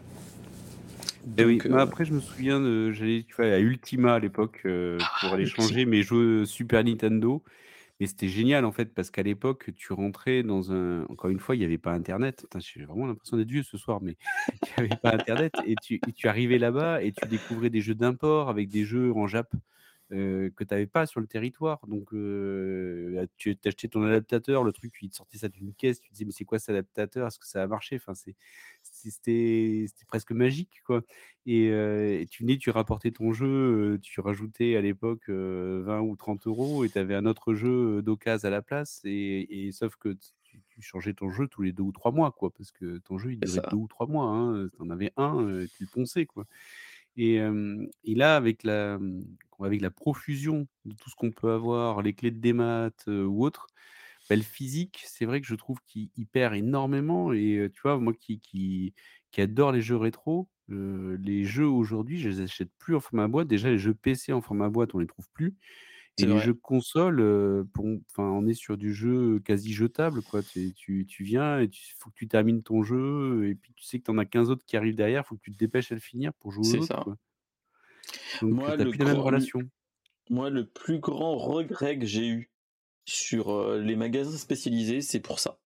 [1.37, 4.61] eh oui, euh, après, je me souviens de, j'allais tu vois, à Ultima à l'époque
[4.65, 7.43] euh, ah, pour aller changer mes jeux Super Nintendo.
[7.99, 11.05] Mais c'était génial en fait, parce qu'à l'époque, tu rentrais dans un.
[11.05, 12.45] Encore une fois, il n'y avait pas Internet.
[12.59, 14.17] J'ai vraiment l'impression d'être vieux ce soir, mais
[14.61, 15.53] il n'y avait pas Internet.
[15.65, 19.13] Et tu, et tu arrivais là-bas et tu découvrais des jeux d'import avec des jeux
[19.13, 19.49] en Jap
[20.09, 21.79] que tu n'avais pas sur le territoire.
[21.87, 22.09] Donc,
[23.37, 26.25] tu achetais ton adaptateur, le truc, il te sortait ça d'une caisse, tu te disais,
[26.25, 27.27] mais c'est quoi cet adaptateur?
[27.27, 27.95] Est-ce que ça a marché?
[27.95, 28.13] Enfin,
[29.11, 31.01] C'était presque magique, quoi.
[31.45, 36.85] Et, tu venais, tu rapportais ton jeu, tu rajoutais à l'époque 20 ou 30 euros
[36.85, 39.01] et tu avais un autre jeu d'occasion à la place.
[39.05, 42.71] Et, sauf que tu, changeais ton jeu tous les deux ou trois mois, quoi, parce
[42.71, 44.25] que ton jeu, il durait deux ou trois mois.
[44.25, 46.45] Hein, tu en avais un, tu le ponçais, quoi.
[47.17, 47.35] Et,
[48.03, 48.99] et là, avec la,
[49.63, 53.67] avec la profusion de tout ce qu'on peut avoir, les clés de démat ou autre,
[54.29, 57.33] bah, le physique, c'est vrai que je trouve qu'il perd énormément.
[57.33, 58.93] Et tu vois, moi qui, qui,
[59.31, 63.47] qui adore les jeux rétro, les jeux aujourd'hui, je les achète plus en format boîte.
[63.47, 65.55] Déjà, les jeux PC en format boîte, on les trouve plus.
[66.17, 67.85] Et les jeux console, pour,
[68.17, 70.21] on est sur du jeu quasi jetable.
[70.21, 70.41] Quoi.
[70.43, 73.49] Tu, tu viens et il faut que tu termines ton jeu.
[73.49, 75.23] Et puis tu sais que tu en as 15 autres qui arrivent derrière.
[75.25, 77.17] Il faut que tu te dépêches à le finir pour jouer Quoi.
[78.41, 79.59] Donc, moi, le plus la même relation.
[80.29, 82.49] Moi, le plus grand regret que j'ai eu
[83.05, 85.57] sur les magasins spécialisés, c'est pour ça.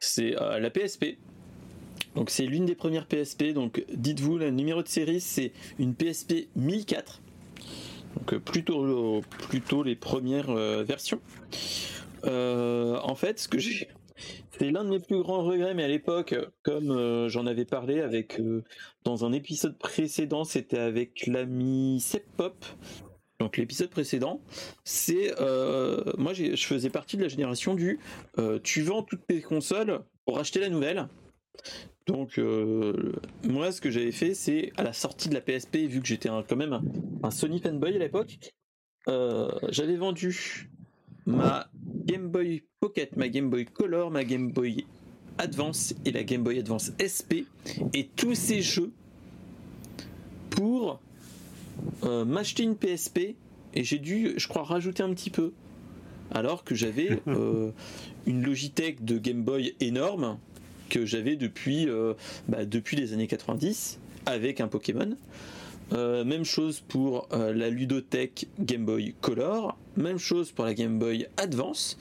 [0.00, 1.18] C'est la PSP.
[2.14, 3.52] Donc c'est l'une des premières PSP.
[3.52, 7.20] Donc dites-vous, le numéro de série, c'est une PSP 1004.
[8.16, 10.52] Donc plutôt, plutôt les premières
[10.84, 11.20] versions.
[12.24, 13.88] en fait, ce que j'ai
[14.58, 18.00] c'est l'un de mes plus grands regrets, mais à l'époque, comme euh, j'en avais parlé
[18.00, 18.64] avec euh,
[19.04, 22.04] dans un épisode précédent, c'était avec l'ami
[22.36, 22.64] Pop.
[23.40, 24.40] Donc l'épisode précédent,
[24.84, 28.00] c'est euh, moi je faisais partie de la génération du
[28.64, 31.08] tu vends toutes tes consoles pour acheter la nouvelle.
[32.06, 32.40] Donc
[33.44, 36.30] moi ce que j'avais fait c'est à la sortie de la PSP vu que j'étais
[36.48, 36.80] quand même
[37.22, 38.38] un Sony fanboy à l'époque,
[39.06, 40.68] j'avais vendu
[41.28, 41.68] ma
[42.06, 44.86] Game Boy Pocket, ma Game Boy Color, ma Game Boy
[45.36, 47.46] Advance et la Game Boy Advance SP
[47.94, 48.92] et tous ces jeux
[50.50, 51.00] pour
[52.04, 53.34] euh, m'acheter une PSP
[53.74, 55.52] et j'ai dû, je crois, rajouter un petit peu.
[56.30, 57.70] Alors que j'avais euh,
[58.26, 60.38] une Logitech de Game Boy énorme
[60.88, 62.14] que j'avais depuis, euh,
[62.48, 65.16] bah, depuis les années 90 avec un Pokémon.
[65.90, 71.96] Même chose pour la ludothèque Game Boy Color, même chose pour la Game Boy Advance,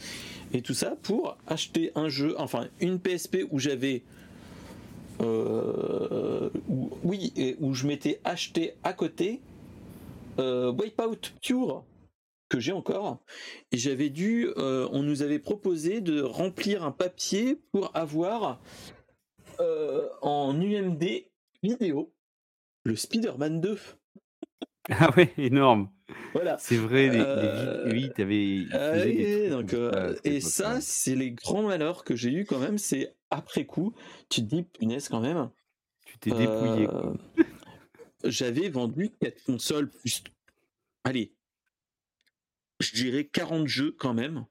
[0.54, 4.02] et tout ça pour acheter un jeu, enfin une PSP où j'avais,
[5.22, 6.50] euh,
[7.04, 9.42] oui, et où je m'étais acheté à côté
[10.38, 11.86] Wipeout Pure
[12.50, 13.20] que j'ai encore,
[13.74, 18.62] et j'avais dû, on nous avait proposé de remplir un papier pour avoir
[19.60, 21.04] en UMD
[21.62, 22.14] vidéo
[22.86, 23.78] le Spider-Man 2.
[24.90, 25.90] Ah ouais, énorme.
[26.32, 26.58] Voilà.
[26.60, 29.50] C'est vrai, les, euh, oui, t'avais.
[29.50, 32.78] donc, euh, et ça, c'est les grands malheurs que j'ai eu quand même.
[32.78, 33.94] C'est après coup,
[34.30, 35.50] tu te dis, punaise, quand même.
[36.06, 36.88] Tu t'es dépouillé.
[38.24, 40.24] J'avais vendu 4 consoles plus.
[41.04, 41.34] Allez,
[42.80, 44.46] je dirais 40 jeux quand même.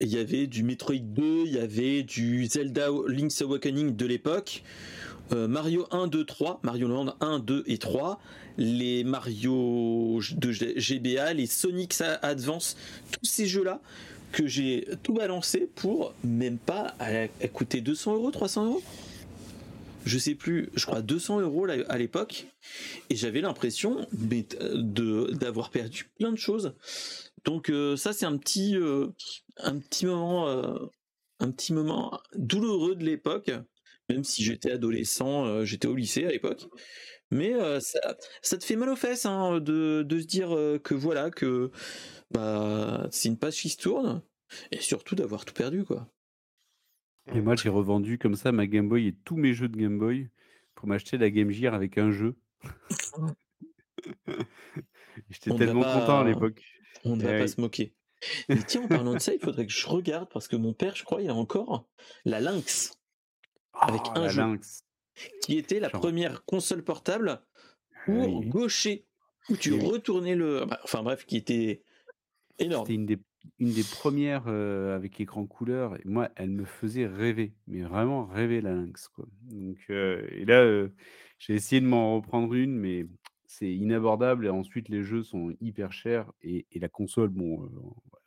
[0.00, 4.62] Il y avait du Metroid 2, il y avait du Zelda Link's Awakening de l'époque.
[5.32, 8.20] Euh, Mario 1, 2, 3, Mario Land 1, 2 et 3,
[8.58, 12.76] les Mario de GBA, les Sonic Advance,
[13.10, 13.80] tous ces jeux-là
[14.32, 16.94] que j'ai tout balancé pour même pas
[17.54, 18.82] coûter 200 euros, 300 euros.
[20.06, 22.46] Je sais plus, je crois 200 euros à l'époque,
[23.10, 26.74] et j'avais l'impression d'avoir perdu plein de choses.
[27.44, 29.08] Donc euh, ça c'est un petit, euh,
[29.58, 30.80] un petit moment,
[32.34, 33.50] douloureux de l'époque
[34.08, 36.68] même si j'étais adolescent, euh, j'étais au lycée à l'époque.
[37.30, 41.30] Mais euh, ça, te fait mal aux fesses hein, de, se dire euh, que voilà,
[41.30, 41.70] que
[42.30, 44.22] bah, c'est une page qui se tourne,
[44.70, 46.08] et surtout d'avoir tout perdu, quoi.
[47.34, 49.98] Et moi, j'ai revendu comme ça ma Game Boy et tous mes jeux de Game
[49.98, 50.28] Boy
[50.74, 52.36] pour m'acheter la Game Gear avec un jeu.
[55.30, 56.62] J'étais tellement content à l'époque.
[57.04, 57.94] On ne va pas se moquer.
[58.48, 60.96] Mais tiens, en parlant de ça, il faudrait que je regarde parce que mon père,
[60.96, 61.86] je crois, il a encore
[62.24, 62.98] la Lynx
[63.74, 64.84] avec Ah, un la jeu Lynx.
[65.42, 66.00] qui était la Genre.
[66.00, 67.42] première console portable
[68.06, 68.46] pour Oui.
[68.46, 69.06] gaucher
[69.48, 70.64] où tu Oui, retournais le.
[70.84, 71.82] Enfin bref, qui était
[72.58, 72.86] énorme.
[72.86, 73.18] C'était une des,
[73.58, 75.96] une des premières euh, avec écran couleur.
[75.96, 79.08] Et moi, elle me faisait rêver, mais vraiment rêver la Lynx.
[79.08, 79.26] Quoi.
[79.42, 80.88] Donc, euh, et là, euh,
[81.38, 83.06] j'ai essayé de m'en reprendre une, mais
[83.46, 84.46] c'est inabordable.
[84.46, 86.30] Et ensuite, les jeux sont hyper chers.
[86.42, 87.68] Et, et la console, bon,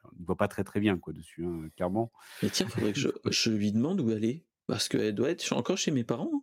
[0.04, 2.12] on ne voit pas très très bien quoi, dessus, hein, clairement.
[2.44, 4.46] Mais tiens, faudrait que je, je lui demande où elle est.
[4.68, 6.30] Parce qu'elle doit être encore chez mes parents.
[6.34, 6.42] hein.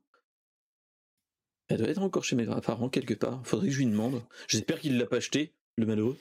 [1.68, 3.40] Elle doit être encore chez mes parents quelque part.
[3.44, 4.22] Faudrait que je lui demande.
[4.48, 6.16] J'espère qu'il l'a pas acheté, le malheureux.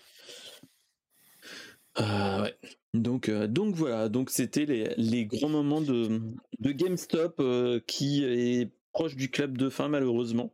[1.99, 2.57] Euh, ouais.
[2.95, 6.21] Donc, euh, donc voilà, donc c'était les, les grands moments de,
[6.59, 10.53] de GameStop euh, qui est proche du club de fin malheureusement.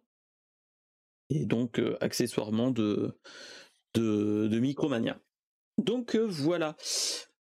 [1.30, 3.18] Et donc euh, accessoirement de,
[3.93, 5.19] de, Micromania.
[5.77, 6.76] Donc voilà.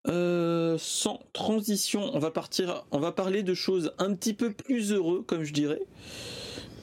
[0.05, 5.23] Sans transition, on va partir, on va parler de choses un petit peu plus heureux,
[5.23, 5.81] comme je dirais.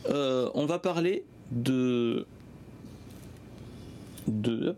[0.08, 2.26] On va parler de
[4.26, 4.76] de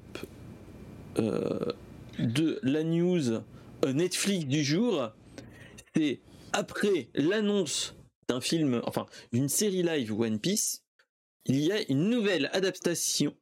[2.21, 3.43] de la news
[3.85, 5.11] euh, Netflix du jour.
[5.95, 6.21] C'est
[6.53, 7.95] après l'annonce
[8.29, 10.85] d'un film, enfin d'une série live One Piece,
[11.47, 13.35] il y a une nouvelle adaptation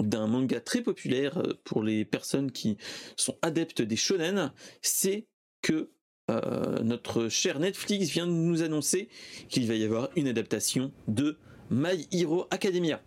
[0.00, 2.76] d'un manga très populaire euh, pour les personnes qui
[3.16, 5.26] sont adeptes des shonen, c'est
[5.60, 5.90] que
[6.30, 9.08] euh, notre cher Netflix vient de nous annoncer
[9.48, 11.36] qu'il va y avoir une adaptation de
[11.70, 13.02] My Hero Academia.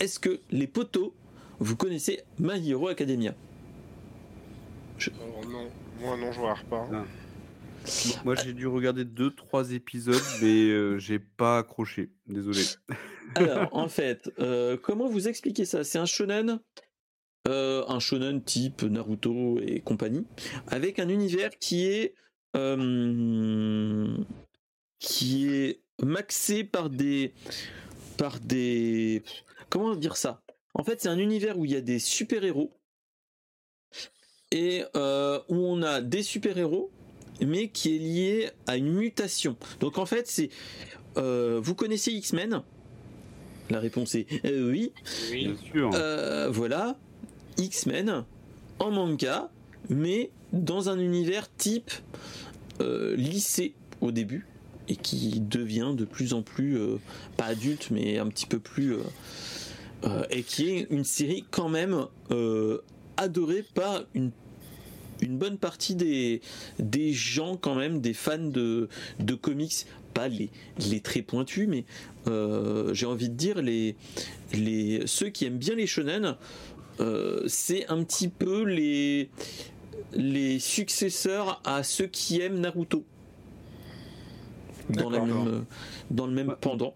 [0.00, 1.12] Est-ce que les potos,
[1.58, 3.34] vous connaissez My Hero Academia?
[5.06, 5.70] Alors, non,
[6.00, 6.88] moi non, je regarde pas.
[6.92, 7.04] Ah.
[8.24, 12.10] Moi, j'ai dû regarder deux, trois épisodes, mais euh, j'ai pas accroché.
[12.26, 12.62] Désolé.
[13.34, 15.84] Alors, en fait, euh, comment vous expliquer ça?
[15.84, 16.60] C'est un shonen,
[17.46, 20.26] euh, un shonen type Naruto et compagnie,
[20.66, 22.14] avec un univers qui est
[22.56, 24.16] euh,
[24.98, 27.34] qui est maxé par des
[28.16, 29.22] par des
[29.68, 30.42] comment dire ça?
[30.74, 32.77] En fait, c'est un univers où il y a des super héros
[34.50, 36.90] et euh, où on a des super héros,
[37.40, 39.56] mais qui est lié à une mutation.
[39.80, 40.50] Donc en fait, c'est
[41.16, 42.62] euh, vous connaissez X-Men?
[43.70, 44.92] La réponse est euh, oui.
[45.30, 45.44] Oui.
[45.44, 45.90] Bien sûr.
[45.94, 46.98] Euh, voilà,
[47.58, 48.24] X-Men
[48.78, 49.50] en manga,
[49.90, 51.90] mais dans un univers type
[52.80, 54.46] euh, lycée au début
[54.88, 56.96] et qui devient de plus en plus euh,
[57.36, 59.02] pas adulte mais un petit peu plus euh,
[60.04, 62.80] euh, et qui est une série quand même euh,
[63.18, 64.30] adorée par une
[65.20, 66.40] une bonne partie des,
[66.78, 68.88] des gens quand même, des fans de,
[69.18, 69.84] de comics,
[70.14, 70.48] pas les,
[70.90, 71.84] les très pointus, mais
[72.28, 73.96] euh, j'ai envie de dire les,
[74.52, 76.36] les, ceux qui aiment bien les shonen,
[77.00, 79.28] euh, c'est un petit peu les,
[80.12, 83.04] les successeurs à ceux qui aiment Naruto.
[84.90, 85.44] Dans, la D'accord.
[85.44, 85.64] même,
[86.12, 86.54] dans le même Ouais.
[86.60, 86.94] pendant.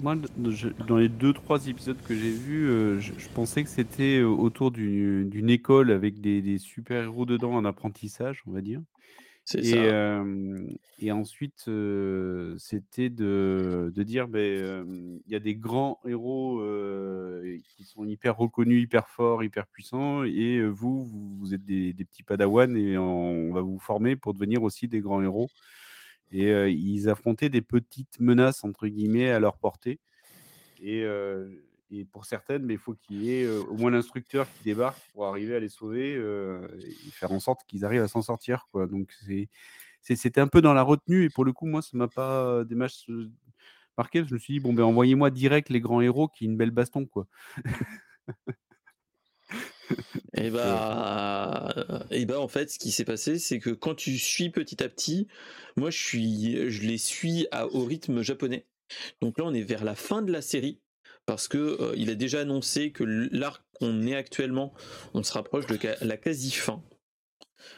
[0.00, 0.16] Moi,
[0.50, 4.18] je- dans les deux, trois épisodes que j'ai vus, euh, je, je pensais que c'était
[4.18, 8.80] euh, autour du- d'une école avec des, des super-héros dedans en apprentissage, on va dire.
[9.44, 9.76] C'est Et, ça.
[9.76, 10.64] euh,
[10.98, 16.62] et ensuite, euh, c'était de, de dire, ben, il y a des grands héros
[17.76, 22.04] qui sont hyper reconnus, hyper forts, hyper puissants, et vous, vous, vous êtes des, des
[22.04, 25.48] petits padawans, et on, on va vous former pour devenir aussi des grands héros.
[26.32, 30.00] Et euh, ils affrontaient des petites menaces, entre guillemets, à leur portée.
[30.80, 31.48] Et, euh,
[32.10, 35.26] pour certaines, mais il faut qu'il y ait euh, au moins l'instructeur qui débarque pour
[35.26, 38.66] arriver à les sauver et faire en sorte qu'ils arrivent à s'en sortir.
[38.72, 39.48] Donc c'est,
[40.00, 41.24] c'était un peu dans la retenue.
[41.24, 44.24] Et pour le coup, moi, ça m'a pas des marqué.
[44.24, 47.04] Je me suis dit, bon, ben envoyez-moi direct les grands héros qui une belle baston.
[47.04, 47.26] Quoi.
[50.34, 51.68] Et bah,
[52.10, 54.88] et bah en fait, ce qui s'est passé, c'est que quand tu suis petit à
[54.88, 55.28] petit,
[55.76, 58.66] moi je suis, je les suis à, au rythme japonais.
[59.20, 60.80] Donc là, on est vers la fin de la série
[61.26, 64.72] parce que euh, il a déjà annoncé que l'arc qu'on est actuellement,
[65.14, 66.82] on se rapproche de la quasi fin.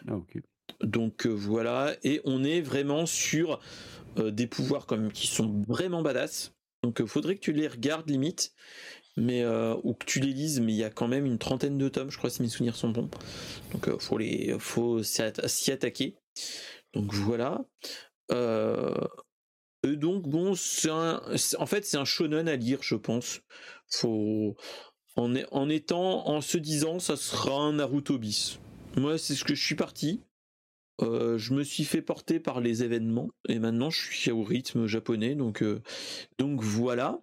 [0.09, 0.39] Ah, ok.
[0.81, 3.61] Donc euh, voilà, et on est vraiment sur
[4.19, 6.53] euh, des pouvoirs comme qui sont vraiment badass.
[6.83, 8.53] Donc faudrait que tu les regardes limite,
[9.17, 11.79] mais euh, ou que tu les lises, mais il y a quand même une trentaine
[11.79, 13.11] de tomes, je crois si mes souvenirs sont bons.
[13.73, 16.17] Donc euh, faut les, faut s'y atta- s'y attaquer.
[16.93, 17.65] Donc voilà.
[18.33, 18.95] Euh,
[19.87, 23.41] et donc bon, c'est en fait c'est un shonen à lire, je pense.
[23.89, 24.57] Faut
[25.17, 28.59] en étant, en se disant, ça sera un Naruto bis.
[28.97, 30.21] Moi, c'est ce que je suis parti.
[31.03, 34.87] Euh, je me suis fait porter par les événements et maintenant je suis au rythme
[34.87, 35.83] japonais donc euh,
[36.39, 37.21] donc voilà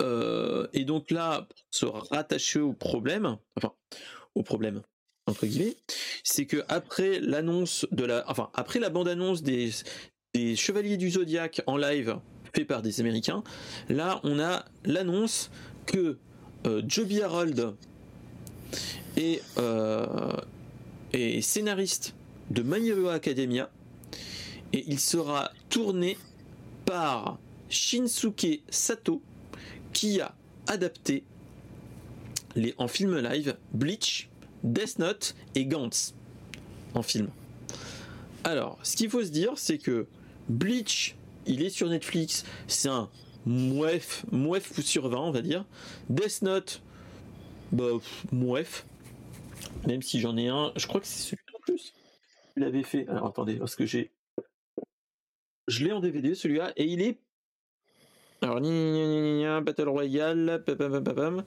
[0.00, 3.72] Euh, et donc là pour se rattacher au problème enfin
[4.34, 4.82] au problème
[5.26, 5.76] entre guillemets,
[6.24, 9.70] c'est que après l'annonce de la, enfin après la bande annonce des,
[10.56, 12.18] Chevaliers du Zodiaque en live
[12.54, 13.44] fait par des Américains,
[13.88, 15.50] là on a l'annonce
[15.86, 16.18] que
[16.66, 17.74] euh, Joby Harold
[19.16, 20.32] est, euh,
[21.40, 22.14] scénariste
[22.50, 23.70] de My Hero Academia
[24.72, 26.16] et il sera tourné
[26.84, 27.38] par
[27.68, 29.22] Shinsuke Sato
[29.92, 30.34] qui a
[30.66, 31.24] adapté
[32.54, 34.28] les, en film live Bleach,
[34.62, 36.14] Death Note et Gantz
[36.94, 37.28] en film.
[38.44, 40.06] Alors, ce qu'il faut se dire, c'est que
[40.48, 41.16] Bleach,
[41.46, 43.08] il est sur Netflix, c'est un
[43.46, 45.64] mouef, mouef sur 20, on va dire.
[46.08, 46.82] Death Note,
[47.70, 47.88] bah,
[48.30, 48.84] mouef.
[49.86, 51.92] Même si j'en ai un, je crois que c'est celui en plus.
[52.56, 53.08] Il avait fait.
[53.08, 54.12] Alors attendez, parce que j'ai.
[55.68, 57.18] Je l'ai en DVD celui-là, et il est.
[58.42, 58.60] Alors,
[59.62, 61.44] Battle Royale, pam pam pam.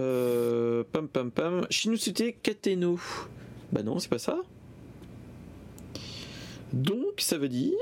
[0.00, 1.66] Euh, pam.
[1.70, 3.00] Shinusute Kateno.
[3.72, 4.42] Bah non, c'est pas ça.
[6.74, 7.72] Donc ça veut dire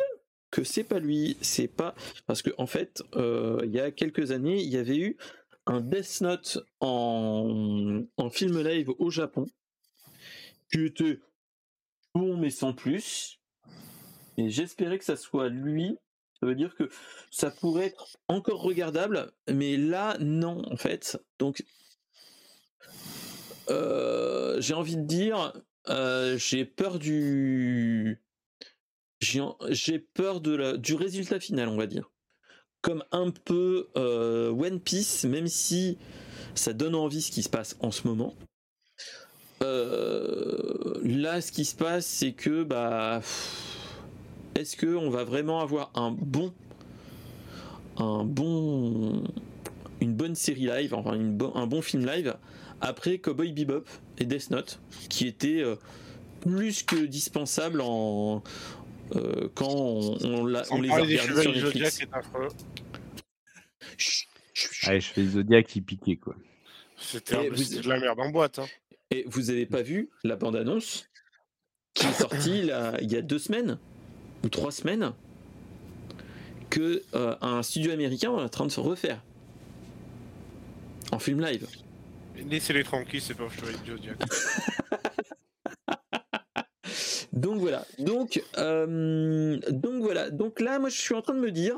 [0.51, 1.94] que c'est pas lui, c'est pas
[2.27, 5.16] parce que en fait, euh, il y a quelques années, il y avait eu
[5.66, 9.47] un Death Note en, en film live au Japon
[10.70, 11.19] qui était
[12.15, 13.40] bon mais sans plus.
[14.36, 15.97] Et j'espérais que ça soit lui.
[16.43, 16.90] Ça veut dire que
[17.31, 21.16] ça pourrait être encore regardable, mais là non en fait.
[21.39, 21.62] Donc
[23.70, 25.52] euh, j'ai envie de dire,
[25.89, 28.20] euh, j'ai peur du
[29.20, 32.10] j'ai peur de la, du résultat final, on va dire.
[32.81, 35.97] Comme un peu euh, One Piece, même si
[36.56, 38.35] ça donne envie ce qui se passe en ce moment.
[39.60, 43.23] Là, ce qui se passe, c'est que bah,
[44.55, 46.53] est-ce que on va vraiment avoir un bon,
[47.97, 49.24] un bon,
[50.01, 52.37] une bonne série live, enfin une un bon film live
[52.81, 53.85] après Cowboy Bebop
[54.19, 55.77] et Death Note, qui étaient euh,
[56.41, 58.43] plus que dispensables en,
[59.15, 62.01] euh, quand on, on, l'a, on les a regardés sur Netflix.
[64.83, 66.35] Allez, je fais Zodiac qui piquait quoi.
[66.97, 67.81] C'était vous...
[67.81, 68.59] de la merde en boîte.
[68.59, 68.66] Hein.
[69.11, 71.09] Et vous avez pas vu la bande-annonce
[71.95, 73.79] qui est sortie là, il y a deux semaines?
[74.44, 75.12] Ou trois semaines
[76.70, 79.23] que euh, un studio américain est en train de se refaire
[81.12, 81.66] en film live.
[82.48, 83.48] Laissez-les tranquilles, c'est pas
[83.86, 84.16] Zodiac.
[87.32, 87.85] Donc voilà.
[87.98, 90.31] Donc, euh, donc voilà.
[90.31, 91.77] Donc là, moi, je suis en train de me dire,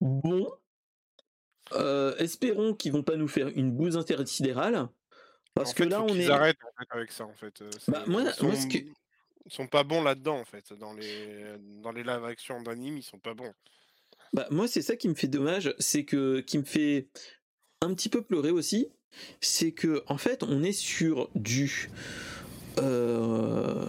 [0.00, 0.50] bon,
[1.72, 4.88] euh, espérons qu'ils vont pas nous faire une bouse intersidérale,
[5.54, 6.28] parce en que fait, là, on est.
[6.30, 7.62] arrêtent en fait, avec ça en fait.
[7.88, 8.84] Bah, c'est- moi, ils sont, moi, ce que-
[9.46, 10.72] sont pas bons là-dedans en fait.
[10.72, 11.44] Dans les
[11.82, 13.52] dans les live action d'anime, ils sont pas bons.
[14.32, 17.08] Bah, moi, c'est ça qui me fait dommage, c'est que qui me fait
[17.80, 18.88] un petit peu pleurer aussi,
[19.40, 21.90] c'est que en fait, on est sur du,
[22.78, 23.84] euh,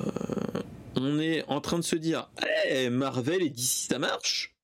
[0.95, 4.55] on est en train de se dire, hey, Marvel et DC ça marche?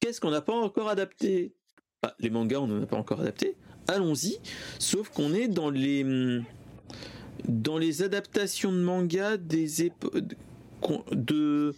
[0.00, 1.54] Qu'est-ce qu'on n'a pas encore adapté?
[2.02, 3.56] Bah, Les mangas, on n'en a pas encore adapté.
[3.86, 4.40] Allons-y.
[4.80, 6.04] Sauf qu'on est dans les
[7.48, 10.18] dans les adaptations de mangas des époques
[11.12, 11.74] de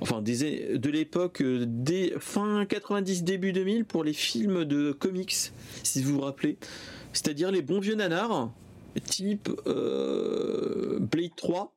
[0.00, 5.52] enfin des, de l'époque euh, des fin 90 début 2000 pour les films de comics
[5.82, 6.56] si vous vous rappelez.
[7.12, 8.52] C'est-à-dire les bons vieux nanars
[9.04, 11.74] type euh, Blade 3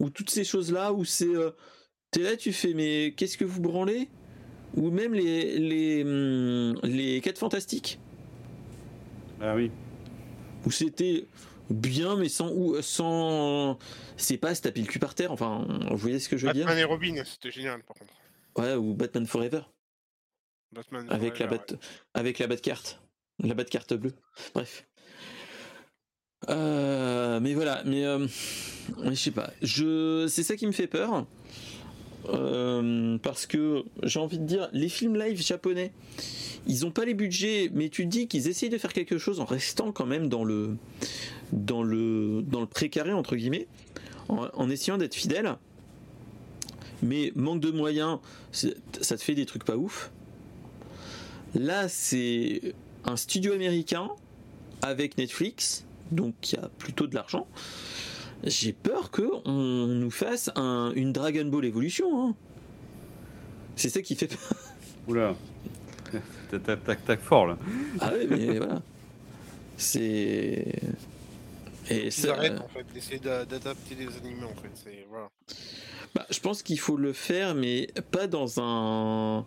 [0.00, 1.50] ou toutes ces choses là où c'est euh,
[2.10, 4.08] t'es là tu fais mais qu'est-ce que vous branlez?
[4.76, 7.98] Ou même les les hum, les 4 fantastiques.
[9.40, 9.70] Ah oui.
[10.64, 11.26] où c'était
[11.70, 13.78] bien mais sans ou sans
[14.16, 16.52] c'est pas se taper le cul par terre enfin vous voyez ce que je veux
[16.52, 16.66] dire?
[16.66, 18.12] Batman et Robin, c'était génial par contre.
[18.56, 19.62] ouais ou Batman Forever.
[20.72, 21.64] Batman avec la bat
[22.14, 23.00] avec la bat carte
[23.38, 24.14] la bat carte bleue.
[24.54, 24.86] Bref.
[26.48, 28.26] Euh, mais voilà mais euh,
[29.04, 29.50] je sais pas.
[29.62, 31.26] Je c'est ça qui me fait peur
[32.28, 35.92] Euh, parce que j'ai envie de dire les films live japonais
[36.66, 39.38] ils ont pas les budgets mais tu te dis qu'ils essayent de faire quelque chose
[39.38, 40.76] en restant quand même dans le
[41.52, 43.68] dans le dans le précaré entre guillemets
[44.28, 45.54] en, en essayant d'être fidèle
[47.02, 48.18] mais manque de moyens
[48.52, 50.10] ça te fait des trucs pas ouf
[51.56, 52.74] Là, c'est
[53.04, 54.10] un studio américain
[54.82, 57.46] avec Netflix, donc il y a plutôt de l'argent.
[58.44, 62.28] J'ai peur que on nous fasse un- une Dragon Ball Evolution.
[62.28, 62.34] hein.
[63.76, 64.38] C'est ça qui fait peur.
[65.08, 65.34] Oula.
[66.64, 67.58] Tac, tac, tac, fort là.
[68.00, 68.80] Ah ouais, mais voilà.
[69.76, 70.72] C'est.
[71.90, 74.90] Et Ils ça, arrêtent en fait d'essayer d'a- d'adapter des animés en fait.
[75.10, 75.28] Voilà.
[76.14, 79.44] bah, je pense qu'il faut le faire, mais pas dans un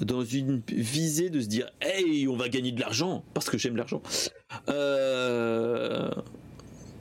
[0.00, 3.76] dans une visée de se dire hey on va gagner de l'argent parce que j'aime
[3.76, 4.00] l'argent
[4.68, 6.10] Euh,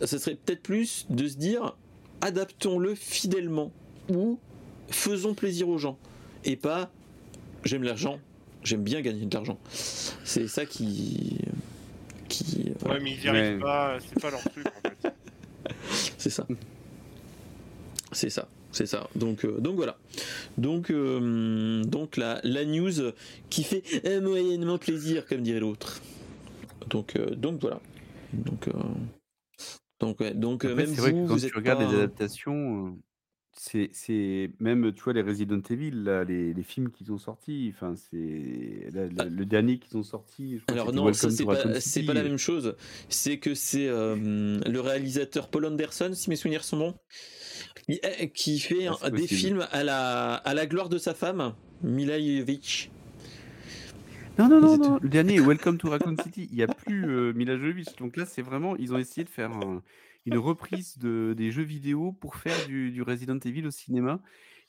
[0.01, 1.75] ça serait peut-être plus de se dire
[2.21, 3.71] adaptons-le fidèlement
[4.09, 4.39] ou
[4.89, 5.97] faisons plaisir aux gens
[6.45, 6.89] et pas
[7.63, 8.19] j'aime l'argent,
[8.63, 9.57] j'aime bien gagner de l'argent.
[9.69, 11.37] C'est ça qui
[12.27, 15.13] qui Ouais, mais ils y arrivent pas, c'est pas leur truc en fait.
[16.17, 16.47] c'est ça.
[18.13, 19.09] C'est ça, c'est ça.
[19.15, 19.97] Donc, euh, donc voilà.
[20.57, 23.11] Donc, euh, donc la, la news
[23.49, 26.01] qui fait euh, moyennement plaisir, comme dirait l'autre.
[26.89, 27.79] Donc, euh, donc voilà.
[28.33, 28.71] Donc, euh,
[29.99, 30.33] donc, ouais.
[30.33, 32.97] donc Après, même c'est vrai vous, que quand vous tu êtes regardes pas- les adaptations,
[33.59, 37.71] c'est, c'est même, tu vois, les Resident Evil, là, les, les films qu'ils ont sortis,
[37.73, 40.57] enfin, c'est là, le, le dernier qu'ils ont sorti.
[40.59, 42.05] je crois que Alors non, ça Welcome c'est pas, c'est City.
[42.05, 42.75] pas la même chose.
[43.09, 46.93] C'est que c'est euh, le réalisateur Paul Anderson, si mes souvenirs sont bons,
[47.87, 49.27] qui, eh, fait Ah, des possible.
[49.39, 52.91] films à la, à la gloire de sa femme, Mila Jovovich.
[54.37, 57.57] Non, non, non, le dernier, Welcome to Raccoon City, il n'y a plus euh, Mila
[57.57, 57.95] Jovovich.
[57.97, 59.83] Donc là, c'est vraiment, ils ont essayé de faire un-
[60.25, 64.21] une reprise de, des jeux vidéo pour faire du, du Resident Evil au cinéma.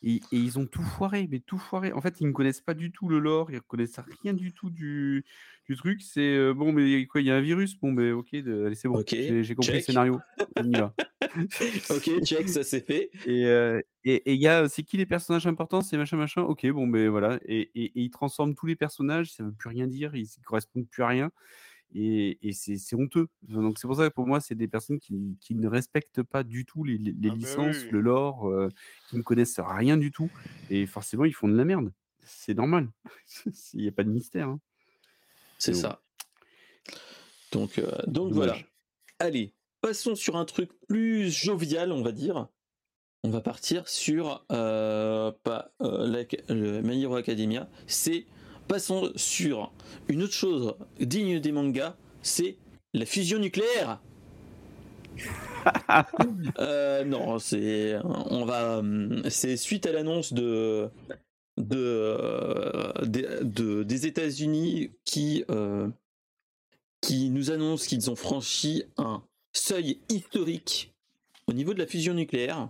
[0.03, 1.93] Et, et ils ont tout foiré, mais tout foiré.
[1.93, 4.53] En fait, ils ne connaissent pas du tout le lore, ils ne connaissent rien du
[4.53, 5.25] tout du,
[5.69, 6.03] du truc.
[6.03, 8.75] C'est euh, bon, mais quoi, il y a un virus Bon, mais ok, de- allez,
[8.75, 10.19] c'est bon, Ok, j'ai compris le scénario.
[10.57, 10.95] On y va.
[11.91, 13.11] Ok, check, ça c'est fait.
[13.27, 16.43] Et euh, et et il y a, c'est qui les personnages importants C'est machin, machin?
[16.43, 17.39] Ok, bon, ben voilà.
[17.45, 20.45] Et, et, et ils transforment tous les personnages, ça veut plus rien dire, ils ne
[20.45, 21.31] correspondent plus à rien.
[21.95, 23.29] Et, et c'est c'est honteux.
[23.43, 26.43] Donc c'est pour ça que pour moi, c'est des personnes qui, qui ne respectent pas
[26.45, 27.93] du tout les, les- les Ah bah licences, oui.
[27.93, 28.69] le lore, euh,
[29.07, 30.31] qui ne connaissent rien du tout.
[30.69, 31.93] Et forcément, ils font de la merde.
[32.25, 32.91] C'est normal.
[33.75, 34.49] Il n'y a pas de mystère.
[34.49, 34.61] hein.
[35.59, 36.01] C'est ça.
[37.53, 38.57] Donc, euh, donc voilà.
[39.19, 42.49] Allez, passons sur un truc plus jovial, on va dire.
[43.25, 47.69] On va partir sur euh, pas euh, le My Hero Academia.
[47.87, 48.27] C'est
[48.69, 49.73] passons sur
[50.09, 51.97] une autre chose digne des mangas.
[52.23, 52.57] C'est
[52.95, 54.01] la fusion nucléaire.
[56.59, 60.89] Euh, non, c'est on va hum, c'est suite à l'annonce de
[61.59, 65.89] euh, des- de- des États-Unis qui euh,
[67.01, 69.23] qui nous annoncent qu'ils ont franchi un
[69.53, 70.93] seuil historique
[71.47, 72.69] au niveau de la fusion nucléaire.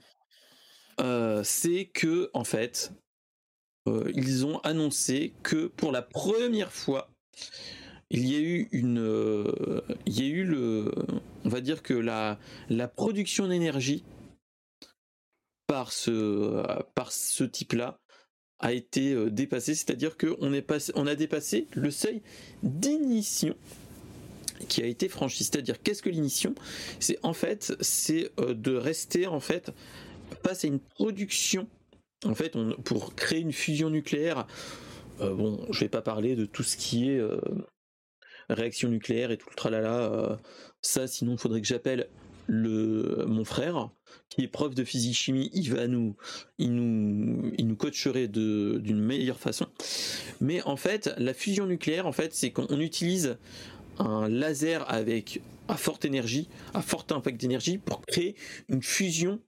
[1.00, 2.92] Euh, c'est que en fait
[4.14, 7.10] ils ont annoncé que pour la première fois
[8.10, 9.50] il y a eu une
[10.04, 10.92] il y a eu le
[11.44, 12.38] on va dire que la
[12.68, 14.04] la production d'énergie
[15.66, 16.62] par ce
[16.94, 17.98] par ce type là
[18.60, 22.22] a été euh, dépassée c'est-à-dire que on a dépassé le seuil
[22.62, 23.56] d'initiation
[24.68, 25.44] qui a été franchi.
[25.44, 26.54] C'est-à-dire qu'est-ce que l'initiation
[26.98, 29.70] c'est en fait c'est euh, de rester en fait
[30.44, 31.68] face à une production.
[32.24, 34.48] En fait pour créer une fusion nucléaire
[35.20, 37.20] euh, bon je vais pas parler de tout ce qui est
[38.50, 40.38] réaction nucléaire et tout le tralala.
[40.80, 42.08] ça, sinon, il faudrait que j'appelle
[42.46, 43.90] le mon frère
[44.28, 45.50] qui est prof de physique chimie.
[45.52, 46.16] Il va nous,
[46.58, 49.66] il nous, il nous coacherait d'une meilleure façon.
[50.40, 53.38] Mais en fait, la fusion nucléaire, en fait, c'est qu'on utilise
[53.98, 58.36] un laser avec à forte énergie, à fort impact d'énergie pour créer
[58.68, 59.40] une fusion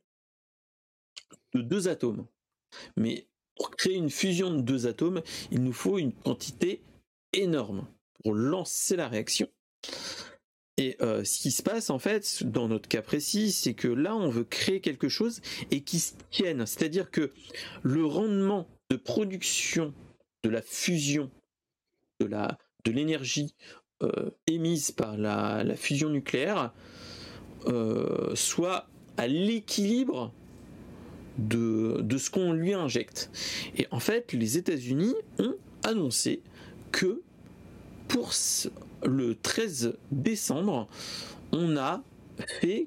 [1.55, 2.27] de deux atomes.
[2.97, 3.27] Mais
[3.57, 6.83] pour créer une fusion de deux atomes, il nous faut une quantité
[7.33, 7.87] énorme
[8.23, 9.49] pour lancer la réaction.
[10.81, 14.17] Et euh, ce qui se passe en fait, dans notre cas précis, c'est que là,
[14.17, 16.65] on veut créer quelque chose et qui se tienne.
[16.65, 17.31] C'est-à-dire que
[17.83, 19.93] le rendement de production
[20.43, 21.31] de la fusion
[22.19, 23.55] de la de l'énergie
[24.03, 26.73] euh, émise par la, la fusion nucléaire
[27.67, 28.89] euh, soit
[29.19, 30.33] à l'équilibre
[31.37, 33.31] de, de ce qu'on lui injecte.
[33.77, 36.43] Et en fait, les États-Unis ont annoncé
[36.91, 37.21] que
[38.09, 38.33] pour
[39.05, 40.89] le 13 décembre,
[41.53, 42.03] on a
[42.61, 42.87] fait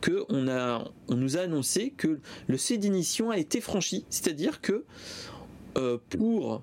[0.00, 2.18] que on a on nous a annoncé que
[2.48, 4.84] le seuil d'initiation a été franchi, c'est-à-dire que
[5.78, 6.62] euh, pour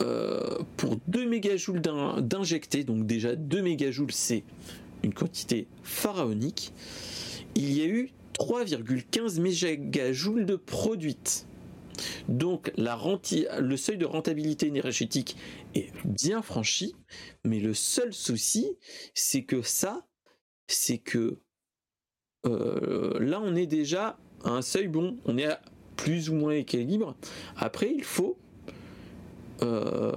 [0.00, 4.44] euh, pour 2 mégajoules d'in- d'injectés, donc déjà 2 mégajoules c'est
[5.02, 6.72] une quantité pharaonique,
[7.54, 11.46] il y a eu 3,15 mégajoules de produite.
[12.28, 15.36] Donc la renti- le seuil de rentabilité énergétique
[15.74, 16.94] est bien franchi,
[17.44, 18.76] mais le seul souci,
[19.14, 20.06] c'est que ça,
[20.66, 21.38] c'est que
[22.46, 25.60] euh, là on est déjà à un seuil bon, on est à
[25.96, 27.14] plus ou moins équilibre.
[27.56, 28.36] Après, il faut
[29.62, 30.12] euh,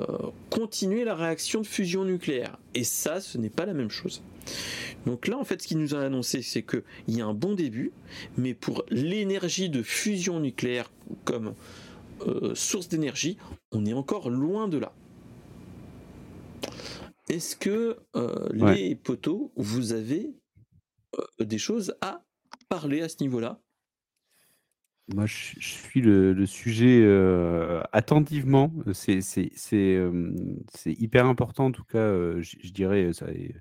[0.49, 4.23] continuer la réaction de fusion nucléaire, et ça, ce n'est pas la même chose.
[5.05, 7.53] Donc là, en fait, ce qu'il nous a annoncé, c'est qu'il y a un bon
[7.53, 7.91] début,
[8.37, 10.91] mais pour l'énergie de fusion nucléaire
[11.25, 11.53] comme
[12.25, 13.37] euh, source d'énergie,
[13.71, 14.93] on est encore loin de là.
[17.29, 18.77] Est-ce que euh, Ouais.
[18.77, 20.35] les poteaux, vous avez
[21.39, 22.25] des choses à
[22.69, 23.61] parler à ce niveau-là?
[25.13, 28.71] Moi, je, je suis le, le sujet euh, attentivement.
[28.93, 29.19] C'est
[29.95, 30.33] euh,
[30.85, 33.53] hyper important, en tout cas, euh, je, je dirais, ça, est-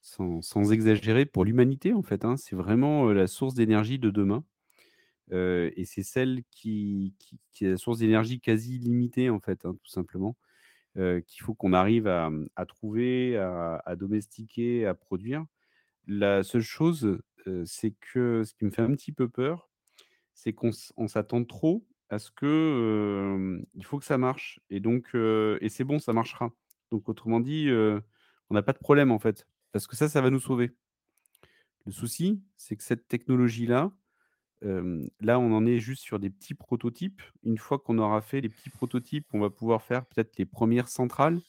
[0.00, 2.24] sans, sans exagérer, pour l'humanité, en fait.
[2.24, 2.36] hein.
[2.36, 4.44] C'est vraiment euh, la source d'énergie de demain.
[5.32, 9.64] Euh, et c'est celle qui, qui, qui est la source d'énergie quasi illimitée, en fait,
[9.66, 10.36] hein, tout simplement,
[10.94, 15.44] qu'il faut qu'on arrive à, à trouver, à, domestiquer, à produire.
[16.06, 17.20] La seule chose,
[17.64, 19.70] c'est que ce qui me fait un petit peu peur,
[20.34, 20.72] c'est qu'on
[21.08, 25.98] s'attend trop à ce que, il faut que ça marche et donc et c'est bon,
[25.98, 26.52] ça marchera.
[26.90, 27.70] Donc autrement dit,
[28.52, 30.72] on n'a pas de problème, en fait, parce que ça, ça va nous sauver.
[31.86, 33.90] Le souci, c'est que cette technologie-là,
[34.62, 37.22] hem, là, on en est juste sur des petits prototypes.
[37.44, 40.88] Une fois qu'on aura fait les petits prototypes, on va pouvoir faire peut-être les premières
[40.88, 41.40] centrales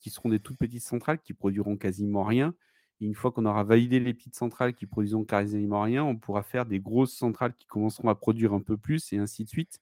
[0.00, 2.54] qui seront des toutes petites centrales qui produiront quasiment rien.
[3.00, 6.42] Et une fois qu'on aura validé les petites centrales qui produiront quasiment rien, on pourra
[6.42, 9.80] faire des grosses centrales qui commenceront à produire un peu plus et ainsi de suite.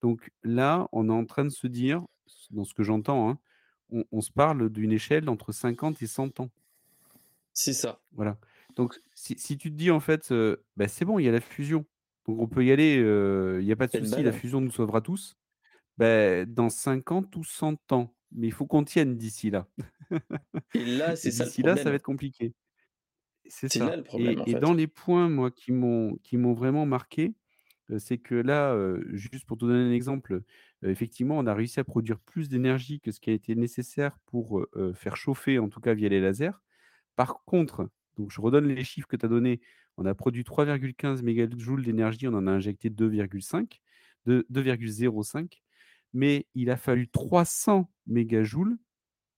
[0.00, 2.04] Donc là, on est en train de se dire,
[2.50, 3.38] dans ce que j'entends, hein,
[3.90, 6.50] on, on se parle d'une échelle entre 50 et 100 ans.
[7.52, 8.00] C'est ça.
[8.12, 8.38] Voilà.
[8.76, 11.32] Donc si, si tu te dis en fait, euh, bah, c'est bon, il y a
[11.32, 11.84] la fusion.
[12.28, 14.32] Donc on peut y aller, il n'y a pas de souci, la hein.
[14.32, 15.36] fusion nous sauvera tous.
[15.96, 18.14] Bah, dans 50 ou 100 ans.
[18.30, 19.66] Mais il faut qu'on tienne d'ici là.
[20.74, 22.54] Et là, c'est ça d'ici là, ça va être compliqué.
[23.46, 23.96] C'est C'est là ça.
[23.96, 24.60] le problème, Et en et fait.
[24.60, 27.34] dans les points, moi, qui m'ont vraiment marqué,
[27.96, 28.76] c'est que là,
[29.12, 30.42] juste pour te donner un exemple,
[30.82, 34.66] effectivement, on a réussi à produire plus d'énergie que ce qui a été nécessaire pour,
[34.94, 36.60] faire chauffer, en tout cas via les lasers.
[37.16, 37.88] Par contre,
[38.18, 39.60] donc je redonne les chiffres que tu as donnés,
[39.98, 43.80] on a produit 3,15 mégajoules d'énergie, on en a injecté 2,5,
[44.26, 45.60] de 2,05,
[46.14, 48.78] mais il a fallu 300 mégajoules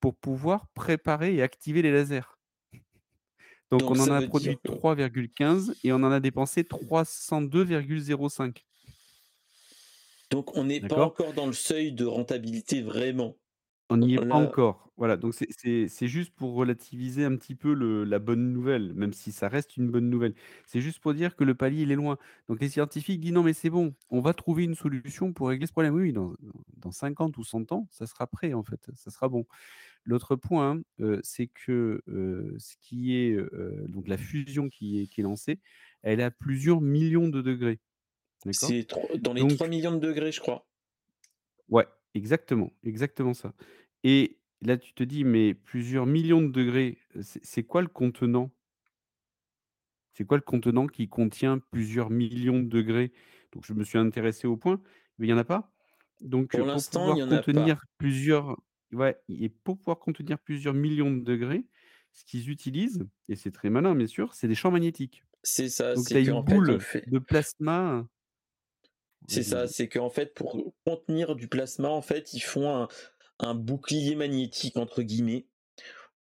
[0.00, 2.36] pour pouvoir préparer et activer les lasers.
[3.70, 8.58] Donc Donc on en a produit dire que 3,15 et on en a dépensé 302,05.
[10.30, 13.36] donc on n'est pas encore dans le seuil de rentabilité vraiment.
[13.92, 14.92] On n'y est pas encore.
[14.96, 18.92] Voilà, donc c'est c'est c'est juste pour relativiser un petit peu le la bonne nouvelle,
[18.94, 20.34] même si ça reste une bonne nouvelle.
[20.66, 22.18] C'est juste pour dire que le palier, il est loin.
[22.48, 25.66] Donc les scientifiques disent: «Non mais c'est bon, on va trouver une solution pour régler
[25.66, 25.94] ce problème».
[25.94, 26.34] Oui, oui, dans
[26.76, 29.46] dans 50 ou 100 ans, ça sera prêt en fait, ça sera bon.
[30.04, 30.82] L'autre point,
[31.22, 32.02] c'est que,
[32.58, 33.36] ce qui est,
[33.88, 35.60] donc la fusion qui est qui est lancée,
[36.02, 37.80] elle est à plusieurs millions de degrés,
[38.46, 38.74] d'accord?
[38.74, 40.68] c'est tro- dans les 3 Donc millions de degrés, je crois.
[41.68, 43.54] ouais, exactement, exactement ça
[44.04, 47.88] et là, tu te dis: «Mais plusieurs millions de degrés, heu, c'est c'est quoi le
[47.88, 48.50] contenant?»
[50.14, 53.12] C'est quoi le contenant qui contient plusieurs millions de degrés?
[53.52, 54.82] Donc je me suis intéressé au point,
[55.18, 55.72] mais il y en a pas.
[56.20, 57.72] Donc, Pour heu, pour l'instant, il pouvoir en a pas.
[57.72, 58.60] contenir plusieurs
[58.92, 61.66] ouais et pour pouvoir contenir plusieurs millions de degrés,
[62.12, 65.24] ce qu'ils utilisent et c'est très malin bien sûr, c'est des champs magnétiques.
[65.42, 67.06] C'est ça, Donc tu c'est as une en fait, on boule fait.
[67.06, 68.06] de plasma
[69.28, 69.68] C'est vas-y, ça, vas-y.
[69.68, 72.88] c'est qu'en fait, pour contenir du plasma, en fait, ils font un,
[73.42, 75.46] un bouclier magnétique entre guillemets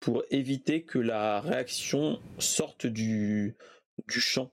[0.00, 3.56] pour éviter que la réaction sorte du,
[4.08, 4.52] du champ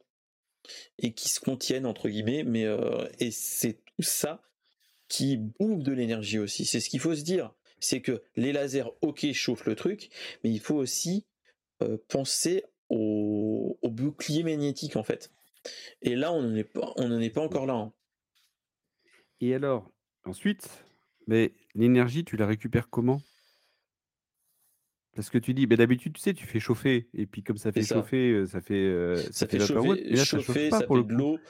[0.97, 2.43] et qui se contienne entre guillemets.
[2.43, 4.41] Mais euh, et c'est tout ça
[5.07, 6.65] qui bouffe de l'énergie aussi.
[6.65, 7.53] C'est ce qu'il faut se dire.
[7.79, 10.09] C'est que les lasers, ok, chauffent le truc,
[10.43, 11.25] mais il faut aussi
[11.81, 15.31] euh, penser au, au bouclier magnétique en fait.
[16.01, 17.73] Et là, on n'en est pas, on n'en est pas encore là.
[17.73, 17.93] hein.
[19.41, 19.91] Et alors,
[20.23, 20.85] ensuite,
[21.27, 23.23] mais l'énergie, tu la récupères comment?
[25.13, 27.71] Parce que tu dis, beh, d'habitude, tu sais, tu fais chauffer et puis comme ça
[27.73, 28.11] fait ça.
[28.11, 30.83] chauffer, ça fait, heu, ça Ça fait fait chauffer, là, ça chauffe chauffer, pas ça
[30.83, 31.41] pour fait le de l'eau,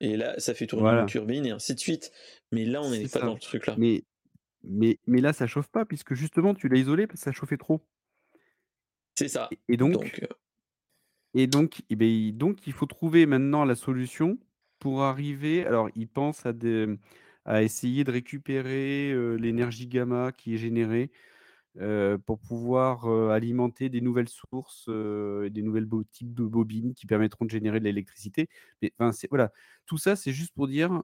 [0.00, 2.12] et là, ça fait tourner une Voilà, turbine, et ainsi de suite.
[2.52, 3.76] Mais là, on n'est pas dans ce truc-là.
[3.76, 4.04] Mais
[4.62, 7.56] mais mais là, ça chauffe pas puisque justement, tu l'as isolé parce que ça chauffait
[7.58, 7.82] trop
[9.16, 9.56] C'est ça.
[9.68, 10.26] et donc Donc, euh,
[11.34, 14.38] et donc et beh, il donc il faut trouver maintenant la solution
[14.78, 16.86] pour arriver alors ils pensent à des
[17.50, 21.10] à essayer de récupérer, l'énergie gamma qui est générée,
[22.26, 27.80] pour pouvoir, alimenter des nouvelles sources, des nouvelles types de bobines qui permettront de générer
[27.80, 28.48] de l'électricité.
[28.82, 29.52] Mais enfin, voilà,
[29.86, 31.02] tout ça, c'est juste pour dire,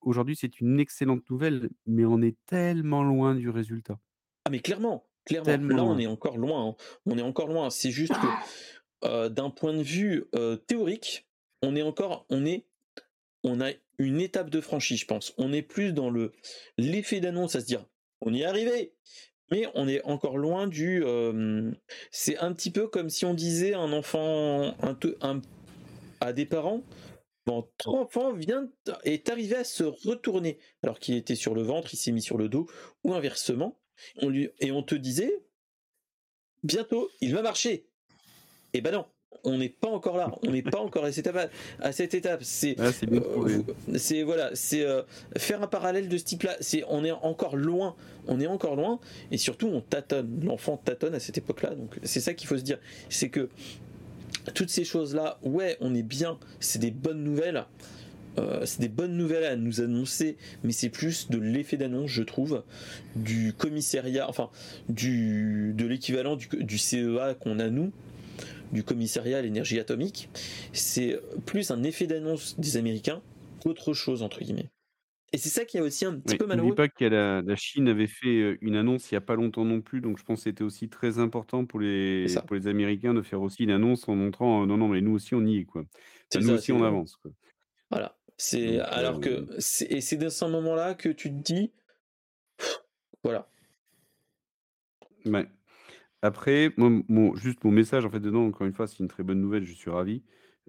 [0.00, 3.98] aujourd'hui, c'est une excellente nouvelle, mais on est tellement loin du résultat,
[4.46, 6.68] ah, mais clairement, clairement, tellement là, on est encore loin.
[6.68, 6.74] hein.
[7.06, 7.70] On est encore loin.
[7.70, 11.26] C'est juste que, euh, d'un point de vue euh, théorique,
[11.62, 12.66] on est encore, on est,
[13.44, 15.32] on a une étape de franchie, je pense.
[15.38, 16.32] On est plus dans le
[16.78, 17.86] l'effet d'annonce à se dire,
[18.20, 18.94] on y est arrivé.
[19.50, 21.04] Mais on est encore loin du.
[21.04, 21.70] euh,
[22.10, 25.42] c'est un petit peu comme si on disait un enfant, un, un-
[26.20, 26.82] à des parents,
[27.46, 28.70] Votre enfant vient
[29.04, 32.38] est arrivé à se retourner alors qu'il était sur le ventre, il s'est mis sur
[32.38, 32.66] le dos
[33.04, 33.78] ou inversement.
[34.22, 35.44] On lui et on te disait
[36.62, 37.88] bientôt il va marcher.
[38.72, 39.06] Et ben non,
[39.42, 41.50] on n'est pas encore là, on n'est pas encore à cette étape.
[41.80, 45.02] À cette étape, c'est, Ah, c'est euh, voilà, c'est euh,
[45.36, 46.56] faire un parallèle de ce type-là.
[46.60, 47.94] C'est, on est encore loin,
[48.26, 49.00] on est encore loin,
[49.30, 50.40] et surtout on tâtonne.
[50.44, 52.78] L'enfant tâtonne à cette époque-là, donc c'est ça qu'il faut se dire.
[53.08, 53.48] C'est que
[54.54, 57.64] toutes ces choses-là, ouais, on est bien, c'est des bonnes nouvelles.
[58.38, 62.22] Euh, c'est des bonnes nouvelles à nous annoncer, mais c'est plus de l'effet d'annonce, je
[62.22, 62.64] trouve,
[63.14, 64.50] du commissariat, enfin,
[64.88, 67.92] du, de l'équivalent du, du CEA qu'on a nous,
[68.72, 70.28] du commissariat à l'énergie atomique.
[70.72, 73.22] C'est plus un effet d'annonce des Américains
[73.62, 74.70] qu'autre chose, entre guillemets.
[75.32, 76.74] Et c'est ça qui est aussi un petit Oui, peu n'oublie malheureux.
[76.74, 79.64] pas que la, la Chine avait fait euh, une annonce il n'y a pas longtemps
[79.64, 83.14] non plus, donc je pense que c'était aussi très important pour les, pour les Américains
[83.14, 85.58] de faire aussi une annonce en montrant euh, non, non, mais nous aussi on y
[85.58, 85.82] est, quoi.
[86.32, 87.32] Enfin, nous ça, aussi on avance, quoi.
[87.90, 88.16] Voilà.
[88.36, 91.72] C'est Donc, alors euh, que et c'est dans ce moment-là que tu te dis,
[93.22, 93.48] voilà.
[95.24, 95.53] Ouais.
[96.24, 99.42] Après, mon, juste mon message, en fait, dedans, encore une fois, c'est une très bonne
[99.42, 100.22] nouvelle, je suis ravi.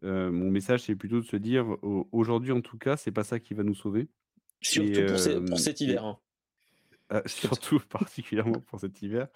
[0.04, 3.24] Euh, mon message, c'est plutôt de se dire, au- aujourd'hui en tout cas, c'est pas
[3.24, 4.10] ça qui va nous sauver.
[4.60, 6.04] Surtout pour, euh, cet et- hiver.
[6.04, 6.20] hein.
[7.10, 9.28] Ah, surtout particulièrement pour cet hiver.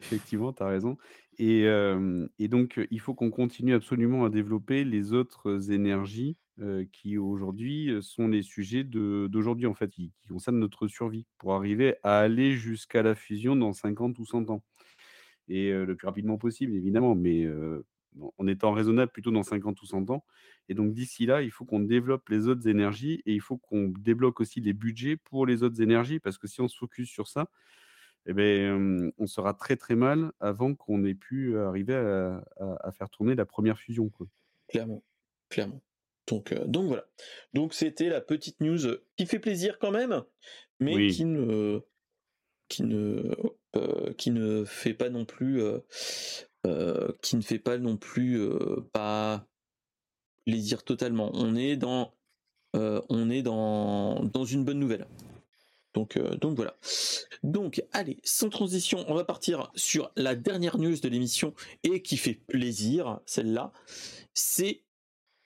[0.00, 0.96] Effectivement, tu as raison.
[1.38, 6.38] Et, euh, et donc, il faut qu'on continue absolument à développer les autres énergies
[6.92, 11.54] qui aujourd'hui sont les sujets de- d'aujourd'hui, en fait, qui, qui concernent notre survie, pour
[11.54, 14.62] arriver à aller jusqu'à la fusion dans 50 ou 100 ans.
[15.48, 17.46] Et le plus rapidement possible, évidemment, mais
[18.38, 20.24] en- étant raisonnable plutôt dans 50 ou 100 ans.
[20.68, 23.88] Et donc, d'ici là, il faut qu'on développe les autres énergies et il faut qu'on
[23.88, 27.28] débloque aussi les budgets pour les autres énergies, parce que si on se focus sur
[27.28, 27.50] ça,
[28.26, 32.92] eh ben, on sera très très mal avant qu'on ait pu arriver à, à- à
[32.92, 34.08] faire tourner la première fusion.
[34.10, 34.26] Quoi.
[34.68, 35.02] Clairement,
[35.48, 35.80] clairement.
[36.26, 37.06] Donc, euh, donc voilà.
[37.54, 38.78] Donc c'était la petite news
[39.16, 40.22] qui fait plaisir quand même,
[40.80, 41.10] mais Oui.
[41.10, 41.80] qui ne,
[42.68, 43.34] qui ne,
[44.16, 45.80] qui ne fait pas non plus, euh,
[46.66, 49.46] euh, qui ne fait pas non plus euh, pas
[50.46, 51.30] plaisir totalement.
[51.34, 52.14] On est dans,
[52.76, 55.06] euh, on est dans, dans une bonne nouvelle.
[55.94, 56.76] Donc, euh, donc voilà.
[57.42, 62.16] Donc, allez, sans transition, on va partir sur la dernière news de l'émission et qui
[62.16, 63.72] fait plaisir, celle-là.
[64.34, 64.84] C'est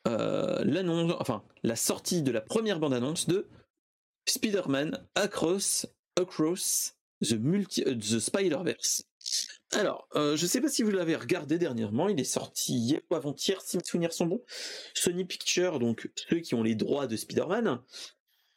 [0.09, 3.49] euh, l'annonce, enfin, la sortie de la première bande-annonce de
[4.29, 5.87] Spider-Man Across,
[6.21, 9.05] Across the, multi, euh, the Spider-Verse.
[9.73, 13.15] Alors, euh, je sais pas si vous l'avez regardé dernièrement, il est sorti hier ou
[13.15, 14.43] avant-hier, si mes souvenirs sont bons.
[14.95, 17.81] Sony Pictures, donc ceux qui ont les droits de Spider-Man,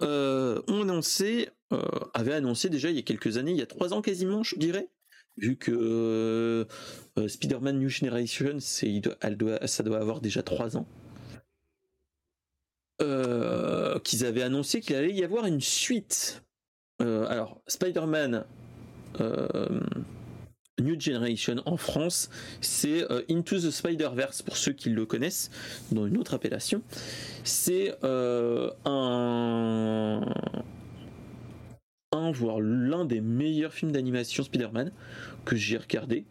[0.01, 1.81] euh, ont annoncé, euh,
[2.13, 4.57] avait annoncé déjà il y a quelques années, il y a trois ans quasiment, je
[4.57, 4.89] dirais,
[5.37, 5.71] vu que
[7.17, 10.87] euh, Spider-Man New Generation, ça doit avoir déjà trois ans.
[14.03, 16.44] Qu'ils avaient annoncé qu'il allait y avoir une suite.
[17.01, 18.45] Euh, alors, Spider-Man
[19.19, 19.79] euh,
[20.79, 22.29] New Generation en France,
[22.61, 25.51] c'est euh, Into the Spider-Verse pour ceux qui le connaissent,
[25.91, 26.81] dans une autre appellation.
[27.43, 28.71] C'est un,
[32.11, 34.91] un, voire l'un des meilleurs films d'animation Spider-Man
[35.43, 36.25] que j'ai regardé,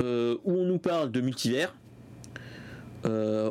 [0.00, 1.74] où on nous parle de multivers,
[3.04, 3.08] où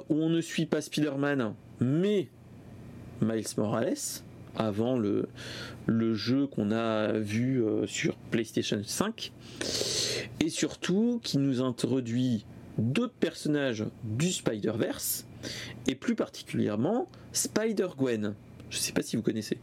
[0.09, 2.29] on ne suit pas Spider-Man, mais
[3.21, 4.23] Miles Morales,
[4.57, 5.27] avant le,
[5.87, 9.31] le jeu qu'on a vu euh, sur PlayStation 5,
[10.39, 12.45] et surtout qui nous introduit
[12.77, 15.25] d'autres personnages du Spider-Verse,
[15.87, 18.33] et plus particulièrement Spider-Gwen.
[18.69, 19.57] Je sais pas si vous connaissez.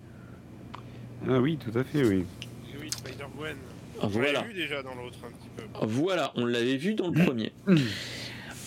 [1.29, 2.25] Ah oui, tout à fait, oui.
[2.73, 3.57] Et oui, Spider-Gwen.
[4.01, 4.33] Ah, On Voilà.
[4.33, 5.63] l'avait vu déjà dans l'autre un petit peu.
[5.87, 7.53] Voilà, on l'avait vu dans le premier.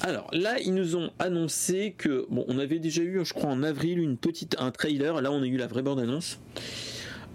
[0.05, 3.63] Alors là, ils nous ont annoncé que bon, on avait déjà eu, je crois, en
[3.63, 5.21] avril une petite un trailer.
[5.21, 6.39] Là, on a eu la vraie bande annonce.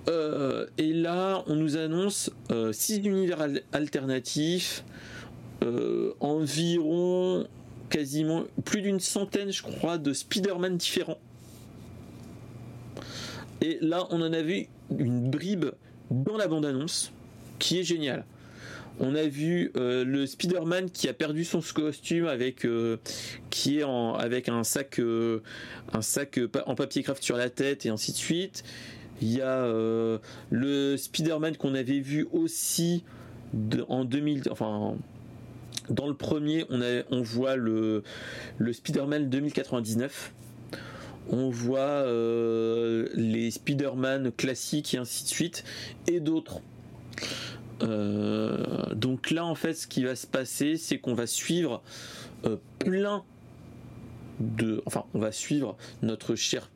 [0.09, 4.85] Euh, et là, on nous annonce euh, six univers al- alternatifs,
[5.65, 7.47] euh, environ
[7.89, 11.19] quasiment plus d'une centaine, je crois, de Spider-Man différents.
[13.63, 15.67] Et là, on en a vu une bribe
[16.11, 17.13] dans la bande annonce
[17.59, 18.27] qui est géniale.
[19.01, 22.97] On a vu euh, le Spider-Man qui a perdu son costume avec euh,
[23.51, 25.43] qui est avec un sac euh,
[25.93, 28.65] un sac en papier craft sur la tête et ainsi de suite.
[29.21, 29.67] Il y a
[30.51, 33.03] le Spider-Man qu'on avait vu aussi
[33.89, 34.95] en 2000 enfin
[35.91, 38.03] dans le premier on a on voit le
[38.73, 40.33] Spider-Man 2099.
[41.31, 42.05] On voit
[43.15, 45.65] les Spider-Man classiques et ainsi de suite
[46.07, 46.61] et d'autres.
[47.83, 51.83] Euh, donc là, en fait, ce qui va se passer, c'est qu'on va suivre
[52.45, 53.25] euh, plein
[54.41, 54.83] de.
[54.87, 56.71] Enfin, on va suivre notre cher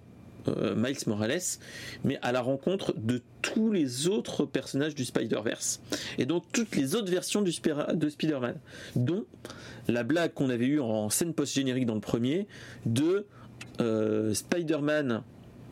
[0.48, 1.40] euh, Miles Morales,
[2.04, 5.80] mais à la rencontre de tous les autres personnages du Spider-Verse.
[6.18, 8.56] Et donc toutes les autres versions de Spider-Man,
[8.96, 9.24] dont
[9.88, 12.46] la blague qu'on avait eue en scène post-générique dans le premier,
[12.86, 13.26] de
[14.32, 15.22] Spider-Man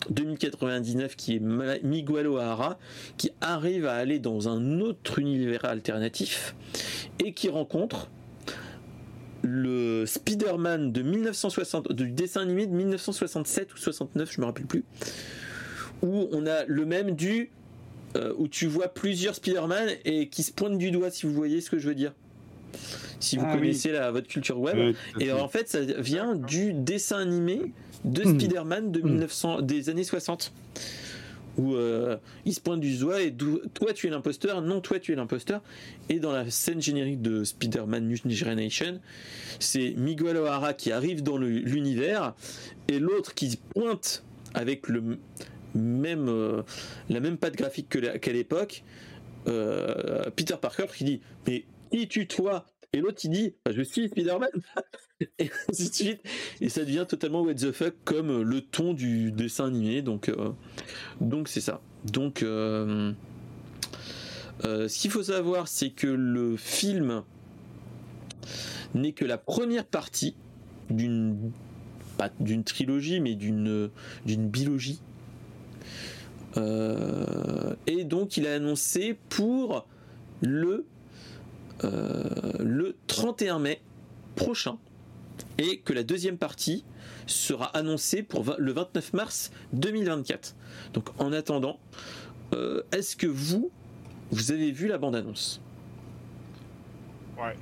[0.09, 1.40] 2099 qui est
[1.82, 2.78] Miguel O'Hara
[3.16, 6.55] qui arrive à aller dans un autre univers alternatif
[7.18, 8.10] et qui rencontre
[9.43, 14.85] le Spider-Man de 1960 du dessin animé de 1967 ou 69 je me rappelle plus
[16.02, 17.51] où on a le même du
[18.16, 21.60] euh, où tu vois plusieurs Spider-Man et qui se pointent du doigt si vous voyez
[21.60, 22.12] ce que je veux dire.
[23.20, 24.97] Si vous ah connaissez la, votre culture web.
[25.20, 27.72] Et en fait ça vient du dessin animé
[28.05, 28.40] de hmm.
[28.40, 29.66] Spider-Man de 1900 hmm.
[29.66, 30.52] des années 60
[31.56, 33.35] où euh, il se pointe du doigt et
[33.74, 35.62] toi tu es l'imposteur, non toi tu es l'imposteur.
[36.09, 39.01] Et dans la scène générique de Spider-Man New Generation,
[39.59, 42.35] c'est Miguel O'Hara qui arrive dans l'univers
[42.89, 44.24] et l'autre qui pointe
[44.55, 45.18] avec le
[45.74, 46.62] même euh,
[47.09, 48.85] la même patte graphique qu'à l'époque.
[49.47, 52.66] Euh, Peter Parker qui dit mais qui tu toi?
[52.93, 54.51] Et l'autre il dit bah, je suis Spider-Man
[55.39, 56.21] et ainsi de suite.
[56.61, 60.03] Et ça devient totalement what the fuck comme le ton du dessin animé.
[60.03, 60.51] Donc euh,
[61.21, 61.81] donc c'est ça.
[62.05, 63.13] Donc euh,
[64.65, 67.23] euh, ce qu'il faut savoir c'est que le film
[68.95, 70.35] n'est que la première partie
[70.89, 71.53] d'une
[72.19, 73.91] pas d'une trilogie mais d'une
[74.27, 75.01] d'une bilogie
[76.57, 79.87] et donc il a annoncé pour
[80.41, 80.85] le
[81.83, 83.81] le 31 mai
[84.35, 84.79] prochain
[85.59, 86.85] et que la deuxième partie
[87.27, 90.57] sera annoncée pour le 29 mars 2024.
[90.95, 91.79] Donc en attendant,
[92.55, 93.71] euh, est-ce que vous,
[94.31, 95.61] vous avez vu la bande-annonce?
[97.37, 97.57] Ouais.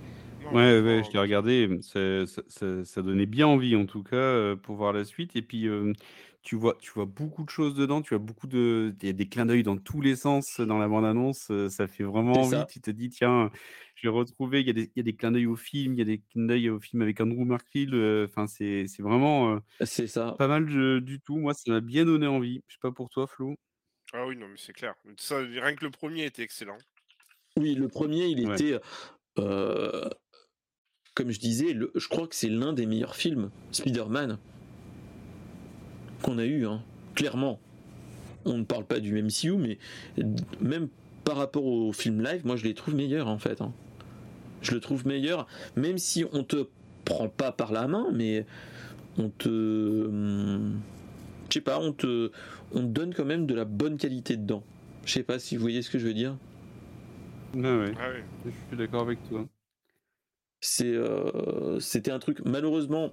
[0.52, 1.78] ouais, ouais, je l'ai regardé.
[1.82, 5.36] Ça, donnait bien envie, en tout cas, euh, pour voir la suite.
[5.36, 5.92] Et puis, euh,
[6.48, 8.00] tu vois, tu vois beaucoup de choses dedans.
[8.00, 10.78] Tu as beaucoup de, il y a des clins d'œil dans tous les sens dans
[10.78, 11.52] la bande-annonce.
[11.68, 12.64] Ça fait vraiment envie.
[12.70, 13.50] Tu te dis, tiens,
[13.96, 15.98] j'ai retrouvé, il y, a des, il y a des clins d'œil au film, il
[15.98, 17.92] y a des clins d'œil au film avec Andrew Markfield.
[18.24, 20.36] Enfin, c'est c'est vraiment euh, C'est ça.
[20.38, 20.64] pas mal
[21.04, 21.36] du tout.
[21.36, 22.62] Moi, ça m'a bien donné envie.
[22.66, 23.54] Je sais pas pour toi, Flo.
[24.14, 24.94] Ah oui, non, mais c'est clair.
[25.18, 26.78] Ça, rien que le premier était excellent.
[27.58, 28.80] Oui, le premier, il était,
[29.38, 30.08] euh,
[31.12, 34.38] comme je disais, je crois que c'est l'un des meilleurs films, Spider-Man,
[36.22, 36.82] qu'on a eu, hein,
[37.14, 37.58] clairement.
[38.44, 39.78] On ne parle pas du MCU, mais
[40.60, 40.88] même
[41.24, 43.60] par rapport au film live, moi je les trouve meilleurs en fait.
[43.60, 43.72] Hein
[44.62, 45.46] je le trouve meilleur,
[45.76, 46.68] même si on te
[47.04, 48.44] prend pas par la main, mais
[49.16, 50.80] on te, hum,
[51.48, 52.30] je sais pas, on te,
[52.72, 54.62] on donne quand même de la bonne qualité dedans.
[55.04, 56.36] Je sais pas si vous voyez ce que je veux dire.
[57.54, 58.10] Ah ouais, ah
[58.44, 59.46] je suis d'accord avec toi.
[60.60, 63.12] C'est, euh, c'était un truc malheureusement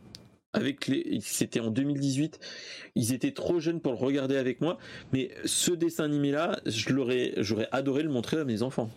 [1.22, 2.40] c'était en 2018,
[2.96, 4.78] ils étaient trop jeunes pour le regarder avec moi,
[5.14, 7.34] mais ce dessin animé là, j'aurais
[7.72, 8.90] adoré le montrer à mes enfants.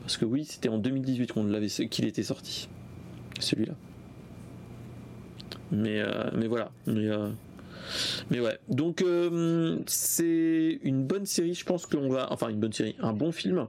[0.00, 2.68] Parce que oui, c'était en 2018 qu'on l'avait, qu'il était sorti,
[3.38, 3.74] celui-là.
[5.70, 6.72] Mais, euh, mais voilà.
[6.86, 7.30] Mais, euh,
[8.30, 8.58] ouais.
[8.68, 11.54] Donc euh, c'est une bonne série.
[11.54, 13.66] Je pense qu'on va, enfin une bonne série, un bon film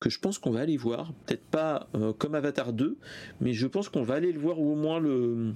[0.00, 1.12] que je pense qu'on va aller voir.
[1.26, 1.88] Peut-être pas
[2.18, 2.98] comme Avatar 2,
[3.40, 5.54] mais je pense qu'on va aller le voir ou au moins le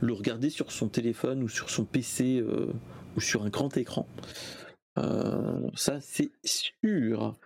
[0.00, 2.44] le regarder sur son téléphone ou sur son PC
[3.16, 4.06] ou sur un grand écran.
[5.74, 7.36] ça c'est sûr.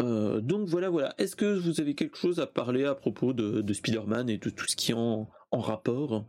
[0.00, 1.14] Euh, donc voilà, voilà.
[1.18, 4.66] Est-ce que vous avez quelque chose à parler à propos de, Spider-Man et de tout
[4.66, 6.26] ce qui est en, rapport?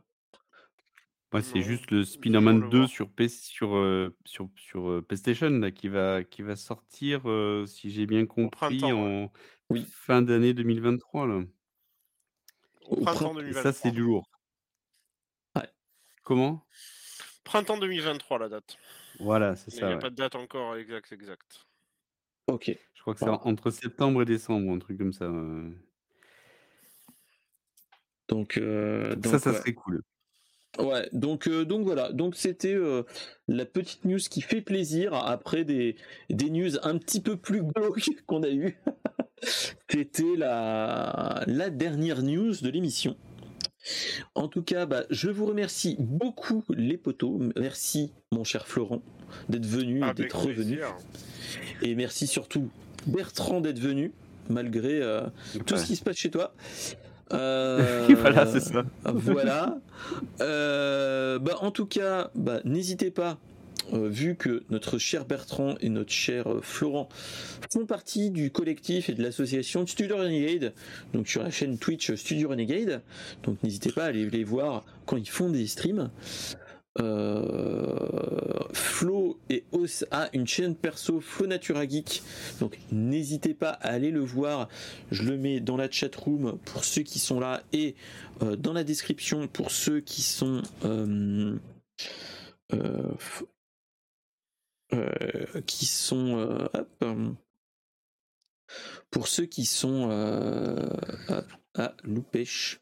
[1.32, 5.88] Moi, c'est juste le Spider-Man 2 sur, sur, euh, sur, sur euh, PlayStation là, qui,
[5.88, 7.24] va, qui va sortir,
[7.66, 9.32] si j'ai bien compris, en
[9.70, 9.86] oui.
[9.90, 11.28] fin d'année 2023.
[11.28, 11.42] Là.
[12.86, 13.64] Au printemps 2023.
[13.64, 14.30] ça, c'est du lourd.
[16.24, 16.66] Comment?
[17.44, 18.78] Printemps 2023, la date.
[19.20, 19.82] Voilà, c'est ça.
[19.82, 21.66] Il n'y a pas de date encore exact, exact.
[22.48, 22.76] Ok.
[22.94, 25.30] Je crois que c'est entre septembre et décembre, un truc comme ça.
[28.30, 30.02] Donc, euh, ça, ça serait cool.
[30.80, 33.04] Ouais, donc, euh, donc voilà, donc c'était euh,
[33.48, 35.96] la petite news qui fait plaisir après des,
[36.32, 38.76] des news un petit peu plus glauques qu'on a eu.
[39.90, 43.16] c'était la, la dernière news de l'émission.
[44.36, 47.40] En tout cas, bah, je vous remercie beaucoup les potos.
[47.56, 49.02] Merci mon cher Florent
[49.50, 50.80] d'être venu et d'être revenu.
[51.82, 52.70] Et merci surtout
[53.08, 54.14] Bertrand d'être venu,
[54.50, 55.22] malgré euh,
[55.66, 56.54] tout ce qui se passe chez toi.
[57.32, 58.84] Euh, voilà, c'est ça.
[59.06, 59.80] voilà.
[60.42, 63.40] Euh, bah, en tout cas, bah, n'hésitez pas,
[63.92, 67.10] vu que notre cher Bertrand et notre cher Florent
[67.72, 70.74] font partie du collectif et de l'association Studio Renegade,
[71.14, 73.02] donc sur la chaîne Twitch Studio Renegade,
[73.44, 76.10] donc n'hésitez pas à aller les voir quand ils font des streams.
[78.74, 79.64] Flo et
[80.12, 82.22] a une chaîne perso Flo Natura Geek.
[82.60, 84.70] Donc n'hésitez pas à aller le voir.
[85.12, 87.96] Je le mets dans la chat room pour ceux qui sont là et
[88.60, 90.62] dans la description pour ceux qui sont
[95.66, 96.70] qui sont
[99.12, 100.10] pour ceux qui sont
[101.30, 101.44] à,
[101.76, 102.82] à Loupèche.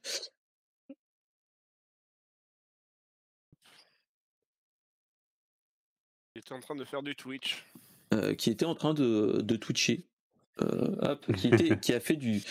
[6.35, 7.65] Il était en train de faire du Twitch.
[8.13, 10.05] Euh, qui était en train de, de twitcher.
[10.61, 12.41] Euh, qui, était, qui a fait du.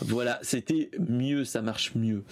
[0.00, 2.22] Voilà, c'était mieux, ça marche mieux.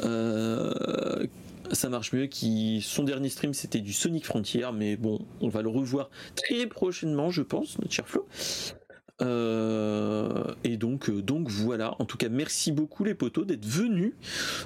[0.00, 1.26] Euh,
[1.74, 2.26] ça marche mieux.
[2.26, 6.66] Qui, son dernier stream, c'était du Sonic Frontier, mais bon, on va le revoir très
[6.66, 8.26] prochainement, je pense, notre cher Flo.
[9.20, 11.94] et donc, donc voilà.
[12.00, 14.14] En tout cas, merci beaucoup les potos d'être venus.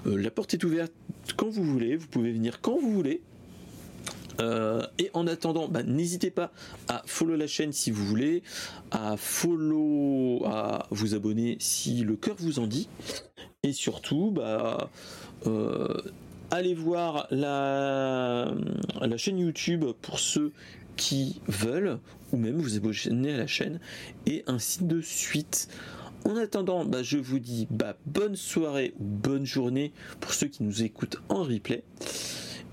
[0.04, 0.92] la porte est ouverte
[1.36, 1.96] quand vous voulez.
[1.96, 3.22] Vous pouvez venir quand vous voulez.
[4.40, 6.52] Euh, et en attendant, bah, n'hésitez pas
[6.86, 8.42] à follow la chaîne si vous voulez,
[8.90, 12.88] à follow, à vous abonner si le cœur vous en dit,
[13.62, 14.90] et surtout, bah,
[15.46, 15.96] euh,
[16.50, 18.52] allez voir la,
[19.16, 20.52] chaîne YouTube pour ceux
[20.96, 21.98] qui veulent,
[22.32, 23.80] ou même vous abonner à la chaîne,
[24.26, 25.68] et ainsi de suite.
[26.24, 30.64] En attendant, bah, je vous dis bah, bonne soirée ou bonne journée pour ceux qui
[30.64, 31.84] nous écoutent en replay.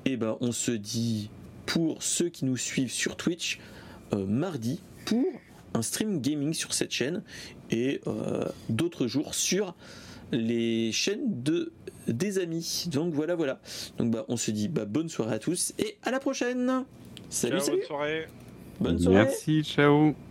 [0.05, 1.29] Et bah, on se dit
[1.65, 3.59] pour ceux qui nous suivent sur Twitch
[4.13, 5.25] euh, mardi pour
[5.73, 7.23] un stream gaming sur cette chaîne
[7.69, 9.75] et euh, d'autres jours sur
[10.31, 11.71] les chaînes de
[12.07, 12.85] des amis.
[12.87, 13.59] Donc voilà, voilà.
[13.97, 16.85] Donc bah, on se dit bah, bonne soirée à tous et à la prochaine.
[17.29, 17.59] Salut,
[18.79, 19.15] Bonne soirée.
[19.15, 20.13] Merci, ciao.